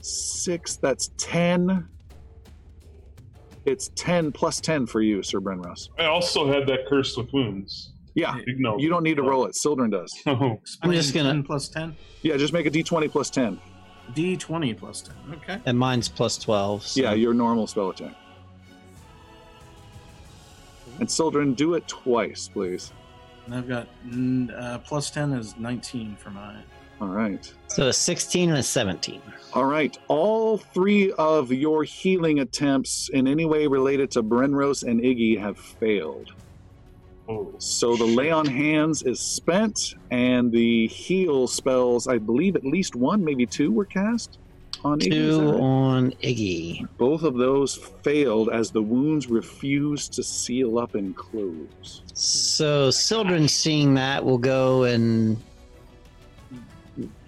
[0.00, 0.76] six.
[0.76, 1.88] That's ten.
[3.66, 5.88] It's 10 plus 10 for you, Sir Brenros.
[5.98, 7.90] I also had that cursed with wounds.
[8.14, 8.80] Yeah, Ignore.
[8.80, 9.54] you don't need to roll it.
[9.56, 10.14] Sildren does.
[10.26, 11.94] Oh, I'm just gonna- 10 plus 10.
[12.22, 13.60] Yeah, just make a d20 plus 10.
[14.14, 15.14] D20 plus 10.
[15.34, 15.60] Okay.
[15.66, 16.86] And mine's plus 12.
[16.86, 17.00] So.
[17.02, 18.14] Yeah, your normal spell attack.
[21.00, 22.92] And Sildren, do it twice, please.
[23.44, 26.62] And I've got mm, uh, plus 10 is 19 for mine.
[27.00, 27.52] All right.
[27.68, 29.20] So a 16 and a 17.
[29.52, 29.96] All right.
[30.08, 35.58] All three of your healing attempts in any way related to Brenros and Iggy have
[35.58, 36.32] failed.
[37.28, 42.64] Oh, So the lay on hands is spent, and the heal spells, I believe at
[42.64, 44.38] least one, maybe two were cast
[44.84, 45.10] on Iggy.
[45.10, 45.60] Two right?
[45.60, 46.88] on Iggy.
[46.98, 52.02] Both of those failed as the wounds refused to seal up and close.
[52.14, 55.36] So Sildren, seeing that, will go and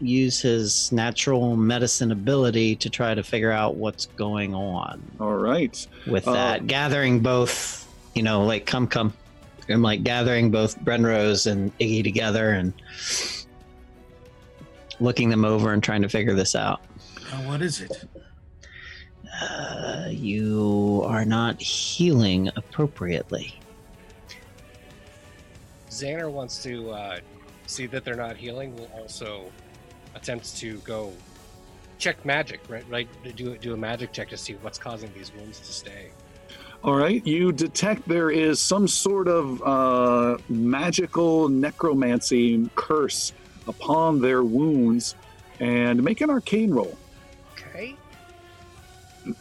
[0.00, 5.86] use his natural medicine ability to try to figure out what's going on All right.
[6.06, 6.66] with Uh, that.
[6.66, 9.12] Gathering both, you know, like come come,
[9.68, 12.72] and like gathering both Brenros and Iggy together and
[15.00, 16.80] looking them over and trying to figure this out.
[17.32, 18.04] Uh, what is it?
[19.40, 23.54] Uh, you are not healing appropriately.
[25.90, 27.18] Xander wants to uh,
[27.68, 28.76] see that they're not healing.
[28.76, 29.50] Will also
[30.14, 31.12] attempt to go
[31.98, 32.84] check magic, right?
[32.88, 36.10] Right, do do a magic check to see what's causing these wounds to stay.
[36.84, 37.26] All right.
[37.26, 43.32] You detect there is some sort of uh, magical necromancy curse
[43.66, 45.16] upon their wounds,
[45.60, 46.96] and make an arcane roll.
[47.52, 47.96] Okay.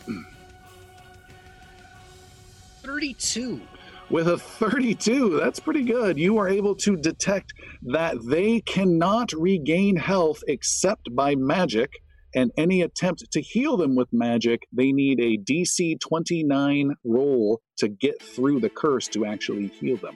[2.82, 3.62] Thirty-two.
[4.10, 6.18] With a 32, that's pretty good.
[6.18, 7.54] You are able to detect
[7.84, 11.92] that they cannot regain health except by magic,
[12.34, 17.90] and any attempt to heal them with magic, they need a DC 29 roll to
[17.90, 20.16] get through the curse to actually heal them.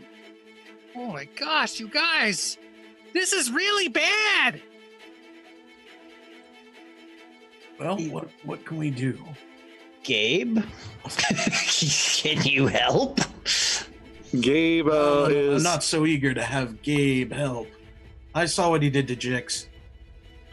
[0.95, 2.57] Oh my gosh, you guys!
[3.13, 4.61] This is really bad!
[7.77, 9.17] Well, what, what can we do?
[10.03, 10.59] Gabe,
[12.17, 13.19] can you help?
[14.39, 17.67] Gabe uh, is I'm not so eager to have Gabe help.
[18.33, 19.67] I saw what he did to Jix.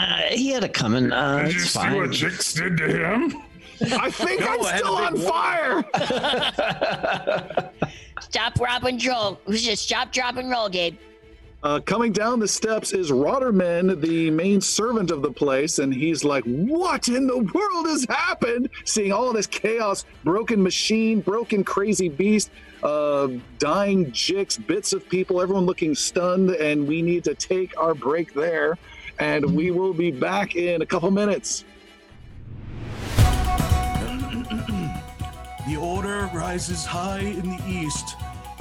[0.00, 1.12] Uh, he had it coming.
[1.12, 1.96] Uh, Did you it's see fine.
[1.96, 3.42] what Jix did to him?
[4.00, 5.84] I think No, I'm I still on big fire.
[8.20, 9.40] Stop, rob, and roll.
[9.50, 10.96] Just stop, drop, and roll, Gabe.
[11.60, 16.22] Uh, coming down the steps is Rotterman, the main servant of the place, and he's
[16.22, 18.68] like, What in the world has happened?
[18.84, 22.52] Seeing all this chaos, broken machine, broken crazy beast,
[22.84, 23.28] uh,
[23.58, 28.34] dying Jix, bits of people, everyone looking stunned, and we need to take our break
[28.34, 28.78] there.
[29.18, 31.64] And we will be back in a couple minutes.
[35.68, 38.16] The order rises high in the east,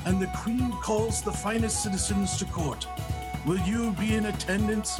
[0.05, 2.87] and the queen calls the finest citizens to court.
[3.45, 4.99] Will you be in attendance?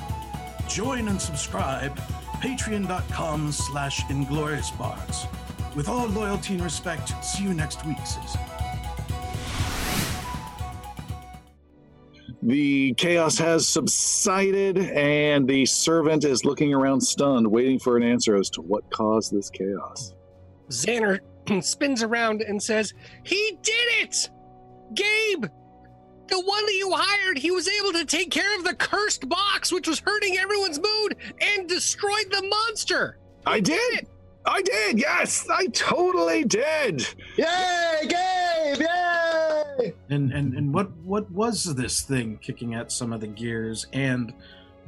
[0.68, 1.98] Join and subscribe.
[2.42, 5.28] Patreon.com slash ingloriousbards.
[5.76, 8.42] With all loyalty and respect, see you next week, citizen.
[12.44, 18.36] The chaos has subsided, and the servant is looking around stunned, waiting for an answer
[18.36, 20.14] as to what caused this chaos.
[20.70, 21.20] Xander
[21.62, 22.94] spins around and says,
[23.24, 24.30] He did it!
[24.94, 25.46] Gabe!
[26.28, 29.72] The one that you hired, he was able to take care of the cursed box,
[29.72, 33.18] which was hurting everyone's mood, and destroyed the monster!
[33.46, 34.08] I did!
[34.46, 35.48] I did, yes!
[35.50, 37.08] I totally did!
[37.38, 38.80] Yay, Gabe!
[38.80, 39.94] Yay!
[40.10, 44.34] And, and and what what was this thing kicking at some of the gears and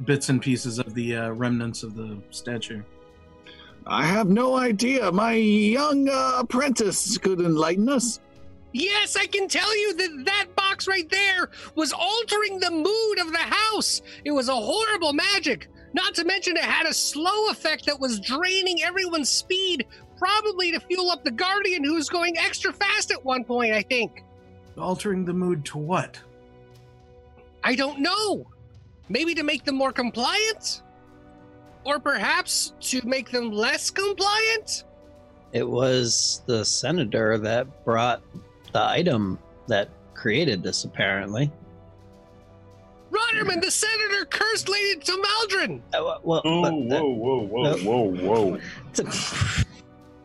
[0.04, 2.82] bits and pieces of the uh, remnants of the statue?
[3.86, 5.10] I have no idea.
[5.12, 8.20] My young uh, apprentice could enlighten us.
[8.72, 13.32] Yes, I can tell you that that box right there was altering the mood of
[13.32, 14.02] the house.
[14.24, 15.68] It was a horrible magic.
[15.92, 19.86] Not to mention, it had a slow effect that was draining everyone's speed,
[20.18, 23.82] probably to fuel up the Guardian, who was going extra fast at one point, I
[23.82, 24.22] think.
[24.78, 26.20] Altering the mood to what?
[27.64, 28.46] I don't know.
[29.08, 30.82] Maybe to make them more compliant?
[31.84, 34.84] Or perhaps to make them less compliant?
[35.52, 38.22] It was the senator that brought
[38.72, 41.50] the item that created this, apparently.
[43.10, 45.80] Rotterman, the senator, cursed Lady Tamaldrin!
[45.92, 48.58] Uh, well, Oh, but that- whoa, whoa, whoa, whoa, whoa.
[48.88, 49.00] it's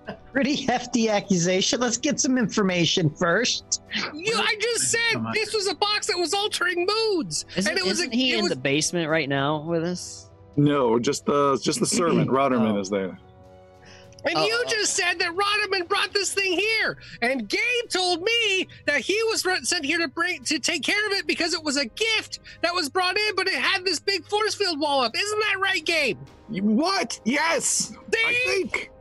[0.08, 1.80] a pretty hefty accusation.
[1.80, 3.82] Let's get some information first.
[4.14, 7.84] You, I just said this was a box that was altering moods, Isn't, and it
[7.84, 10.30] was isn't a, he it in was, the basement right now with us?
[10.56, 12.30] No, just the just the servant.
[12.30, 12.80] Rotterman Oh.
[12.80, 13.18] is there.
[14.26, 14.70] And Oh, you oh.
[14.70, 19.46] just said that Rodman brought this thing here, and Gabe told me that he was
[19.68, 22.74] sent here to bring to take care of it because it was a gift that
[22.74, 25.16] was brought in, but it had this big force field wall up.
[25.16, 26.18] Isn't that right, Gabe?
[26.50, 27.20] You- What?
[27.24, 28.92] Yes, I think.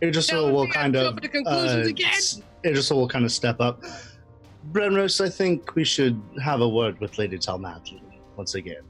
[0.00, 2.08] It just will kind of jumping to conclusions uh, again?
[2.08, 3.82] s- it just will kind of step up.
[4.72, 8.00] Brenros, I think we should have a word with Lady Talmadlin
[8.36, 8.82] once again.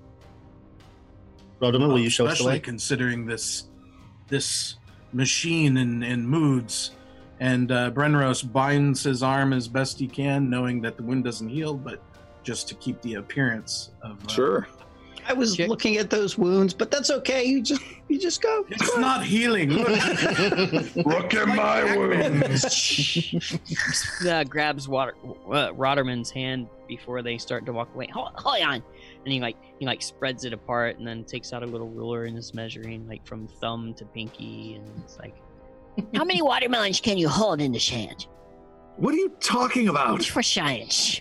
[1.60, 3.64] Rodman, will you show us the Especially considering this
[4.30, 4.76] this
[5.12, 6.92] machine and, and moods.
[7.40, 11.48] And uh, Brenros binds his arm as best he can, knowing that the wound doesn't
[11.48, 12.02] heal, but
[12.42, 14.22] just to keep the appearance of.
[14.24, 14.68] Uh, Sure.
[15.28, 15.68] I was Check.
[15.68, 17.44] looking at those wounds, but that's okay.
[17.44, 18.64] You just you just go.
[18.70, 19.68] It's not healing.
[19.70, 20.96] Look.
[20.96, 22.64] Look at my wounds.
[24.26, 28.08] uh, grabs Water, uh, Roderman's hand before they start to walk away.
[28.12, 28.82] Hold, hold on,
[29.24, 32.24] and he like he like spreads it apart and then takes out a little ruler
[32.24, 35.34] and is measuring like from thumb to pinky, and it's like
[36.14, 38.26] How many watermelons can you hold in this hand?
[38.96, 40.18] What are you talking about?
[40.18, 41.20] Just for science.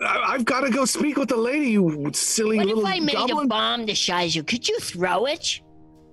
[0.00, 3.00] I- I've got to go speak with the lady, you silly What little if I
[3.00, 3.46] made goblin.
[3.46, 4.46] a bomb the size of?
[4.46, 5.60] Could you throw it?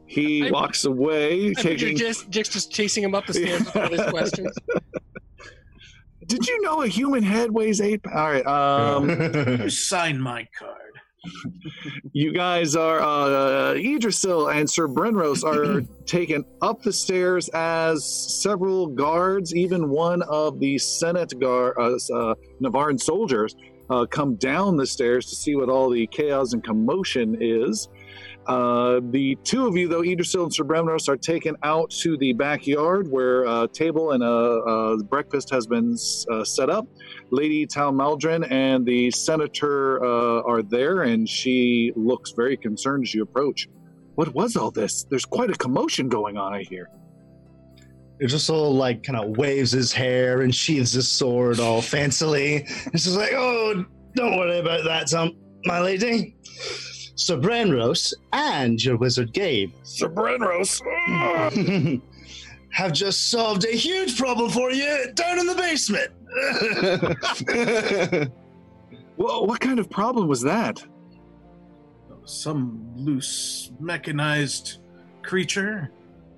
[0.07, 1.97] He I- walks away, I picture taking.
[1.97, 4.55] just, just just chasing him up the stairs with all his questions.
[6.27, 8.01] Did you know a human head weighs eight?
[8.03, 8.45] p- All right.
[8.47, 9.09] Um,
[9.61, 10.84] You sign my card.
[12.13, 18.05] You guys are uh, Idrisil and Sir Brenros are taken up the stairs as
[18.41, 23.55] several guards, even one of the Senate guard, uh, uh, Navarran soldiers,
[23.89, 27.87] uh, come down the stairs to see what all the chaos and commotion is.
[28.47, 32.33] Uh, the two of you, though, Idrisil and Sir Brenros, are taken out to the
[32.33, 35.97] backyard where a table and a, a breakfast has been
[36.31, 36.87] uh, set up.
[37.31, 43.23] Lady Talmaldrin and the senator uh, are there, and she looks very concerned as you
[43.23, 43.67] approach.
[44.13, 45.05] What was all this?
[45.09, 46.89] There's quite a commotion going on, I hear.
[48.49, 52.61] All like kind of waves his hair and sheathes his sword all fancily.
[52.93, 53.83] It's just like, oh,
[54.15, 56.37] don't worry about that, um, my lady.
[57.15, 60.81] Sir Branros and your wizard Gabe Sir Brenros.
[62.71, 66.11] have just solved a huge problem for you down in the basement.
[69.17, 70.85] Well, what kind of problem was that?
[72.25, 74.79] Some loose mechanized
[75.23, 75.91] creature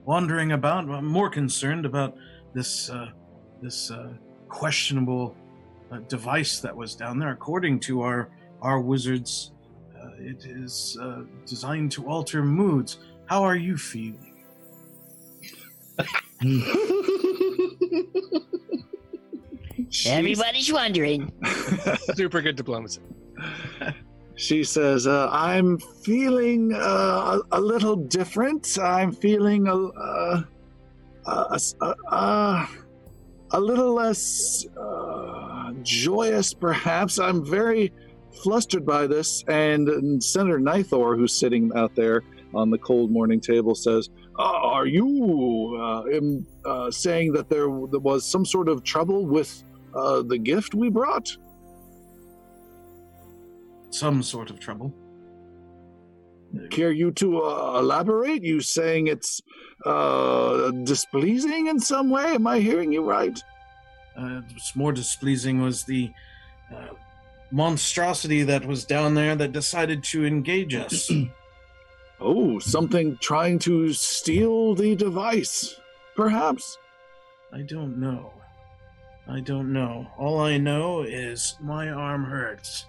[0.05, 0.89] wandering about.
[0.89, 2.15] I'm more concerned about
[2.53, 3.07] this uh,
[3.61, 4.13] this uh,
[4.47, 5.35] questionable
[5.91, 7.31] uh, device that was down there.
[7.31, 8.29] According to our
[8.61, 9.53] our wizards,
[10.19, 12.99] it is uh, designed to alter moods.
[13.25, 14.33] How are you feeling?
[20.05, 21.31] Everybody's wondering.
[22.15, 23.01] Super good diplomacy.
[24.35, 28.77] She says, uh, "I'm feeling uh, a, a little different.
[28.79, 30.43] I'm feeling a uh,
[31.25, 32.69] a, a, a,
[33.51, 37.19] a little less uh, joyous, perhaps.
[37.19, 37.91] I'm very
[38.43, 42.23] flustered by this." And Senator Nithor, who's sitting out there
[42.53, 47.67] on the cold morning table, says, uh, "Are you uh, im- uh, saying that there,
[47.91, 51.29] there was some sort of trouble with uh, the gift we brought?"
[53.89, 54.93] Some sort of trouble.
[56.69, 58.43] care you to uh, elaborate?
[58.43, 59.41] You saying it's
[59.85, 62.35] uh, displeasing in some way?
[62.35, 63.37] Am I hearing you right?
[64.17, 66.11] Uh, what's more displeasing was the
[66.73, 66.87] uh,
[67.51, 71.11] monstrosity that was down there that decided to engage us.
[72.19, 75.79] Oh, something trying to steal the device,
[76.15, 76.79] perhaps.
[77.53, 78.33] I don't know.
[79.27, 80.07] I don't know.
[80.17, 82.85] All I know is my arm hurts.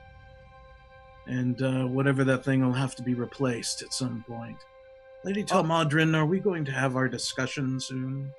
[1.26, 4.56] And uh, whatever that thing will have to be replaced at some point.
[5.24, 8.32] Lady Talmadrin, are we going to have our discussion soon?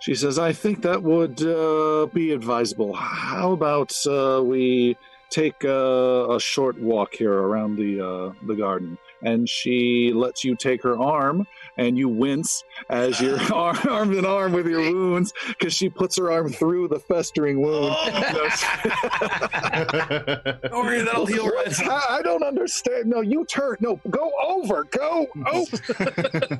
[0.00, 2.92] She says, I think that would uh, be advisable.
[2.92, 4.96] How about uh, we
[5.32, 8.98] take uh, a short walk here around the uh, the garden?
[9.24, 11.46] And she lets you take her arm,
[11.76, 16.18] and you wince as you're ar- arm in arm with your wounds because she puts
[16.18, 17.94] her arm through the festering wound.
[20.62, 23.06] Don't worry, that'll heal right I, I don't understand.
[23.06, 23.76] No, you turn.
[23.80, 24.84] No, go over.
[24.84, 26.58] Go over.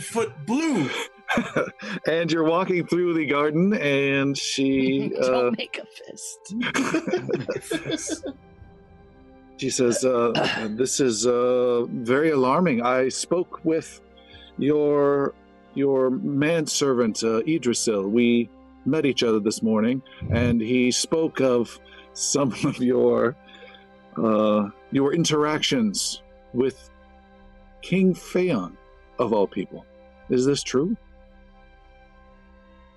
[0.00, 0.88] Foot blue.
[2.06, 5.12] and you're walking through the garden, and she.
[5.18, 6.54] Uh, Don't make a fist.
[9.58, 10.30] She says, uh,
[10.70, 12.80] "This is uh, very alarming.
[12.82, 14.00] I spoke with
[14.56, 15.34] your
[15.74, 18.08] your manservant uh, Idrisil.
[18.08, 18.50] We
[18.84, 20.00] met each other this morning,
[20.30, 21.76] and he spoke of
[22.12, 23.36] some of your
[24.16, 26.88] uh, your interactions with
[27.82, 28.76] King Phaon,
[29.18, 29.84] of all people.
[30.30, 30.96] Is this true?"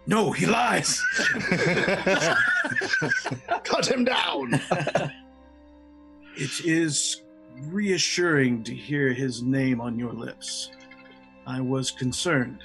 [0.08, 1.02] No, he lies.
[3.64, 4.60] Cut him down.
[6.36, 7.22] It is
[7.68, 10.72] reassuring to hear his name on your lips.
[11.46, 12.64] I was concerned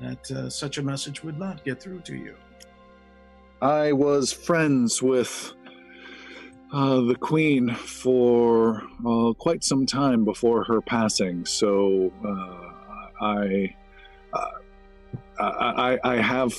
[0.00, 2.34] that uh, such a message would not get through to you.
[3.62, 5.52] I was friends with
[6.72, 12.69] uh, the Queen for uh, quite some time before her passing, so uh,
[13.20, 13.74] I,
[14.32, 14.50] uh,
[15.38, 16.52] I, I have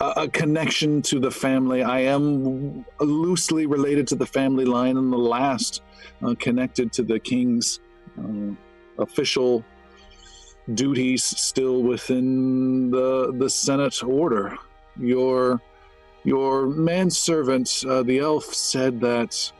[0.00, 1.82] a, connection to the family.
[1.82, 5.82] I am loosely related to the family line, and the last
[6.22, 7.80] uh, connected to the King's
[8.18, 8.52] uh,
[8.98, 9.64] official
[10.74, 14.56] duties still within the the Senate order.
[14.98, 15.60] Your
[16.24, 19.52] your manservant, uh, the elf, said that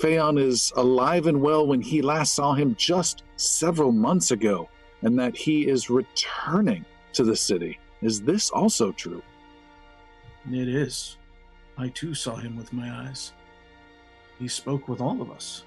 [0.00, 4.68] Phaon is alive and well when he last saw him just several months ago,
[5.02, 7.78] and that he is returning to the city.
[8.00, 9.22] Is this also true?
[10.50, 11.18] It is.
[11.76, 13.32] I too saw him with my eyes.
[14.38, 15.64] He spoke with all of us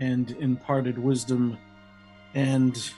[0.00, 1.58] and imparted wisdom,
[2.34, 2.90] and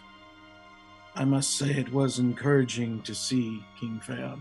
[1.15, 4.41] I must say it was encouraging to see King Phaon.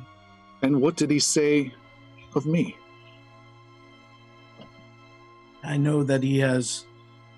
[0.61, 1.73] And what did he say
[2.35, 2.77] of me?
[5.63, 6.85] I know that he has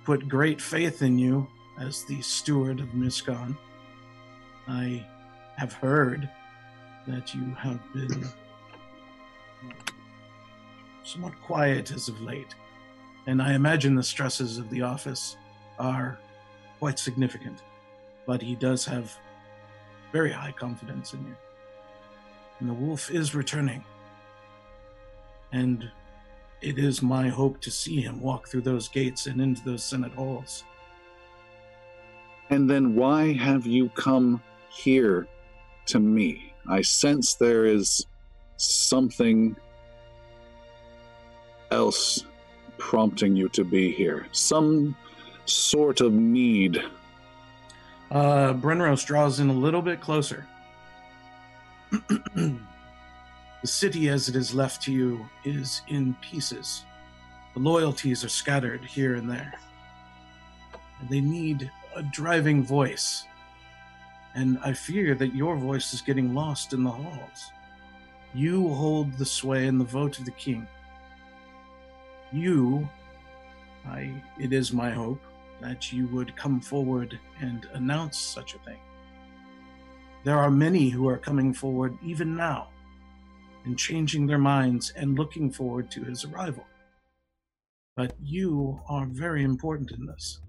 [0.04, 1.48] put great faith in you
[1.80, 3.58] as the steward of Mirskan.
[4.68, 5.06] I
[5.58, 6.30] have heard
[7.08, 9.74] that you have been uh,
[11.04, 12.56] somewhat quiet as of late,
[13.28, 15.38] and I imagine the stresses of the office
[15.80, 16.18] are
[16.80, 17.60] quite significant.
[18.26, 19.18] But he does have
[20.12, 21.36] very high confidence in you.
[22.60, 23.84] And the wolf is returning.
[25.52, 25.90] And
[26.62, 30.14] it is my hope to see him walk through those gates and into those Senate
[30.14, 30.64] halls.
[32.54, 35.28] And then why have you come here
[35.88, 36.54] to me?
[36.70, 38.06] I sense there is
[38.58, 39.56] something
[41.72, 42.24] else
[42.78, 44.28] prompting you to be here.
[44.34, 44.96] Some
[45.46, 46.78] sort of need.
[48.12, 50.46] Uh, Brenros draws in a little bit closer.
[52.36, 52.60] the
[53.64, 56.86] city as it is left to you is in pieces.
[57.56, 59.56] The loyalties are scattered here and there.
[61.00, 63.26] And they need a driving voice.
[64.36, 67.52] And I fear that your voice is getting lost in the halls.
[68.34, 70.68] You hold the sway and the vote of the king.
[72.32, 72.90] You,
[73.86, 75.22] I, it is my hope
[75.62, 78.80] that you would come forward and announce such a thing.
[80.24, 82.70] There are many who are coming forward even now
[83.66, 86.66] and changing their minds and looking forward to his arrival.
[87.96, 90.40] But you are very important in this.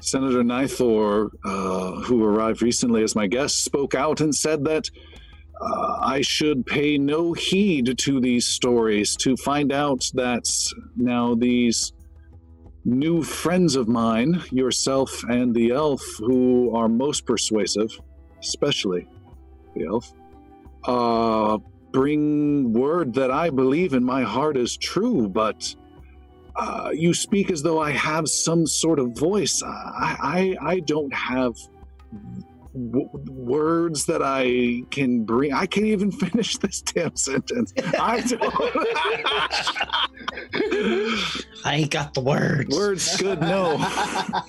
[0.00, 4.90] Senator Nythor, uh, who arrived recently as my guest, spoke out and said that
[5.60, 10.44] uh, I should pay no heed to these stories to find out that
[10.96, 11.92] now these
[12.84, 17.90] new friends of mine, yourself and the elf, who are most persuasive,
[18.40, 19.08] especially
[19.74, 20.12] the elf,
[20.84, 21.58] uh,
[21.90, 25.74] bring word that I believe in my heart is true, but
[26.58, 29.62] uh, you speak as though I have some sort of voice.
[29.64, 31.54] I, I, I don't have
[32.72, 35.52] w- words that I can bring.
[35.52, 37.72] I can't even finish this damn sentence.
[37.98, 38.54] I don't.
[41.64, 42.74] I ain't got the words.
[42.74, 43.78] Words good, no.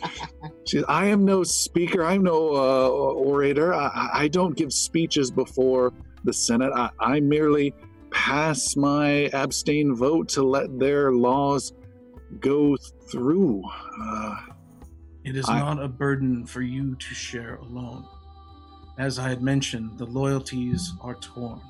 [0.67, 2.03] She, I am no speaker.
[2.03, 3.73] I'm no uh, orator.
[3.73, 5.93] I, I don't give speeches before
[6.25, 6.73] the Senate.
[6.75, 7.73] I, I merely
[8.11, 11.71] pass my abstain vote to let their laws
[12.39, 12.75] go
[13.11, 13.63] through.
[14.01, 14.35] Uh,
[15.23, 18.05] It is I- not a burden for you to share alone.
[18.97, 21.61] As I had mentioned, the loyalties are torn.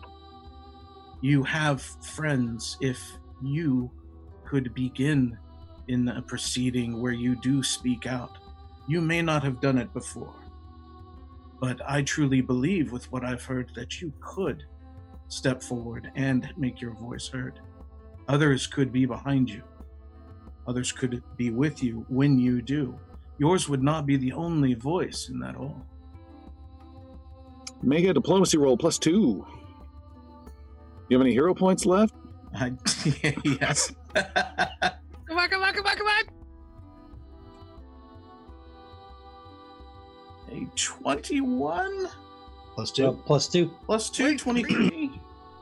[1.22, 3.02] You have friends if
[3.42, 3.92] you
[4.46, 5.38] could begin
[5.88, 8.38] in a proceeding where you do speak out.
[8.88, 10.36] You may not have done it before,
[11.60, 14.64] but I truly believe with what I've heard that you could
[15.28, 17.60] step forward and make your voice heard.
[18.28, 19.64] Others could be behind you.
[20.68, 22.98] Others could be with you when you do.
[23.40, 25.86] Yours would not be the only voice in that all.
[27.82, 29.46] make a diplomacy roll plus two.
[31.10, 32.14] You have any hero points left?
[32.54, 32.74] I,
[33.44, 33.94] yes.
[34.16, 36.24] Come on, come on, come on, come on.
[40.50, 42.08] A 21 two.
[42.76, 43.20] Well, two.
[43.26, 43.72] plus two.
[43.86, 45.12] plus 2, 23.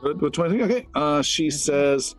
[0.02, 2.14] With with 20 okay uh she says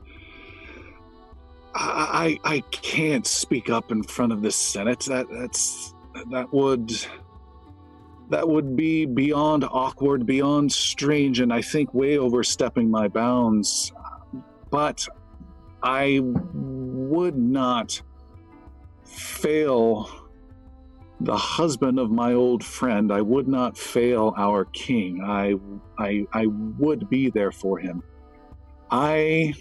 [1.80, 5.94] I, I can't speak up in front of the senate that that's
[6.32, 6.92] that would
[8.30, 13.92] that would be beyond awkward beyond strange and i think way overstepping my bounds
[14.72, 15.08] but
[15.84, 18.02] i would not
[19.04, 20.10] fail
[21.22, 25.24] the husband of my old friend, I would not fail our king.
[25.24, 25.56] I,
[25.98, 28.04] I, I would be there for him.
[28.92, 29.56] I,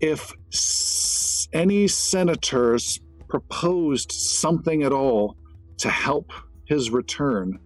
[0.00, 0.32] if
[1.52, 5.36] any senators proposed something at all
[5.78, 6.32] to help
[6.66, 7.58] his return,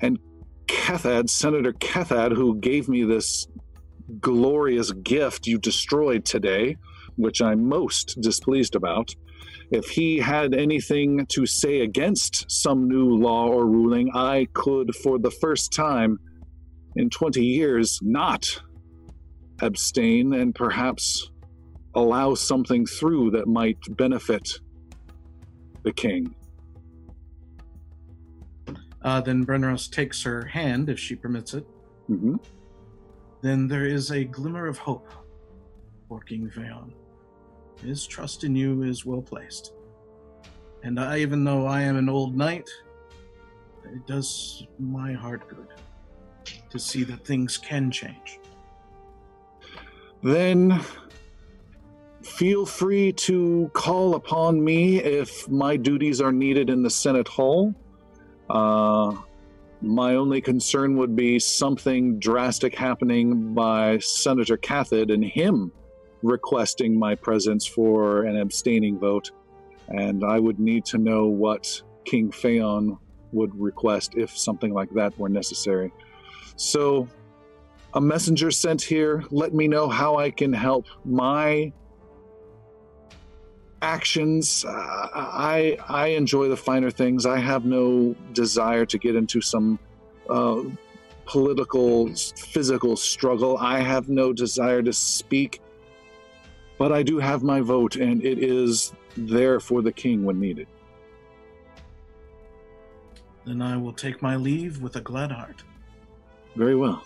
[0.00, 0.18] and
[0.66, 3.46] Kethad, Senator Kethad, who gave me this
[4.20, 6.76] glorious gift you destroyed today,
[7.16, 9.14] which I'm most displeased about.
[9.70, 15.18] If he had anything to say against some new law or ruling, I could, for
[15.18, 16.18] the first time
[16.96, 18.60] in 20 years, not
[19.62, 21.30] abstain and perhaps
[21.94, 24.48] allow something through that might benefit
[25.84, 26.34] the king.
[29.02, 31.66] Uh, then Brenros takes her hand, if she permits it.
[32.06, 32.36] hmm
[33.40, 35.08] Then there is a glimmer of hope
[36.08, 36.92] for King Phaon.
[37.84, 39.72] His trust in you is well placed.
[40.84, 42.68] And I, even though I am an old knight,
[43.84, 45.68] it does my heart good
[46.70, 48.38] to see that things can change.
[50.22, 50.80] Then
[52.22, 57.74] feel free to call upon me if my duties are needed in the Senate Hall.
[58.48, 59.16] Uh,
[59.80, 65.72] my only concern would be something drastic happening by Senator Cathod and him
[66.22, 69.32] requesting my presence for an abstaining vote.
[69.88, 72.98] And I would need to know what King Phaon
[73.32, 75.92] would request if something like that were necessary.
[76.56, 77.08] So,
[77.94, 79.24] a messenger sent here.
[79.30, 80.86] Let me know how I can help.
[81.04, 81.72] My
[83.82, 84.64] actions.
[84.64, 87.26] Uh, I I enjoy the finer things.
[87.26, 89.78] I have no desire to get into some
[90.30, 90.62] uh,
[91.26, 93.58] political, physical struggle.
[93.58, 95.60] I have no desire to speak,
[96.78, 100.68] but I do have my vote, and it is there for the king when needed.
[103.44, 105.64] Then I will take my leave with a glad heart.
[106.54, 107.04] Very well.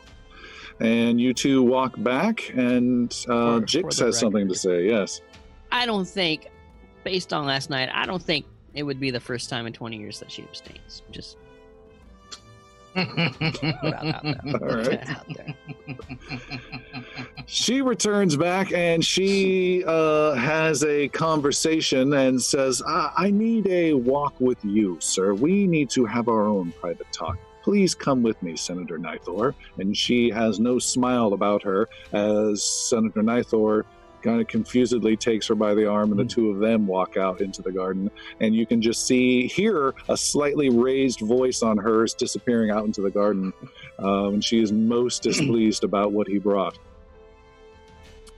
[0.80, 4.86] And you two walk back, and uh, For- Jix for the has something to say.
[4.86, 5.22] Yes.
[5.72, 6.48] I don't think,
[7.02, 9.96] based on last night, I don't think it would be the first time in 20
[9.96, 11.02] years that she abstains.
[11.10, 11.38] Just
[12.96, 14.40] out there.
[14.60, 15.08] All right.
[15.10, 15.54] out there.
[17.46, 23.92] She returns back and she uh, has a conversation and says, I-, I need a
[23.94, 25.34] walk with you, sir.
[25.34, 27.38] We need to have our own private talk.
[27.66, 29.52] Please come with me, Senator Nythor.
[29.78, 33.82] And she has no smile about her as Senator Nythor
[34.22, 37.40] kind of confusedly takes her by the arm and the two of them walk out
[37.40, 38.08] into the garden.
[38.40, 43.02] And you can just see, hear a slightly raised voice on hers disappearing out into
[43.02, 43.52] the garden.
[43.98, 46.78] Um, and she is most displeased about what he brought.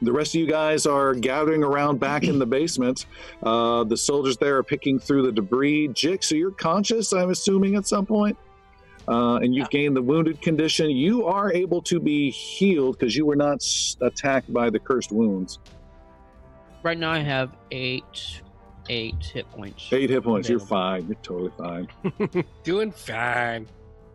[0.01, 3.05] The rest of you guys are gathering around back in the basement.
[3.43, 5.89] Uh, the soldiers there are picking through the debris.
[5.89, 8.35] Jix, so you're conscious, I'm assuming, at some point.
[9.09, 10.91] Uh, and you've gained the wounded condition.
[10.91, 15.11] You are able to be healed because you were not s- attacked by the cursed
[15.13, 15.59] wounds.
[16.83, 18.43] Right now, I have eight,
[18.91, 19.89] eight hit points.
[19.93, 20.49] Eight hit points.
[20.49, 21.07] You're fine.
[21.07, 21.89] You're totally fine.
[22.65, 23.67] Doing fine.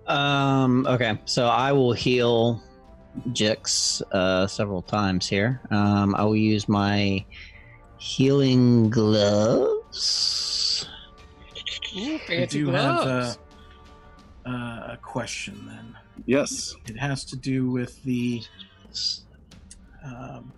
[0.07, 0.85] Um.
[0.87, 1.17] Okay.
[1.25, 2.61] So I will heal
[3.29, 5.59] Jix uh, several times here.
[5.71, 6.13] Um.
[6.15, 7.25] I will use my
[7.97, 8.89] healing
[9.93, 10.87] gloves.
[11.95, 13.35] Ooh, I fancy do have gloves.
[13.37, 13.39] uh,
[14.45, 15.97] uh, a question then.
[16.25, 16.75] Yes.
[16.87, 18.43] It has to do with the
[20.03, 20.51] um,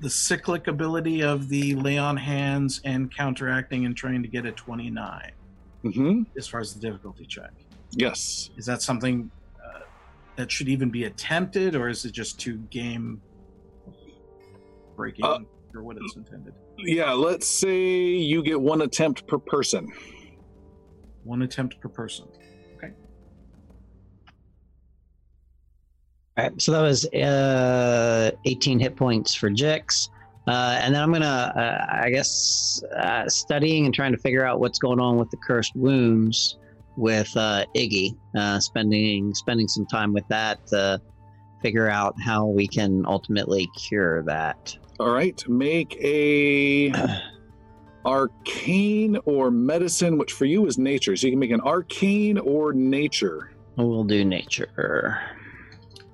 [0.00, 4.52] the cyclic ability of the lay on hands and counteracting and trying to get a
[4.52, 5.32] 29
[5.82, 7.50] hmm as far as the difficulty check.
[7.90, 8.50] Yes.
[8.56, 9.30] Is that something
[9.64, 9.80] uh,
[10.36, 13.20] that should even be attempted, or is it just too game
[14.96, 15.38] breaking Uh,
[15.72, 16.54] for what it's intended?
[16.78, 19.90] Yeah, let's say you get one attempt per person.
[21.28, 22.26] One attempt per person.
[22.78, 22.90] Okay.
[26.38, 26.62] All right.
[26.62, 30.08] So that was uh 18 hit points for Jix.
[30.46, 34.58] Uh, and then I'm gonna, uh, I guess, uh, studying and trying to figure out
[34.58, 36.56] what's going on with the cursed wounds
[36.96, 38.16] with uh, Iggy.
[38.34, 40.98] Uh, spending spending some time with that to
[41.60, 44.74] figure out how we can ultimately cure that.
[44.98, 46.90] All right, make a
[48.04, 51.16] arcane or medicine, which for you is nature.
[51.16, 53.52] So you can make an arcane or nature.
[53.76, 55.20] We'll do nature.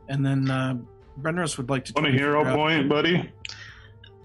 [0.08, 0.76] And then uh,
[1.20, 1.92] Brenros would like to.
[1.94, 3.30] Want a hero figure out- point, buddy?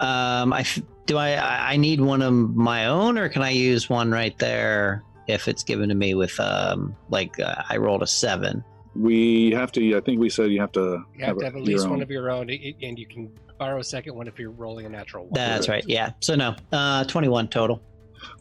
[0.01, 3.49] Um, I f- do I I I need one of my own, or can I
[3.49, 8.01] use one right there if it's given to me with um like uh, I rolled
[8.01, 8.63] a seven.
[8.95, 9.97] We have to.
[9.97, 12.01] I think we said you have to You have to have at your least one
[12.01, 13.29] of your own, and you can
[13.59, 15.33] borrow a second one if you're rolling a natural one.
[15.33, 15.83] That's right.
[15.85, 16.13] Yeah.
[16.21, 17.83] So no, uh, 21 total.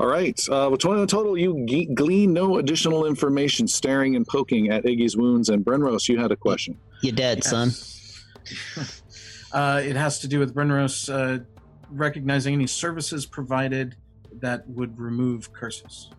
[0.01, 0.41] All right.
[0.49, 4.85] Uh, with 20 in total, you ge- glean no additional information, staring and poking at
[4.85, 5.51] Iggy's wounds.
[5.51, 6.79] And Brenros, you had a question.
[7.03, 7.71] You dead, son.
[9.53, 11.45] uh, it has to do with Brenros uh,
[11.91, 13.97] recognizing any services provided
[14.41, 16.11] that would remove curses.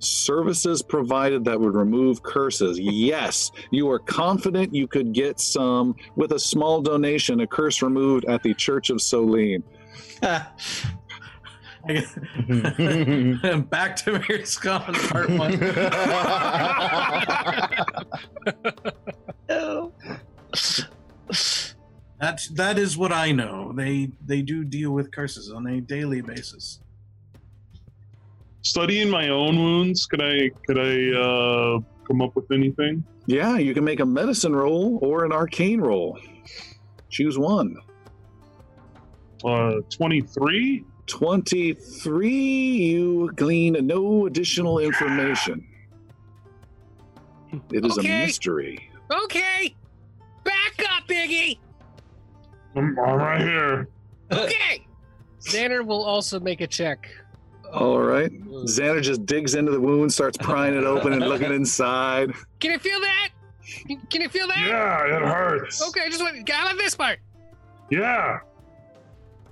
[0.00, 2.78] Services provided that would remove curses.
[2.78, 8.24] Yes, you are confident you could get some with a small donation, a curse removed
[8.26, 9.62] at the Church of Solene.
[10.20, 10.54] Back
[13.96, 15.58] to Mirskan part one.
[22.20, 23.72] That that is what I know.
[23.72, 26.80] They they do deal with curses on a daily basis.
[28.72, 33.02] Studying my own wounds, could I could I uh, come up with anything?
[33.24, 36.18] Yeah, you can make a medicine roll or an arcane roll.
[37.08, 37.74] Choose one.
[39.42, 40.84] Uh, twenty-three.
[41.06, 45.66] 23, you glean no additional information.
[47.72, 48.22] It is Okay.
[48.24, 48.90] a mystery.
[49.24, 49.74] Okay,
[50.44, 51.58] back up, Iggy.
[52.76, 53.88] I'm, I'm right here.
[54.30, 54.86] Okay.
[55.40, 57.08] Xander will also make a check.
[57.72, 58.30] All right.
[58.66, 62.32] Xander just digs into the wound, starts prying it open and looking inside.
[62.60, 63.28] Can you feel that?
[64.10, 64.58] Can you feel that?
[64.66, 65.86] Yeah, it hurts.
[65.88, 66.48] Okay, I just wait.
[66.50, 67.18] How about this part?
[67.90, 68.38] Yeah.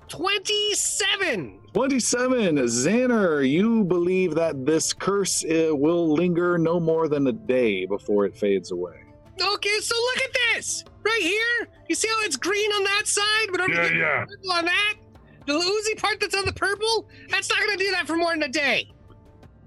[0.08, 1.60] 27.
[1.74, 2.56] 27.
[2.56, 8.24] Xander, you believe that this curse uh, will linger no more than a day before
[8.24, 9.02] it fades away.
[9.40, 10.84] Okay, so look at this.
[11.04, 11.68] Right here.
[11.88, 14.52] You see how it's green on that side, but over Yeah, here, yeah.
[14.56, 14.94] on that?
[15.46, 17.08] The oozy part that's on the purple?
[17.28, 18.90] That's not going to do that for more than a day.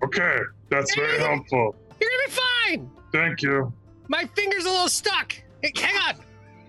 [0.04, 1.76] Okay, that's very helpful.
[2.00, 2.92] You're going to be fine.
[3.12, 3.74] Thank you.
[4.08, 5.34] My finger's a little stuck.
[5.62, 6.24] Hey, hang on.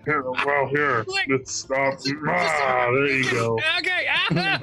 [0.04, 1.04] Here, well, here.
[1.28, 1.98] Let's stop.
[2.28, 3.58] Ah, there you go.
[3.78, 4.06] Okay.
[4.10, 4.60] Ah,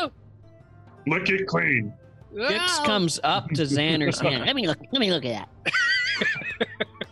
[0.00, 0.10] oh,
[1.06, 1.92] Lick it clean.
[2.34, 2.82] Dix oh.
[2.84, 4.44] comes up to Xander's hand.
[4.44, 4.78] Let me look.
[4.92, 6.64] Let me look at that.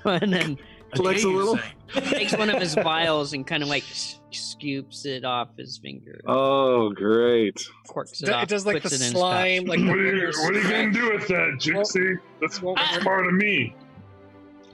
[0.23, 0.59] and then
[0.95, 1.59] Flex a little.
[1.95, 2.01] Say.
[2.01, 6.21] takes one of his vials and kind of like s- scoops it off his finger,
[6.27, 7.65] Oh, great.
[7.87, 10.55] corks it It off, does like the it in slime, like What are you, what
[10.55, 12.19] are you gonna do with that, Gypsy?
[12.41, 13.75] That's, that's part of me.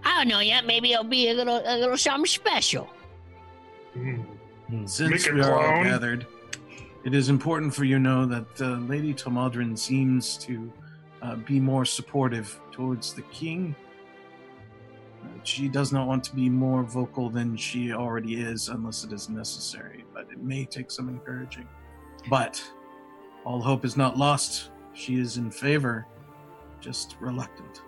[0.05, 0.66] I don't know yet.
[0.66, 2.89] Maybe it'll be a little, a little something special.
[3.97, 4.24] Mm.
[4.89, 6.26] Since Make we are all gathered,
[7.05, 10.73] it is important for you to know that uh, Lady Tomaldrin seems to
[11.20, 13.76] uh, be more supportive towards the king.
[15.44, 19.28] She does not want to be more vocal than she already is unless it is
[19.28, 21.68] necessary, but it may take some encouraging.
[22.30, 22.62] But
[23.44, 24.70] all hope is not lost.
[24.94, 26.06] She is in favor,
[26.80, 27.82] just reluctant.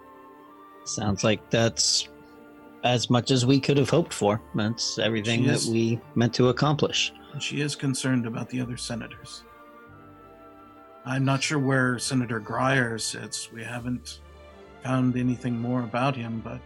[0.85, 2.09] Sounds like that's
[2.83, 4.41] as much as we could have hoped for.
[4.55, 7.13] That's everything She that is- we meant to accomplish.
[7.39, 9.45] She is concerned about the other senators.
[11.07, 13.53] I'm not sure where Senator Grier sits.
[13.53, 14.21] We haven't
[14.83, 16.61] found anything more about him, but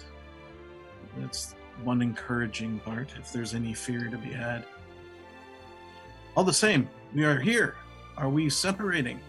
[1.20, 4.64] that's one encouraging part if there's any fear to be had.
[6.36, 7.76] All the same, we are here.
[8.16, 9.20] Are we separating?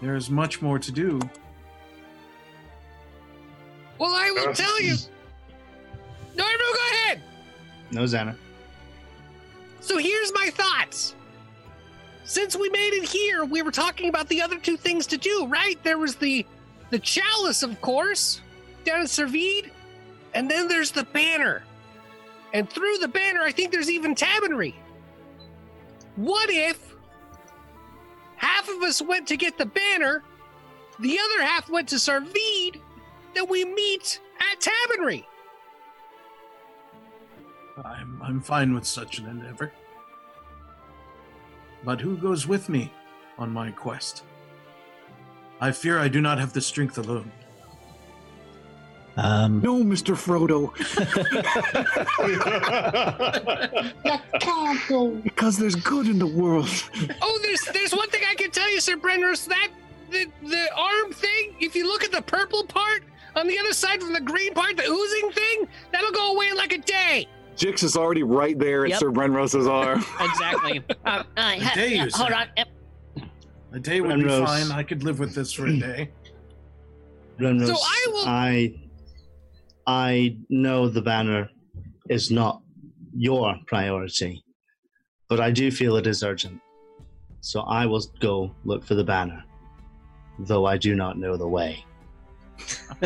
[0.00, 1.20] There is much more to do.
[3.98, 4.96] Well, I will uh, tell you.
[6.36, 7.22] No, everyone go ahead.
[7.90, 8.36] No, Xana.
[9.80, 11.14] So here's my thoughts.
[12.24, 15.46] Since we made it here, we were talking about the other two things to do,
[15.46, 15.82] right?
[15.84, 16.46] There was the
[16.90, 18.40] the chalice, of course,
[18.84, 19.70] down in Servide,
[20.34, 21.62] and then there's the banner.
[22.52, 24.74] And through the banner, I think there's even Tabernary.
[26.16, 26.94] What if
[28.36, 30.22] half of us went to get the banner,
[31.00, 32.80] the other half went to Servide,
[33.34, 34.20] then we meet
[34.52, 35.26] at Tabernary?
[37.84, 39.72] I'm, I'm fine with such an endeavor.
[41.84, 42.92] But who goes with me
[43.36, 44.22] on my quest?
[45.60, 47.30] I fear I do not have the strength alone.
[49.16, 50.14] Um, No, Mr.
[50.16, 50.72] Frodo,
[55.22, 56.68] because there's good in the world.
[57.22, 59.46] Oh, there's there's one thing I can tell you, Sir Brenros.
[59.46, 59.68] That
[60.10, 61.54] the the arm thing.
[61.60, 63.02] If you look at the purple part
[63.36, 66.56] on the other side from the green part, the oozing thing, that'll go away in
[66.56, 67.26] like a day.
[67.56, 68.98] Jix is already right there at Yep.
[68.98, 70.04] Sir Brenros's arm.
[70.20, 70.82] Exactly.
[71.04, 72.46] Uh, uh, ha- day, you uh, hold on.
[72.56, 72.64] Uh,
[73.74, 74.72] A day would be fine.
[74.72, 76.10] I could live with this for a day.
[77.38, 78.74] Renros, So I will- I,
[79.86, 81.50] I know the banner
[82.08, 82.62] is not
[83.14, 84.42] your priority,
[85.28, 86.60] but I do feel it is urgent.
[87.40, 89.44] So I will go look for the banner,
[90.38, 91.84] though I do not know the way.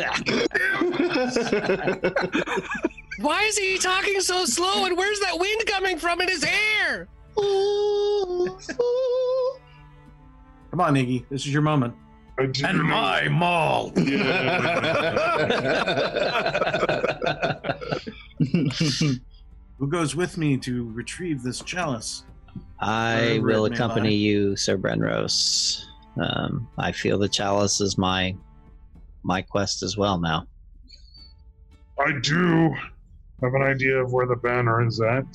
[3.21, 4.85] Why is he talking so slow?
[4.85, 7.09] And where's that wind coming from in his hair?
[10.71, 11.25] Come on, Iggy.
[11.29, 11.95] This is your moment.
[12.39, 13.91] I do And know- my maul.
[19.79, 22.25] Who goes with me to retrieve this chalice?
[22.81, 24.15] I will accompany lie.
[24.15, 25.85] you, Sir Brenros.
[26.21, 28.35] Um, I feel the chalice is my
[29.23, 30.47] my quest as well now.
[31.99, 32.71] I do
[33.43, 35.27] have an idea of where the banner is at.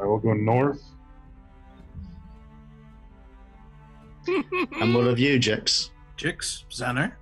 [0.00, 0.82] I will go north.
[4.26, 5.90] and what of you, Jix?
[6.16, 7.12] Jix, Xander.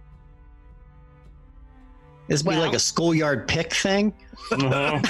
[2.28, 4.14] This be like a schoolyard pick thing.
[4.52, 5.00] Uh-huh.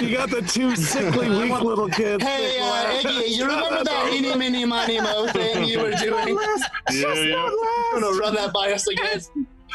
[0.00, 2.24] you got the two sickly, weak little kids.
[2.24, 6.34] Hey, uh, Iggy, you remember that eeny, mini, miny, mo thing you were doing?
[6.34, 6.70] Last.
[6.90, 7.50] yeah, yeah.
[7.94, 9.20] I'm gonna run that by us again.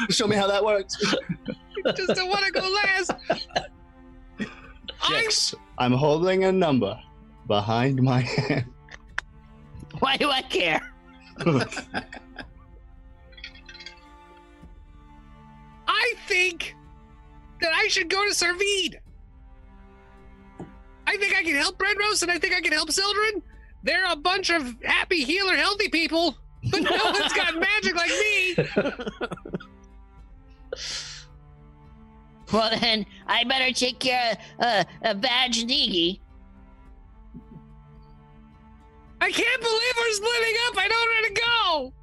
[0.10, 0.98] Show me how that works.
[1.96, 3.12] Just don't want to go last.
[4.40, 4.48] I'm
[5.00, 7.00] Jix, I'm holding a number
[7.48, 8.66] behind my hand.
[10.00, 10.91] Why do I care?
[15.88, 16.76] I think
[17.60, 19.00] that I should go to Servide.
[21.08, 23.42] I think I can help Bread Roast and I think I can help Sildren.
[23.84, 26.38] They're a bunch of happy, healer, healthy people,
[26.70, 28.56] but no one's got magic like me.
[32.52, 36.20] Well, then I better take care of uh, uh, Badge Nigi.
[39.22, 40.78] I can't believe we're splitting up.
[40.78, 41.94] I don't know where to go.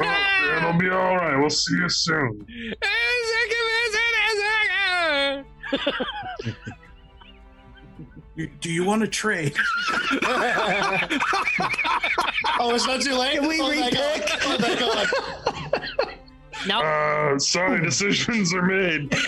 [0.00, 1.36] Oh, it'll be all right.
[1.38, 2.46] We'll see you soon.
[8.60, 9.56] Do you want to trade?
[12.60, 13.40] Oh, it's not too late.
[13.40, 14.20] Can we oh, thank God.
[14.20, 14.38] repick?
[14.42, 16.14] Oh, thank God.
[16.66, 19.12] No, Uh, sorry, decisions are made.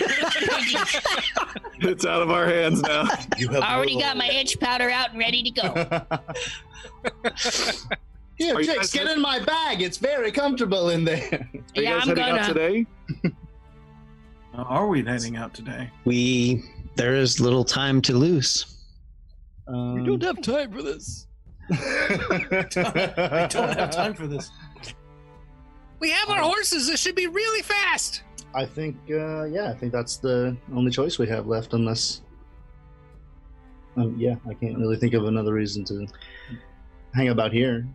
[1.79, 3.07] It's out of our hands now.
[3.37, 5.73] You have I already got my itch powder out and ready to go.
[8.35, 9.83] Here, Are you get in my bag.
[9.83, 11.47] It's very comfortable in there.
[11.75, 12.39] Are you guys I'm heading gonna.
[12.41, 12.85] out today?
[14.57, 15.91] Uh, are we heading out today?
[16.05, 16.63] We
[16.95, 18.83] there is little time to lose.
[19.67, 21.27] Um, we don't have time for this.
[21.69, 24.49] I don't have time for this.
[25.99, 26.87] We have our horses.
[26.87, 28.23] This should be really fast.
[28.53, 32.21] I think, uh, yeah, I think that's the only choice we have left, unless.
[33.95, 36.07] Um, yeah, I can't really think of another reason to
[37.13, 37.87] hang about here.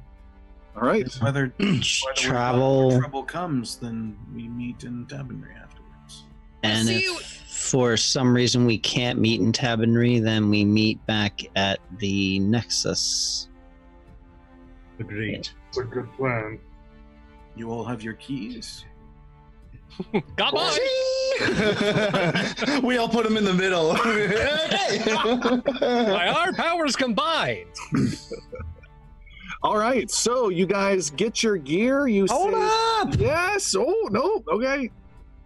[0.77, 1.07] All right.
[1.21, 1.81] Whether, whether
[2.17, 2.99] Travel.
[2.99, 6.25] trouble comes, then we meet in Tabernary afterwards.
[6.63, 11.05] And See if you- for some reason we can't meet in Tabernary, then we meet
[11.07, 13.49] back at the Nexus.
[14.99, 15.49] Agreed.
[15.69, 16.59] It's a good plan.
[17.57, 18.85] You all have your keys.
[20.37, 20.79] Got mine.
[22.83, 23.91] we all put them in the middle.
[23.91, 25.05] okay.
[25.81, 27.67] By our powers combined.
[29.63, 30.11] All right.
[30.11, 32.07] So you guys get your gear.
[32.07, 33.19] You Hold say, up!
[33.19, 33.75] Yes.
[33.77, 34.43] Oh no.
[34.55, 34.91] Okay.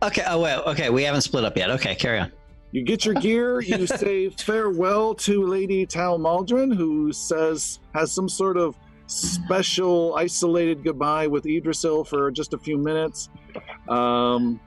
[0.02, 0.22] Okay.
[0.26, 0.56] Oh wait.
[0.66, 1.70] Okay, we haven't split up yet.
[1.70, 2.32] Okay, carry on.
[2.72, 3.60] You get your gear.
[3.60, 8.76] You say farewell to Lady Tal Maldron, who says has some sort of
[9.06, 13.28] special isolated goodbye with Idrisil for just a few minutes.
[13.88, 14.60] Um,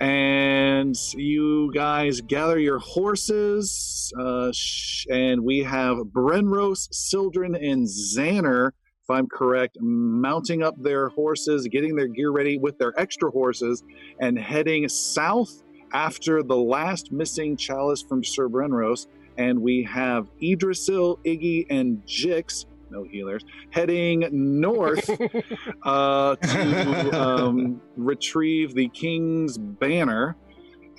[0.00, 8.68] and you guys gather your horses, uh, sh- and we have Brenros, Sildren, and Xander,
[9.02, 13.84] if I'm correct, mounting up their horses, getting their gear ready with their extra horses,
[14.20, 19.06] and heading south after the last missing chalice from Sir Brenros,
[19.38, 25.10] and we have Idrisil, Iggy, and Jix, no healers, heading north
[25.82, 30.36] uh, to um, retrieve the king's banner.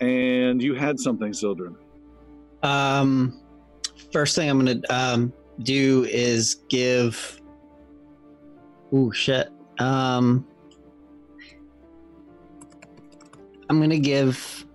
[0.01, 1.75] And you had something, Sildren.
[2.63, 3.41] Um,
[4.11, 7.41] first thing I'm gonna um do is give.
[8.93, 9.49] Ooh shit.
[9.79, 10.45] Um,
[13.69, 14.65] I'm gonna give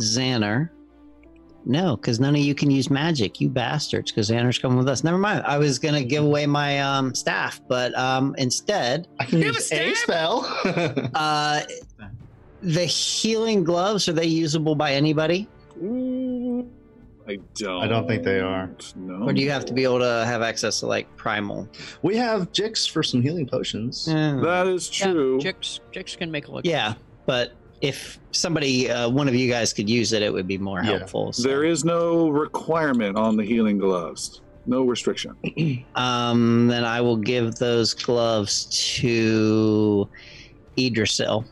[0.00, 0.70] Xander.
[1.68, 4.12] No, because none of you can use magic, you bastards.
[4.12, 5.02] Because Xander's coming with us.
[5.02, 5.42] Never mind.
[5.44, 9.90] I was gonna give away my um staff, but um instead, I can use a
[9.90, 10.46] a spell.
[11.14, 11.62] uh,
[12.62, 15.48] the healing gloves are they usable by anybody,
[17.28, 17.82] I don't.
[17.82, 18.70] I don't think they are.
[18.94, 19.26] No.
[19.26, 21.68] or do you have to be able to have access to like primal?
[22.02, 24.06] we have Jix for some healing potions.
[24.08, 24.38] Yeah.
[24.42, 25.38] That is true.
[25.40, 26.64] Yeah, Jix, Jix can make a look.
[26.64, 26.94] Yeah,
[27.26, 30.82] but if somebody, uh, one of you guys could use it, it would be more
[30.82, 30.98] Yeah.
[30.98, 31.32] helpful.
[31.32, 34.40] so- There is no requirement on the healing gloves.
[34.66, 35.34] No restriction.
[35.94, 38.64] Um, then I will give those gloves
[38.98, 40.08] to
[40.76, 41.44] Idrisil.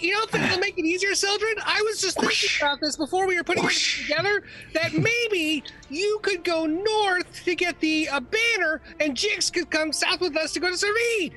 [0.00, 1.52] you know, things will make it easier, Sildren.
[1.64, 4.42] I was just thinking about this before we were putting it together.
[4.72, 9.92] That maybe you could go north to get the uh, banner, and Jix could come
[9.92, 11.36] south with us to go to Servide.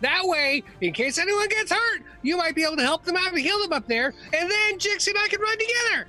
[0.00, 3.28] That way, in case anyone gets hurt, you might be able to help them out
[3.28, 6.08] and heal them up there, and then Jix and I can run together.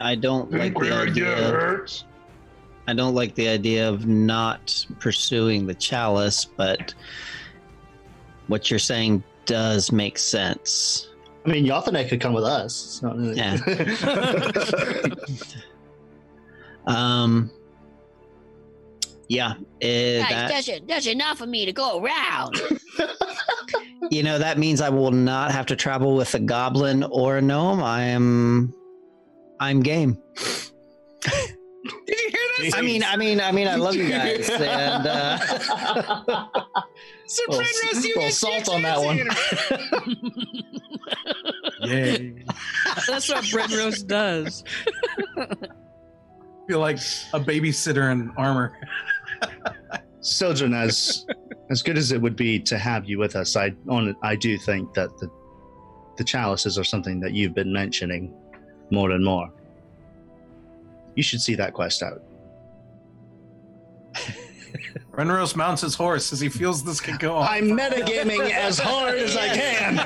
[0.00, 1.86] I don't like Think we the would get idea.
[2.88, 6.94] I don't like the idea of not pursuing the chalice, but
[8.48, 11.08] what you're saying does make sense.
[11.46, 12.84] I mean, Yothanek could come with us.
[12.84, 13.40] It's not really...
[16.86, 17.50] Um,
[19.32, 22.60] yeah, eh, Guys, that, there's, there's enough for me to go around.
[24.10, 27.42] you know that means I will not have to travel with a goblin or a
[27.42, 27.82] gnome.
[27.82, 28.74] I am,
[29.58, 30.18] I'm game.
[31.22, 31.56] Did
[32.08, 32.78] you hear that?
[32.78, 35.38] I mean, I mean, I mean, I love you guys, and uh,
[37.26, 39.28] Sir Little- Penrose, you little get salt on that and
[41.80, 41.90] one.
[41.90, 42.44] Yay.
[43.08, 44.62] That's what bread roast does.
[46.68, 46.98] feel like
[47.32, 48.78] a babysitter in armor.
[50.20, 51.26] Sildren, as
[51.70, 54.56] as good as it would be to have you with us, I on I do
[54.58, 55.28] think that the
[56.16, 58.32] the chalices are something that you've been mentioning
[58.90, 59.50] more and more.
[61.14, 62.22] You should see that quest out.
[65.12, 67.46] Renros mounts his horse as he feels this could go on.
[67.46, 69.96] I'm metagaming as hard as I can.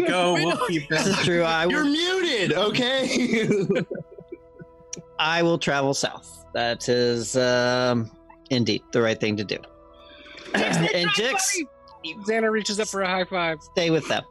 [0.06, 0.34] go.
[0.34, 1.24] We'll keep this is that.
[1.24, 1.42] true.
[1.42, 3.48] I You're muted, okay?
[5.18, 6.39] I will travel south.
[6.52, 8.10] That is um,
[8.50, 9.56] indeed the right thing to do.
[10.54, 11.36] and Jix,
[12.26, 13.62] Xander reaches up for a high five.
[13.62, 14.24] stay with them.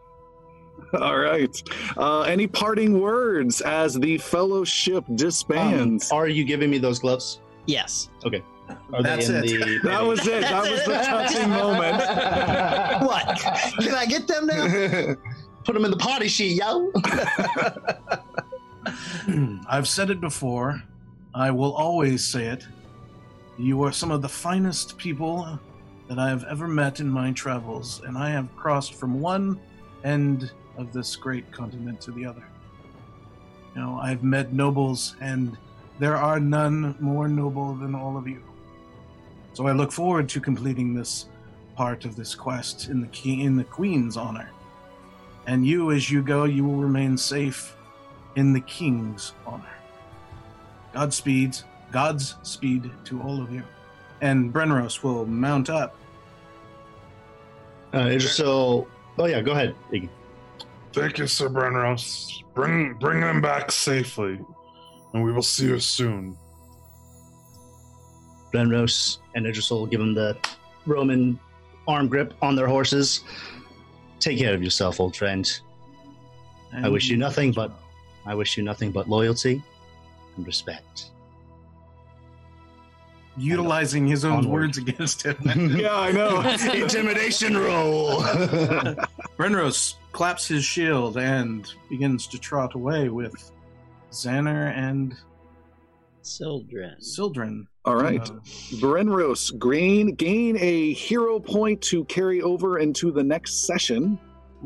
[1.00, 1.64] All right.
[1.98, 6.12] Uh, any parting words as the fellowship disbands?
[6.12, 7.42] Um, are you giving me those gloves?
[7.66, 8.10] Yes.
[8.26, 9.48] Are That's they in it.
[9.48, 10.42] the that was it.
[10.42, 11.98] That was the touching moment.
[13.06, 13.40] What?
[13.80, 15.16] Can I get them now?
[15.64, 16.92] Put them in the party sheet, yo.
[19.68, 20.84] I've said it before.
[21.34, 22.66] I will always say it.
[23.58, 25.60] You are some of the finest people
[26.08, 29.60] that I have ever met in my travels, and I have crossed from one
[30.04, 32.44] end of this great continent to the other.
[33.76, 35.56] You know, I've met nobles, and
[36.00, 38.42] there are none more noble than all of you.
[39.54, 41.28] So I look forward to completing this
[41.76, 44.50] part of this quest in the key, in the Queen's honor.
[45.46, 47.76] And you, as you go, you will remain safe
[48.36, 49.79] in the King's honor.
[50.94, 51.58] Godspeed,
[51.92, 53.64] God's speed to all of you.
[54.22, 55.96] And Brenros will mount up.
[57.94, 58.88] Uh, so,
[59.18, 59.76] oh yeah, go ahead.
[59.92, 60.10] Iggy.
[60.94, 62.44] Thank you, Sir Brenros.
[62.54, 64.40] Bring bring them back safely,
[65.14, 66.38] and we will see you soon.
[68.54, 70.38] Brenros and Idrisil will give them the
[70.86, 71.40] Roman
[71.88, 73.22] arm grip on their horses.
[74.20, 75.50] Take care of yourself, old friend.
[76.74, 77.72] I wish you nothing but
[78.26, 79.64] I wish you nothing but loyalty
[80.40, 81.12] and respect.
[83.38, 84.52] utilizing his own Onward.
[84.52, 85.38] words against him.
[85.78, 86.42] yeah, I know.
[86.74, 88.22] Intimidation roll.
[89.38, 93.52] Brenros claps his shield and begins to trot away with
[94.12, 95.16] Xander and
[96.22, 97.02] Sildren.
[97.02, 97.68] Sildren.
[97.86, 98.22] All right.
[98.22, 98.34] Uh,
[98.82, 104.20] Brenros, Green, gain a hero point to carry over into the next session.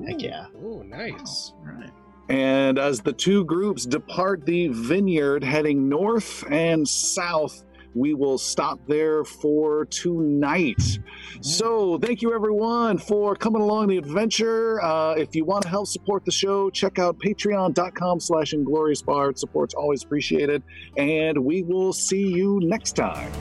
[0.08, 0.48] Heck yeah.
[0.64, 1.54] Oh, nice.
[1.60, 1.92] all right.
[2.30, 7.64] And as the two groups depart the vineyard heading north and south,
[7.96, 10.82] we will stop there for tonight.
[11.42, 14.82] So, thank you everyone for coming along the adventure.
[14.82, 19.04] Uh, if you want to help support the show, check out patreon.com slash inglorious.
[19.36, 20.64] Support's always appreciated.
[20.98, 23.32] And we will see you next time.